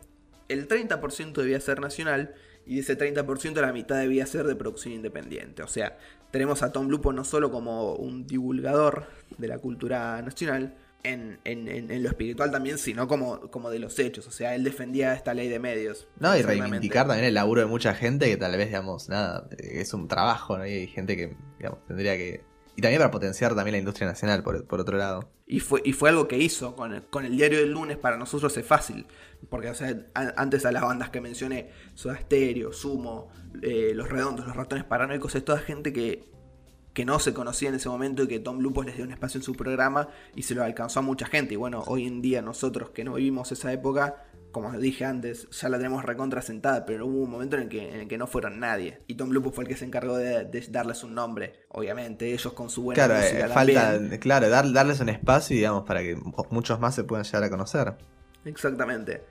el 0.49 0.69
30% 0.69 1.33
debía 1.35 1.61
ser 1.61 1.81
nacional 1.81 2.35
y 2.67 2.77
de 2.77 2.81
ese 2.81 2.97
30% 2.99 3.61
la 3.61 3.73
mitad 3.73 3.97
debía 3.99 4.27
ser 4.27 4.47
de 4.47 4.57
producción 4.57 4.95
independiente. 4.95 5.63
O 5.63 5.69
sea, 5.69 5.99
tenemos 6.31 6.63
a 6.63 6.73
Tom 6.73 6.89
Lupo 6.89 7.13
no 7.13 7.25
solo 7.25 7.51
como 7.51 7.95
un 7.95 8.27
divulgador 8.27 9.07
de 9.39 9.49
la 9.49 9.59
cultura 9.59 10.21
nacional, 10.23 10.77
en, 11.03 11.39
en- 11.45 11.69
en- 11.69 11.91
en 11.91 12.03
lo 12.03 12.09
espiritual 12.09 12.51
también, 12.51 12.79
sino 12.79 13.07
como, 13.07 13.51
como 13.51 13.69
de 13.71 13.79
los 13.79 13.99
hechos. 13.99 14.27
O 14.27 14.31
sea, 14.31 14.55
él 14.55 14.65
defendía 14.65 15.13
esta 15.13 15.35
ley 15.35 15.49
de 15.51 15.59
medios. 15.59 16.09
No, 16.19 16.35
y 16.35 16.41
reivindicar 16.63 17.07
también 17.07 17.29
el 17.29 17.35
laburo 17.35 17.61
de 17.61 17.67
mucha 17.67 17.93
gente 17.95 18.27
que 18.27 18.39
tal 18.39 18.57
vez, 18.57 18.69
digamos, 18.69 19.11
nada, 19.11 19.47
es 19.59 19.93
un 19.93 20.09
trabajo, 20.09 20.57
¿no? 20.57 20.67
Y 20.67 20.71
hay 20.73 20.87
gente 20.87 21.15
que, 21.17 21.37
digamos, 21.59 21.85
tendría 21.87 22.17
que... 22.17 22.43
Y 22.77 22.83
también 22.83 23.01
para 23.01 23.11
potenciar 23.11 23.55
también 23.55 23.73
la 23.73 23.79
industria 23.79 24.09
nacional, 24.09 24.43
por, 24.43 24.67
por 24.67 24.81
otro 24.81 24.97
lado. 24.97 25.31
Y 25.47 25.61
fue, 25.61 25.81
y 25.85 25.93
fue 25.93 26.11
algo 26.11 26.27
que 26.27 26.39
hizo 26.39 26.75
con 26.75 26.95
el, 26.95 27.05
con 27.05 27.25
el 27.25 27.37
diario 27.37 27.59
del 27.59 27.71
lunes, 27.71 27.97
para 27.97 28.17
nosotros 28.17 28.57
es 28.57 28.67
fácil. 28.67 29.07
Porque 29.49 29.73
antes 30.15 30.65
a 30.65 30.73
las 30.73 30.83
bandas 30.83 31.11
que 31.11 31.21
mencioné, 31.21 31.71
Soda 31.95 32.19
Stereo, 32.19 32.73
Sumo, 32.73 33.29
eh, 33.63 33.93
Los 33.95 34.09
Redondos, 34.09 34.47
Los 34.47 34.57
Ratones 34.57 34.85
Paranoicos, 34.85 35.35
es 35.35 35.45
toda 35.45 35.59
gente 35.59 35.93
que, 35.93 36.25
que 36.95 37.05
no 37.05 37.19
se 37.19 37.35
conocía 37.35 37.69
en 37.69 37.77
ese 37.77 37.89
momento 37.89 38.23
y 38.23 38.29
que 38.29 38.41
Tom 38.41 38.59
Lupos 38.61 38.87
les 38.87 38.97
dio 38.97 39.05
un 39.05 39.13
espacio 39.13 39.39
en 39.39 39.45
su 39.45 39.55
programa 39.55 40.09
y 40.35 40.43
se 40.43 40.55
lo 40.55 40.65
alcanzó 40.65 41.01
a 41.01 41.03
mucha 41.03 41.27
gente. 41.27 41.55
Y 41.55 41.57
bueno, 41.57 41.85
hoy 41.87 42.07
en 42.07 42.23
día 42.23 42.43
nosotros 42.43 42.91
que 42.91 43.05
no 43.05 43.15
vivimos 43.15 43.53
esa 43.53 43.73
época, 43.73 44.25
como 44.55 44.73
dije 44.79 45.05
antes, 45.05 45.47
ya 45.51 45.69
la 45.69 45.77
tenemos 45.77 46.03
recontra 46.03 46.41
sentada, 46.41 46.87
pero 46.87 47.07
hubo 47.07 47.25
un 47.25 47.31
momento 47.31 47.57
en 47.57 47.65
el 47.65 47.69
que, 47.69 47.87
en 47.93 48.01
el 48.01 48.09
que 48.09 48.17
no 48.17 48.27
fueron 48.27 48.59
nadie. 48.59 49.01
Y 49.07 49.17
Tom 49.17 49.31
Lupos 49.31 49.55
fue 49.55 49.65
el 49.65 49.69
que 49.69 49.77
se 49.77 49.85
encargó 49.85 50.17
de, 50.17 50.45
de 50.47 50.67
darles 50.71 51.05
un 51.05 51.15
nombre. 51.15 51.65
Obviamente, 51.69 52.33
ellos 52.33 52.55
con 52.55 52.71
su 52.71 52.83
buena 52.85 53.05
claro, 53.05 53.21
música 53.21 53.47
eh, 53.47 53.49
falta, 53.51 53.93
también. 53.93 54.21
claro, 54.21 54.49
dar- 54.49 54.73
darles 54.73 55.01
un 55.01 55.11
espacio, 55.11 55.55
digamos, 55.57 55.83
para 55.85 56.01
que 56.01 56.17
muchos 56.49 56.81
más 56.81 56.95
se 56.95 57.05
puedan 57.05 57.25
llegar 57.27 57.45
a 57.45 57.51
conocer. 57.51 57.95
Exactamente. 58.45 59.23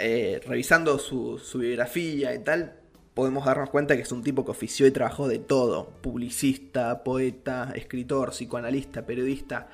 Eh, 0.00 0.40
revisando 0.46 0.98
su, 0.98 1.38
su 1.38 1.58
biografía 1.58 2.34
y 2.34 2.38
tal, 2.40 2.74
podemos 3.14 3.44
darnos 3.44 3.70
cuenta 3.70 3.94
que 3.96 4.02
es 4.02 4.12
un 4.12 4.22
tipo 4.22 4.44
que 4.44 4.50
ofició 4.52 4.86
y 4.86 4.90
trabajó 4.90 5.28
de 5.28 5.38
todo. 5.38 5.90
Publicista, 6.02 7.04
poeta, 7.04 7.72
escritor, 7.74 8.30
psicoanalista, 8.30 9.06
periodista. 9.06 9.68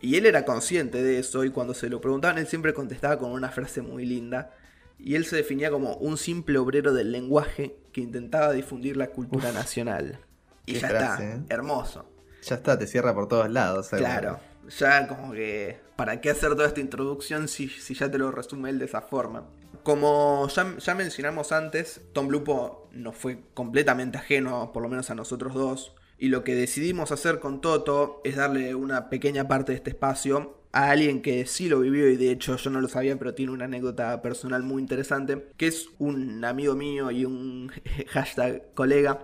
Y 0.00 0.16
él 0.16 0.26
era 0.26 0.44
consciente 0.44 1.02
de 1.02 1.18
eso 1.18 1.44
y 1.44 1.50
cuando 1.50 1.74
se 1.74 1.88
lo 1.88 2.00
preguntaban 2.00 2.38
él 2.38 2.46
siempre 2.46 2.72
contestaba 2.74 3.18
con 3.18 3.32
una 3.32 3.50
frase 3.50 3.82
muy 3.82 4.06
linda. 4.06 4.54
Y 4.98 5.14
él 5.14 5.24
se 5.24 5.36
definía 5.36 5.70
como 5.70 5.94
un 5.96 6.16
simple 6.16 6.58
obrero 6.58 6.92
del 6.92 7.12
lenguaje 7.12 7.76
que 7.92 8.00
intentaba 8.00 8.52
difundir 8.52 8.96
la 8.96 9.08
cultura 9.10 9.52
nacional. 9.52 10.18
Y 10.66 10.74
ya 10.74 10.88
frase, 10.88 11.24
está, 11.24 11.36
¿eh? 11.36 11.42
hermoso. 11.48 12.10
Ya 12.42 12.56
está, 12.56 12.78
te 12.78 12.86
cierra 12.86 13.14
por 13.14 13.28
todos 13.28 13.48
lados. 13.50 13.88
Claro, 13.88 14.40
ya 14.76 15.06
como 15.06 15.32
que, 15.32 15.80
¿para 15.96 16.20
qué 16.20 16.30
hacer 16.30 16.50
toda 16.50 16.66
esta 16.66 16.80
introducción 16.80 17.48
si, 17.48 17.68
si 17.68 17.94
ya 17.94 18.10
te 18.10 18.18
lo 18.18 18.30
resume 18.30 18.70
él 18.70 18.78
de 18.78 18.86
esa 18.86 19.00
forma? 19.00 19.46
Como 19.82 20.48
ya, 20.48 20.76
ya 20.78 20.94
mencionamos 20.94 21.52
antes, 21.52 22.00
Tom 22.12 22.28
Lupo 22.28 22.88
nos 22.92 23.16
fue 23.16 23.40
completamente 23.54 24.18
ajeno, 24.18 24.72
por 24.72 24.82
lo 24.82 24.88
menos 24.88 25.10
a 25.10 25.14
nosotros 25.14 25.54
dos, 25.54 25.94
y 26.18 26.28
lo 26.28 26.44
que 26.44 26.54
decidimos 26.54 27.12
hacer 27.12 27.38
con 27.38 27.60
Toto 27.60 28.20
es 28.24 28.36
darle 28.36 28.74
una 28.74 29.08
pequeña 29.08 29.46
parte 29.46 29.72
de 29.72 29.76
este 29.76 29.90
espacio 29.90 30.58
a 30.72 30.90
alguien 30.90 31.22
que 31.22 31.46
sí 31.46 31.68
lo 31.68 31.80
vivió 31.80 32.08
y 32.08 32.16
de 32.16 32.30
hecho 32.30 32.56
yo 32.56 32.70
no 32.70 32.80
lo 32.80 32.88
sabía, 32.88 33.18
pero 33.18 33.34
tiene 33.34 33.52
una 33.52 33.66
anécdota 33.66 34.20
personal 34.20 34.62
muy 34.62 34.82
interesante, 34.82 35.48
que 35.56 35.68
es 35.68 35.88
un 35.98 36.44
amigo 36.44 36.74
mío 36.74 37.10
y 37.10 37.24
un 37.24 37.70
hashtag 38.08 38.74
colega 38.74 39.20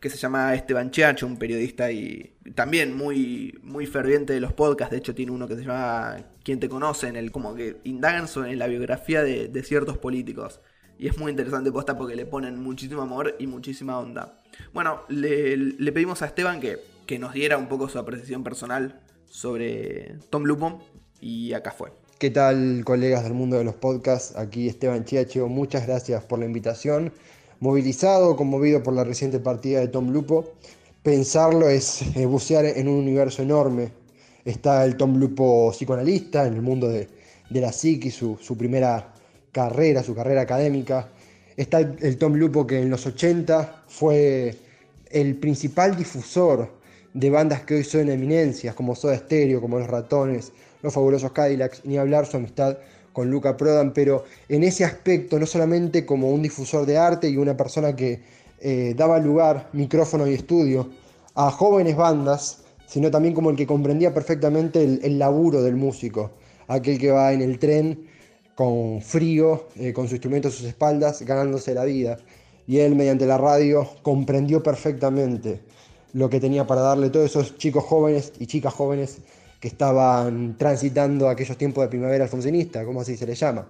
que 0.00 0.10
se 0.10 0.16
llama 0.16 0.54
Esteban 0.54 0.90
Chiacho, 0.90 1.26
un 1.26 1.38
periodista 1.38 1.90
y 1.90 2.36
también 2.54 2.96
muy, 2.96 3.58
muy 3.62 3.86
ferviente 3.86 4.32
de 4.32 4.40
los 4.40 4.52
podcasts. 4.52 4.92
De 4.92 4.98
hecho, 4.98 5.14
tiene 5.14 5.32
uno 5.32 5.48
que 5.48 5.56
se 5.56 5.64
llama 5.64 6.18
¿Quién 6.44 6.60
te 6.60 6.68
conoce? 6.68 7.08
En 7.08 7.16
el 7.16 7.32
como 7.32 7.54
que 7.54 7.80
indagan 7.84 8.28
sobre 8.28 8.54
la 8.54 8.68
biografía 8.68 9.22
de, 9.22 9.48
de 9.48 9.62
ciertos 9.64 9.98
políticos. 9.98 10.60
Y 10.98 11.08
es 11.08 11.18
muy 11.18 11.30
interesante 11.30 11.72
posta 11.72 11.96
porque 11.96 12.16
le 12.16 12.26
ponen 12.26 12.60
muchísimo 12.60 13.02
amor 13.02 13.34
y 13.38 13.46
muchísima 13.46 13.98
onda. 13.98 14.37
Bueno, 14.72 15.02
le, 15.08 15.92
pedimos 15.92 16.22
a 16.22 16.26
Esteban 16.26 16.60
que, 16.60 16.78
que 17.06 17.18
nos 17.18 17.32
diera 17.32 17.58
un 17.58 17.68
poco 17.68 17.88
su 17.88 17.98
apreciación 17.98 18.44
personal 18.44 19.00
sobre 19.28 20.16
Tom 20.30 20.44
Lupo. 20.44 20.82
Y 21.20 21.52
acá 21.52 21.72
fue. 21.72 21.90
¿Qué 22.18 22.30
tal, 22.30 22.82
colegas 22.84 23.24
del 23.24 23.34
mundo 23.34 23.58
de 23.58 23.64
los 23.64 23.74
podcasts? 23.74 24.36
Aquí 24.36 24.68
Esteban 24.68 25.04
Chiacho, 25.04 25.48
muchas 25.48 25.86
gracias 25.86 26.24
por 26.24 26.38
la 26.38 26.46
invitación. 26.46 27.12
Movilizado, 27.60 28.36
conmovido 28.36 28.82
por 28.82 28.94
la 28.94 29.04
reciente 29.04 29.40
partida 29.40 29.80
de 29.80 29.88
Tom 29.88 30.10
Lupo. 30.10 30.54
Pensarlo 31.02 31.68
es 31.68 32.04
bucear 32.26 32.64
en 32.66 32.88
un 32.88 32.96
universo 32.96 33.42
enorme. 33.42 33.92
Está 34.44 34.84
el 34.84 34.96
Tom 34.96 35.16
Lupo 35.16 35.70
psicoanalista 35.72 36.46
en 36.46 36.54
el 36.54 36.62
mundo 36.62 36.88
de, 36.88 37.08
de 37.50 37.60
la 37.60 37.72
psiqui, 37.72 38.10
su, 38.10 38.38
su 38.40 38.56
primera 38.56 39.12
carrera, 39.52 40.02
su 40.02 40.14
carrera 40.14 40.42
académica. 40.42 41.08
Está 41.58 41.80
el, 41.80 41.96
el 42.00 42.16
Tom 42.16 42.32
Lupo 42.36 42.66
que 42.66 42.80
en 42.80 42.88
los 42.88 43.04
80 43.04 43.84
fue 43.86 44.56
el 45.10 45.36
principal 45.36 45.94
difusor 45.94 46.70
de 47.12 47.30
bandas 47.30 47.62
que 47.62 47.74
hoy 47.74 47.84
son 47.84 48.08
eminencias, 48.08 48.74
como 48.74 48.94
Soda 48.94 49.16
Stereo, 49.16 49.60
como 49.60 49.78
Los 49.78 49.88
Ratones, 49.88 50.52
Los 50.82 50.94
Fabulosos 50.94 51.32
Cadillacs, 51.32 51.84
ni 51.84 51.98
hablar 51.98 52.26
su 52.26 52.36
amistad 52.36 52.78
con 53.12 53.30
Luca 53.30 53.56
Prodan, 53.56 53.92
pero 53.92 54.24
en 54.48 54.62
ese 54.62 54.84
aspecto, 54.84 55.38
no 55.38 55.46
solamente 55.46 56.06
como 56.06 56.30
un 56.30 56.42
difusor 56.42 56.86
de 56.86 56.96
arte 56.96 57.28
y 57.28 57.36
una 57.36 57.56
persona 57.56 57.96
que 57.96 58.20
eh, 58.60 58.94
daba 58.96 59.18
lugar, 59.18 59.68
micrófono 59.72 60.26
y 60.28 60.34
estudio, 60.34 60.88
a 61.34 61.50
jóvenes 61.50 61.96
bandas, 61.96 62.58
sino 62.86 63.10
también 63.10 63.34
como 63.34 63.50
el 63.50 63.56
que 63.56 63.66
comprendía 63.66 64.14
perfectamente 64.14 64.82
el, 64.82 65.18
laburo 65.18 65.62
del 65.62 65.76
músico, 65.76 66.30
aquel 66.68 66.98
que 66.98 67.10
va 67.10 67.32
en 67.32 67.42
el 67.42 67.58
tren 67.58 68.06
con 68.58 69.00
frío, 69.02 69.68
eh, 69.76 69.92
con 69.92 70.08
su 70.08 70.14
instrumento 70.16 70.48
a 70.48 70.50
sus 70.50 70.64
espaldas, 70.64 71.22
ganándose 71.22 71.74
la 71.74 71.84
vida. 71.84 72.18
Y 72.66 72.80
él, 72.80 72.96
mediante 72.96 73.24
la 73.24 73.38
radio, 73.38 73.88
comprendió 74.02 74.64
perfectamente 74.64 75.60
lo 76.12 76.28
que 76.28 76.40
tenía 76.40 76.66
para 76.66 76.80
darle 76.80 77.06
a 77.06 77.12
todos 77.12 77.26
esos 77.26 77.56
chicos 77.56 77.84
jóvenes 77.84 78.32
y 78.40 78.48
chicas 78.48 78.74
jóvenes 78.74 79.18
que 79.60 79.68
estaban 79.68 80.58
transitando 80.58 81.28
aquellos 81.28 81.56
tiempos 81.56 81.84
de 81.84 81.88
primavera 81.88 82.24
alfonsinista, 82.24 82.84
como 82.84 83.00
así 83.00 83.16
se 83.16 83.26
le 83.26 83.36
llama. 83.36 83.68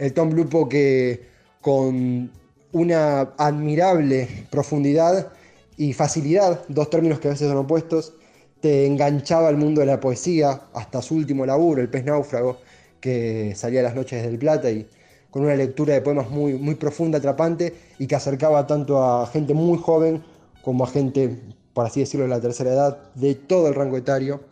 El 0.00 0.12
Tom 0.12 0.32
Lupo 0.32 0.68
que 0.68 1.28
con 1.60 2.32
una 2.72 3.20
admirable 3.38 4.48
profundidad 4.50 5.32
y 5.76 5.92
facilidad, 5.92 6.64
dos 6.66 6.90
términos 6.90 7.20
que 7.20 7.28
a 7.28 7.30
veces 7.30 7.46
son 7.46 7.58
opuestos, 7.58 8.14
te 8.60 8.84
enganchaba 8.84 9.46
al 9.46 9.58
mundo 9.58 9.80
de 9.80 9.86
la 9.86 10.00
poesía 10.00 10.62
hasta 10.72 11.00
su 11.02 11.14
último 11.14 11.46
laburo, 11.46 11.80
El 11.80 11.88
pez 11.88 12.04
náufrago, 12.04 12.58
que 13.04 13.52
salía 13.54 13.80
a 13.80 13.82
las 13.82 13.94
noches 13.94 14.22
del 14.22 14.38
Plata 14.38 14.70
y 14.70 14.88
con 15.30 15.42
una 15.42 15.54
lectura 15.54 15.92
de 15.92 16.00
poemas 16.00 16.30
muy, 16.30 16.54
muy 16.54 16.74
profunda, 16.74 17.18
atrapante 17.18 17.74
y 17.98 18.06
que 18.06 18.14
acercaba 18.14 18.66
tanto 18.66 19.04
a 19.04 19.26
gente 19.26 19.52
muy 19.52 19.76
joven 19.76 20.24
como 20.62 20.84
a 20.84 20.86
gente, 20.86 21.38
por 21.74 21.84
así 21.84 22.00
decirlo, 22.00 22.24
de 22.24 22.30
la 22.30 22.40
tercera 22.40 22.72
edad, 22.72 23.12
de 23.14 23.34
todo 23.34 23.68
el 23.68 23.74
rango 23.74 23.98
etario. 23.98 24.44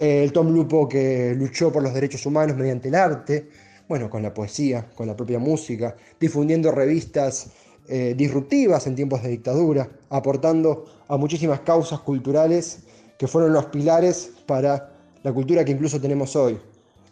El 0.00 0.32
Tom 0.32 0.52
Lupo 0.52 0.88
que 0.88 1.36
luchó 1.36 1.70
por 1.70 1.84
los 1.84 1.94
derechos 1.94 2.26
humanos 2.26 2.56
mediante 2.56 2.88
el 2.88 2.96
arte, 2.96 3.48
bueno, 3.88 4.10
con 4.10 4.24
la 4.24 4.34
poesía, 4.34 4.90
con 4.96 5.06
la 5.06 5.14
propia 5.14 5.38
música, 5.38 5.94
difundiendo 6.18 6.72
revistas 6.72 7.50
eh, 7.86 8.14
disruptivas 8.16 8.88
en 8.88 8.96
tiempos 8.96 9.22
de 9.22 9.28
dictadura, 9.28 9.88
aportando 10.10 10.86
a 11.06 11.16
muchísimas 11.16 11.60
causas 11.60 12.00
culturales 12.00 12.80
que 13.16 13.28
fueron 13.28 13.52
los 13.52 13.66
pilares 13.66 14.32
para 14.46 14.90
la 15.22 15.32
cultura 15.32 15.64
que 15.64 15.70
incluso 15.70 16.00
tenemos 16.00 16.34
hoy. 16.34 16.58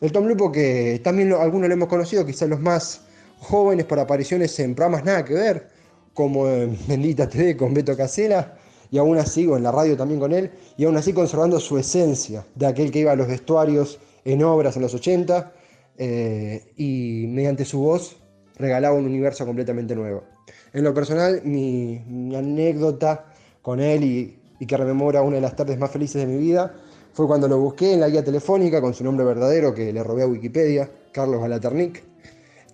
El 0.03 0.11
Tom 0.11 0.27
Lupo 0.27 0.51
que 0.51 1.01
también 1.05 1.33
algunos 1.33 1.69
lo 1.69 1.75
hemos 1.75 1.89
conocido, 1.89 2.27
quizás 2.27 2.49
los 2.49 2.61
más 2.61 3.03
jóvenes 3.39 3.87
por 3.87 4.01
apariciones 4.01 4.59
en 4.59 4.75
programas 4.75 5.05
nada 5.05 5.25
que 5.25 5.33
ver, 5.33 5.69
como 6.13 6.49
en 6.49 6.77
Bendita 6.89 7.29
TV 7.29 7.57
con 7.57 7.73
Beto 7.73 7.97
Casela, 7.97 8.59
y 8.91 8.99
aún 8.99 9.17
así, 9.17 9.47
o 9.47 9.57
en 9.57 9.63
la 9.63 9.71
radio 9.71 9.97
también 9.97 10.19
con 10.19 10.33
él, 10.33 10.51
y 10.77 10.87
aún 10.87 10.97
así 10.97 11.13
conservando 11.13 11.61
su 11.61 11.79
esencia 11.79 12.45
de 12.57 12.67
aquel 12.67 12.91
que 12.91 12.99
iba 12.99 13.13
a 13.13 13.17
los 13.17 13.29
vestuarios 13.29 14.01
en 14.25 14.43
obras 14.43 14.75
en 14.75 14.83
los 14.83 14.93
80 14.93 15.53
eh, 15.99 16.73
y 16.77 17.27
mediante 17.29 17.65
su 17.65 17.79
voz 17.79 18.17
regalaba 18.57 18.97
un 18.97 19.07
universo 19.07 19.47
completamente 19.47 19.95
nuevo. 19.95 20.25
En 20.73 20.83
lo 20.83 20.93
personal, 20.93 21.43
mi, 21.45 22.35
anécdota 22.37 23.27
con 23.63 23.79
él 23.79 24.03
y, 24.03 24.67
que 24.67 24.77
rememora 24.77 25.23
una 25.23 25.37
de 25.37 25.43
las 25.43 25.55
tardes 25.55 25.79
más 25.79 25.93
felices 25.93 26.21
de 26.21 26.27
mi 26.27 26.39
vida 26.39 26.75
fue 27.13 27.27
cuando 27.27 27.49
lo 27.49 27.59
busqué 27.59 27.93
en 27.93 28.01
la 28.01 28.09
guía 28.09 28.25
telefónica 28.25 28.81
con 28.81 28.95
su 28.95 29.05
nombre 29.05 29.25
verdadero 29.25 29.75
que 29.75 29.93
le 29.93 30.03
robé 30.03 30.23
a 30.23 30.27
Wikipedia, 30.27 30.91
Carlos 31.13 31.41
Galaternic, 31.41 32.03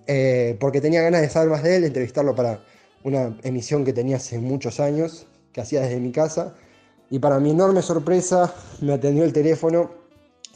eh, 0.07 0.57
porque 0.61 0.81
tenía 0.81 1.03
ganas 1.03 1.23
de 1.23 1.29
saber 1.29 1.51
más 1.51 1.63
de 1.63 1.77
él, 1.77 1.81
de 1.83 1.89
entrevistarlo 1.89 2.35
para 2.35 2.61
una 3.03 3.37
emisión 3.43 3.85
que 3.85 3.93
tenía 3.93 4.17
hace 4.17 4.39
muchos 4.39 4.81
años 4.81 5.27
que 5.53 5.61
hacía 5.61 5.81
desde 5.81 5.99
mi 5.99 6.13
casa. 6.13 6.55
Y 7.11 7.19
para 7.19 7.41
mi 7.41 7.51
enorme 7.51 7.83
sorpresa 7.83 8.55
me 8.81 8.93
atendió 8.93 9.25
el 9.25 9.33
teléfono 9.33 9.91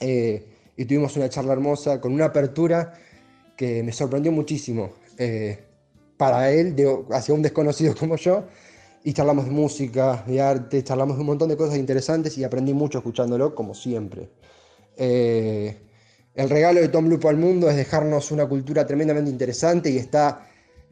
eh, 0.01 0.47
y 0.77 0.85
tuvimos 0.85 1.17
una 1.17 1.29
charla 1.29 1.53
hermosa 1.53 2.01
con 2.01 2.13
una 2.13 2.27
apertura 2.27 2.95
que 3.57 3.83
me 3.83 3.93
sorprendió 3.93 4.33
muchísimo 4.33 4.91
eh, 5.19 5.65
para 6.17 6.51
él, 6.51 6.77
hacia 7.11 7.35
un 7.35 7.43
desconocido 7.43 7.95
como 7.99 8.17
yo. 8.17 8.45
Y 9.05 9.13
charlamos 9.13 9.47
de 9.47 9.51
música, 9.51 10.25
de 10.27 10.41
arte, 10.41 10.85
charlamos 10.85 11.17
de 11.17 11.23
un 11.23 11.27
montón 11.27 11.49
de 11.49 11.57
cosas 11.57 11.77
interesantes 11.77 12.39
y 12.39 12.45
aprendí 12.45 12.73
mucho 12.73 12.99
escuchándolo, 12.99 13.55
como 13.55 13.75
siempre. 13.75 14.31
Eh, 14.97 15.77
el 16.35 16.49
regalo 16.49 16.81
de 16.81 16.89
Tom 16.89 17.09
Lupo 17.09 17.29
al 17.29 17.37
mundo 17.37 17.69
es 17.69 17.77
dejarnos 17.77 18.31
una 18.31 18.47
cultura 18.47 18.87
tremendamente 18.87 19.31
interesante 19.31 19.91
y 19.91 19.99
está 19.99 20.47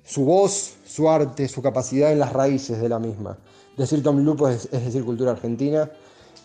su 0.04 0.24
voz, 0.24 0.74
su 0.84 1.08
arte, 1.08 1.48
su 1.48 1.62
capacidad 1.62 2.12
en 2.12 2.18
las 2.18 2.32
raíces 2.32 2.80
de 2.80 2.88
la 2.88 2.98
misma. 2.98 3.38
Decir 3.76 4.02
Tom 4.02 4.18
Lupo 4.18 4.48
es, 4.48 4.70
decir 4.70 5.04
cultura 5.04 5.30
argentina 5.30 5.90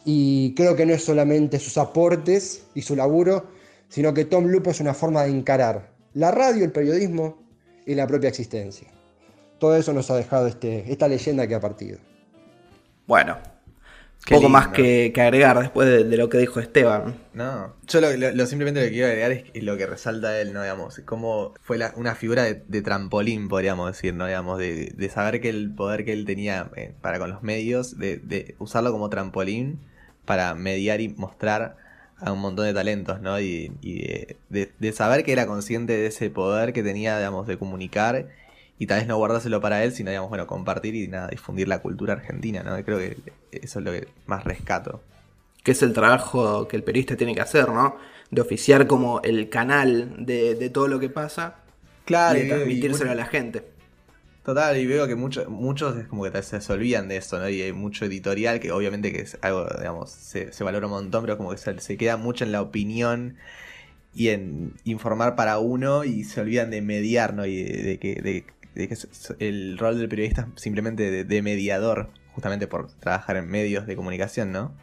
y 0.06 0.54
creo 0.56 0.76
que 0.76 0.86
no 0.86 0.94
es 0.94 1.04
solamente 1.04 1.60
sus 1.60 1.78
aportes 1.78 2.64
y 2.76 2.82
su 2.82 2.96
laburo, 2.96 3.48
sino 3.90 4.14
que 4.14 4.26
Tom 4.26 4.46
Lupo 4.46 4.70
es 4.70 4.80
una 4.80 4.94
forma 4.94 5.24
de 5.24 5.32
encarar 5.32 5.92
la 6.14 6.32
radio, 6.32 6.64
el 6.64 6.72
periodismo 6.72 7.38
y 7.86 7.96
la 7.96 8.08
propia 8.08 8.30
existencia. 8.30 8.88
Todo 9.60 9.76
eso 9.76 9.94
nos 9.94 10.10
ha 10.12 10.16
dejado 10.16 10.48
este, 10.48 10.92
esta 10.92 11.08
leyenda 11.08 11.48
que 11.48 11.56
ha 11.56 11.60
partido. 11.60 12.00
Bueno, 13.08 13.38
poco 14.30 14.50
más 14.50 14.70
que, 14.70 15.14
agregar 15.16 15.60
después 15.60 15.88
de, 15.88 16.18
lo 16.18 16.30
que 16.30 16.40
dijo 16.40 16.60
Esteban. 16.60 17.16
No, 17.34 17.76
yo 17.88 18.02
lo, 18.02 18.46
simplemente 18.48 18.80
lo 18.82 18.88
que 18.88 18.92
quiero 18.92 19.08
agregar 19.08 19.32
es, 19.32 19.64
lo 19.64 19.78
que 19.78 19.86
resalta 19.86 20.40
él, 20.40 20.54
¿no? 20.54 20.64
Digamos, 20.64 21.00
cómo 21.06 21.54
fue 21.62 21.78
una 21.96 22.16
figura 22.16 22.44
de, 22.44 22.82
trampolín, 22.82 23.48
podríamos 23.48 23.92
decir, 23.92 24.14
¿no? 24.16 24.26
Digamos, 24.26 24.58
de, 24.58 25.12
saber 25.14 25.42
que 25.42 25.50
el 25.50 25.72
poder 25.72 26.06
que 26.06 26.14
él 26.14 26.26
tenía 26.26 26.72
eh, 26.76 26.94
para 27.02 27.20
con 27.20 27.30
los 27.30 27.44
medios, 27.44 28.00
de, 28.00 28.56
usarlo 28.58 28.92
como 28.92 29.10
trampolín 29.10 29.80
para 30.26 30.56
mediar 30.56 31.02
y 31.02 31.10
mostrar 31.10 31.78
a 32.18 32.32
un 32.32 32.40
montón 32.40 32.66
de 32.66 32.74
talentos, 32.74 33.22
¿no? 33.22 33.40
Y, 33.40 33.72
de, 34.50 34.94
saber 34.94 35.24
que 35.24 35.34
era 35.34 35.46
consciente 35.46 35.94
de 35.94 36.08
ese 36.08 36.32
poder 36.32 36.74
que 36.74 36.82
tenía, 36.82 37.18
digamos, 37.18 37.46
de 37.46 37.58
comunicar 37.58 38.30
y 38.78 38.88
tal 38.88 39.00
vez 39.00 39.08
no 39.08 39.18
guardárselo 39.18 39.62
para 39.62 39.84
él, 39.84 39.92
sino, 39.92 40.10
digamos, 40.10 40.30
bueno, 40.30 40.48
compartir 40.48 40.96
y 40.96 41.08
nada, 41.08 41.28
difundir 41.28 41.68
la 41.68 41.82
cultura 41.82 42.14
argentina, 42.14 42.64
¿no? 42.64 42.84
creo 42.84 42.98
que 42.98 43.18
eso 43.52 43.80
es 43.80 43.86
lo 43.86 43.92
que 43.92 44.08
más 44.26 44.44
rescato. 44.44 45.02
Que 45.64 45.72
es 45.72 45.82
el 45.82 45.94
trabajo 45.94 46.68
que 46.68 46.76
el 46.76 46.84
periodista 46.84 47.16
tiene 47.16 47.34
que 47.34 47.42
hacer, 47.42 47.70
¿no? 47.70 47.98
De 48.30 48.42
oficiar 48.42 48.86
como 48.86 49.22
el 49.24 49.50
canal 49.50 50.26
de, 50.26 50.70
todo 50.70 50.88
lo 50.88 51.00
que 51.00 51.10
pasa 51.10 51.56
claro, 52.06 52.38
y 52.40 52.48
transmitírselo 52.48 53.12
a 53.12 53.16
la 53.16 53.26
gente. 53.26 53.76
Total, 54.46 54.78
y 54.78 54.86
veo 54.86 55.08
que 55.08 55.16
muchos 55.16 55.50
muchos 55.50 55.98
es 55.98 56.08
como 56.08 56.24
que 56.24 56.44
se, 56.44 56.62
se, 56.62 56.72
olvidan 56.72 57.08
de 57.08 57.18
eso, 57.18 57.40
¿no? 57.40 57.50
Y 57.50 57.64
hay 57.64 57.74
mucho 57.74 58.06
editorial 58.06 58.60
que 58.60 58.72
obviamente 58.72 59.12
que 59.12 59.22
es 59.22 59.40
algo, 59.42 59.66
digamos, 59.80 60.12
se, 60.12 60.52
valora 60.64 60.86
un 60.86 60.92
montón, 60.92 61.24
pero 61.24 61.36
como 61.36 61.50
que 61.50 61.58
se, 61.58 61.98
queda 61.98 62.16
mucho 62.18 62.44
en 62.44 62.52
la 62.52 62.62
opinión 62.62 63.38
y 64.14 64.30
en 64.30 64.74
informar 64.84 65.36
para 65.36 65.58
uno 65.58 66.04
y 66.04 66.26
se 66.26 66.42
olvidan 66.42 66.70
de 66.70 66.84
mediar, 66.84 67.34
¿no? 67.34 67.48
Y 67.48 67.64
de, 67.64 67.84
de, 67.84 67.98
que 67.98 68.46
el 69.40 69.78
rol 69.78 69.98
del 69.98 70.10
periodista 70.10 70.48
es 70.56 70.62
simplemente 70.62 71.24
de, 71.24 71.42
mediador, 71.42 72.10
justamente 72.34 72.68
por 72.68 72.92
trabajar 72.92 73.38
en 73.38 73.48
medios 73.48 73.88
de 73.88 73.96
comunicación, 73.96 74.52
¿no? 74.52 74.74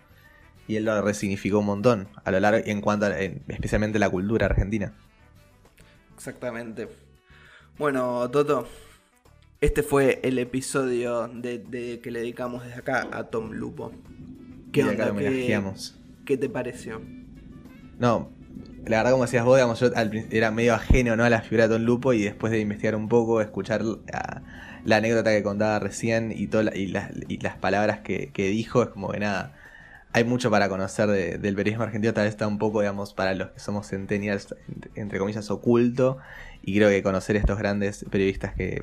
Y 0.66 0.76
él 0.76 0.84
lo 0.84 1.02
resignificó 1.02 1.58
un 1.58 1.66
montón 1.66 2.08
a 2.24 2.30
lo 2.30 2.40
largo, 2.40 2.60
en 2.64 2.80
cuanto 2.80 3.06
a, 3.06 3.18
especialmente 3.18 3.98
la 3.98 4.08
cultura 4.08 4.46
argentina. 4.46 4.94
Exactamente. 6.14 6.88
Bueno, 7.78 8.30
Toto, 8.30 8.68
este 9.60 9.82
fue 9.82 10.20
el 10.22 10.38
episodio 10.38 11.28
de, 11.28 12.00
que 12.02 12.10
le 12.10 12.20
dedicamos 12.20 12.64
desde 12.64 12.80
acá 12.80 13.08
a 13.12 13.24
Tom 13.24 13.52
Lupo. 13.52 13.92
¿Qué 14.72 14.84
onda? 14.84 15.14
¿Qué, 16.24 16.36
te 16.36 16.48
pareció? 16.48 17.00
No, 17.98 18.32
la 18.86 18.98
verdad, 18.98 19.12
como 19.12 19.24
decías 19.24 19.44
vos, 19.44 19.56
digamos, 19.56 19.80
yo 19.80 19.90
era 20.30 20.50
medio 20.50 20.74
ajeno 20.74 21.16
¿no? 21.16 21.24
a 21.24 21.30
la 21.30 21.42
figura 21.42 21.68
de 21.68 21.74
Tom 21.74 21.84
Lupo 21.84 22.12
y 22.12 22.22
después 22.22 22.50
de 22.52 22.60
investigar 22.60 22.96
un 22.96 23.08
poco, 23.08 23.40
escuchar 23.40 23.82
la, 23.82 24.96
anécdota 24.96 25.30
que 25.30 25.42
contaba 25.42 25.78
recién 25.78 26.32
y, 26.32 26.48
y, 26.74 27.38
las, 27.38 27.56
palabras 27.60 28.00
que, 28.00 28.30
dijo, 28.34 28.82
es 28.82 28.88
como 28.88 29.10
que 29.12 29.20
nada, 29.20 29.54
hay 30.12 30.24
mucho 30.24 30.50
para 30.50 30.68
conocer 30.68 31.08
del 31.40 31.54
periodismo 31.54 31.84
argentino, 31.84 32.12
tal 32.12 32.24
vez 32.24 32.34
está 32.34 32.48
un 32.48 32.58
poco, 32.58 32.80
digamos, 32.80 33.14
para 33.14 33.34
los 33.34 33.50
que 33.50 33.60
somos 33.60 33.88
centennials, 33.88 34.54
entre 34.94 35.18
comillas, 35.18 35.50
oculto, 35.50 36.18
y 36.62 36.76
creo 36.76 36.88
que 36.88 37.02
conocer 37.02 37.36
estos 37.36 37.58
grandes 37.58 38.04
periodistas 38.10 38.54
que, 38.54 38.82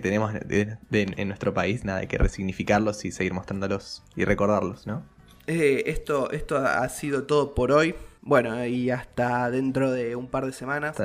tenemos 0.00 0.32
en 0.32 1.28
nuestro 1.28 1.52
país, 1.52 1.84
nada, 1.84 1.98
hay 1.98 2.06
que 2.06 2.16
resignificarlos 2.16 3.04
y 3.04 3.10
seguir 3.10 3.34
mostrándolos 3.34 4.04
y 4.14 4.24
recordarlos, 4.24 4.86
¿no? 4.86 5.02
Eh, 5.48 5.90
esto, 5.90 6.30
esto 6.30 6.58
ha 6.58 6.88
sido 6.88 7.24
todo 7.24 7.56
por 7.56 7.72
hoy. 7.72 7.96
Bueno, 8.22 8.64
y 8.66 8.90
hasta 8.90 9.50
dentro 9.50 9.90
de 9.90 10.14
un 10.16 10.28
par 10.28 10.46
de 10.46 10.52
semanas. 10.52 10.96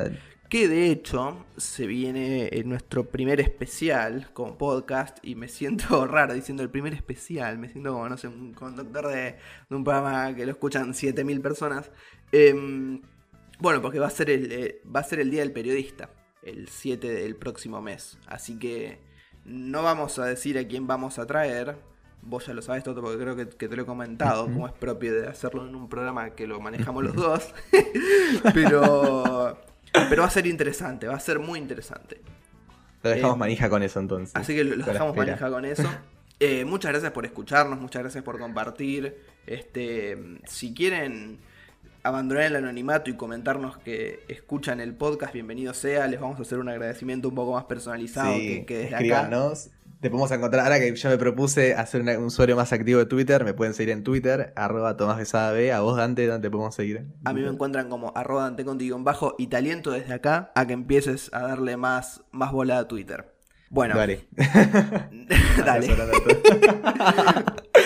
Que 0.50 0.68
de 0.68 0.92
hecho 0.92 1.46
se 1.58 1.88
viene 1.88 2.50
en 2.52 2.70
nuestro 2.70 3.10
primer 3.10 3.42
especial 3.42 4.30
con 4.34 4.58
podcast 4.58 5.18
y 5.24 5.34
me 5.36 5.48
siento 5.50 6.06
raro 6.06 6.34
diciendo 6.34 6.62
el 6.62 6.70
primer 6.70 6.94
especial, 6.94 7.58
me 7.58 7.70
siento 7.70 7.94
como, 7.94 8.08
no 8.08 8.18
sé, 8.18 8.28
un 8.28 8.54
conductor 8.54 9.08
de, 9.08 9.38
un 9.70 9.84
programa 9.84 10.36
que 10.36 10.46
lo 10.46 10.52
escuchan 10.52 10.94
7000 10.94 11.42
personas. 11.42 11.92
Em, 12.32 13.02
bueno, 13.60 13.82
porque 13.82 14.00
va 14.00 14.08
a, 14.08 14.12
ser 14.12 14.30
el, 14.30 14.52
eh, 14.52 14.82
va 14.94 15.00
a 15.00 15.04
ser 15.04 15.20
el 15.20 15.32
Día 15.32 15.42
del 15.42 15.52
Periodista, 15.52 16.10
el 16.44 16.68
7 16.68 17.08
del 17.08 17.36
próximo 17.38 17.82
mes. 17.82 18.20
Así 18.28 18.60
que 18.60 19.00
no 19.46 19.84
vamos 19.84 20.20
a 20.20 20.26
decir 20.26 20.58
a 20.58 20.68
quién 20.68 20.86
vamos 20.86 21.18
a 21.18 21.26
traer, 21.26 21.78
vos 22.26 22.46
ya 22.46 22.54
lo 22.54 22.62
sabes 22.62 22.84
todo 22.84 23.02
porque 23.02 23.20
creo 23.20 23.36
que, 23.36 23.48
que 23.48 23.68
te 23.68 23.76
lo 23.76 23.84
he 23.84 23.86
comentado, 23.86 24.46
como 24.46 24.68
es 24.68 24.74
propio 24.74 25.14
de 25.14 25.28
hacerlo 25.28 25.68
en 25.68 25.76
un 25.76 25.88
programa 25.88 26.32
que 26.32 26.48
lo 26.48 26.60
manejamos 26.60 27.04
los 27.04 27.16
dos. 27.16 27.54
pero, 28.54 29.58
pero 30.10 30.22
va 30.24 30.28
a 30.28 30.32
ser 30.32 30.48
interesante, 30.48 31.08
va 31.08 31.16
a 31.16 31.20
ser 31.20 31.40
muy 31.40 31.60
interesante. 31.60 32.20
Lo 33.04 33.12
dejamos 33.12 33.36
Eh, 33.36 33.40
manija 33.40 33.70
con 33.70 33.84
eso 33.84 34.00
entonces. 34.00 34.36
Así 34.36 34.56
que 34.56 34.64
lo 34.64 34.86
dejamos 34.86 35.16
manija 35.16 35.50
con 35.50 35.66
eso. 35.66 35.90
Eh, 36.42 36.66
muchas 36.66 36.92
gracias 36.92 37.14
por 37.14 37.26
escucharnos, 37.26 37.80
muchas 37.80 38.02
gracias 38.02 38.22
por 38.22 38.38
compartir. 38.38 39.16
Este, 39.48 40.18
si 40.46 40.74
quieren 40.74 41.40
abandonar 42.04 42.44
el 42.44 42.58
anonimato 42.58 43.10
y 43.10 43.16
comentarnos 43.16 43.78
que 43.78 44.20
escuchan 44.28 44.82
el 44.82 44.94
podcast, 44.94 45.32
bienvenido 45.32 45.74
sea. 45.74 46.08
Les 46.08 46.20
vamos 46.20 46.38
a 46.38 46.42
hacer 46.42 46.60
un 46.60 46.68
agradecimiento 46.68 47.30
un 47.30 47.36
poco 47.36 47.54
más 47.54 47.64
personalizado 47.64 48.36
Sí, 48.36 48.48
que, 48.48 48.66
que 48.66 48.78
desde 48.80 48.96
acá. 48.96 49.30
Te 50.02 50.10
podemos 50.10 50.30
encontrar, 50.32 50.64
ahora 50.66 50.80
que 50.80 50.96
yo 50.96 51.10
me 51.10 51.18
propuse 51.18 51.74
hacer 51.74 52.02
una- 52.02 52.18
un 52.20 52.26
usuario 52.26 52.56
más 52.56 52.72
activo 52.74 53.00
de 53.00 53.06
Twitter, 53.08 53.44
me 53.44 53.54
pueden 53.54 53.74
seguir 53.74 53.92
en 53.92 54.04
Twitter, 54.04 54.54
arroba 54.56 54.98
Tomás 54.98 55.18
Besada 55.18 55.52
B. 55.52 55.72
A 55.74 55.80
vos, 55.80 55.98
Dante, 55.98 56.28
¿dónde 56.28 56.48
te 56.48 56.52
podemos 56.52 56.76
seguir? 56.76 57.06
A 57.24 57.34
mí 57.34 57.42
me 57.42 57.48
encuentran 57.50 57.90
como 57.90 58.12
arroba 58.16 58.44
Dante 58.44 58.66
Conti 58.66 58.86
guion 58.86 59.04
bajo 59.04 59.36
y 59.40 59.48
te 59.48 59.58
aliento 59.58 59.92
desde 59.92 60.14
acá 60.14 60.52
a 60.54 60.68
que 60.68 60.74
empieces 60.74 61.30
a 61.34 61.42
darle 61.42 61.76
más, 61.78 62.24
más 62.32 62.52
bola 62.52 62.78
a 62.80 62.88
Twitter. 62.88 63.34
Bueno, 63.72 63.96
Dale. 63.96 64.28
dale. 65.66 65.88
Todos. 65.88 65.98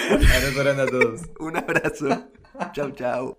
Abrazo 0.10 0.60
grande 0.60 0.82
a 0.82 0.86
todos. 0.88 1.22
Un 1.40 1.58
abrazo. 1.58 2.28
chau, 2.74 2.92
chau. 2.92 3.38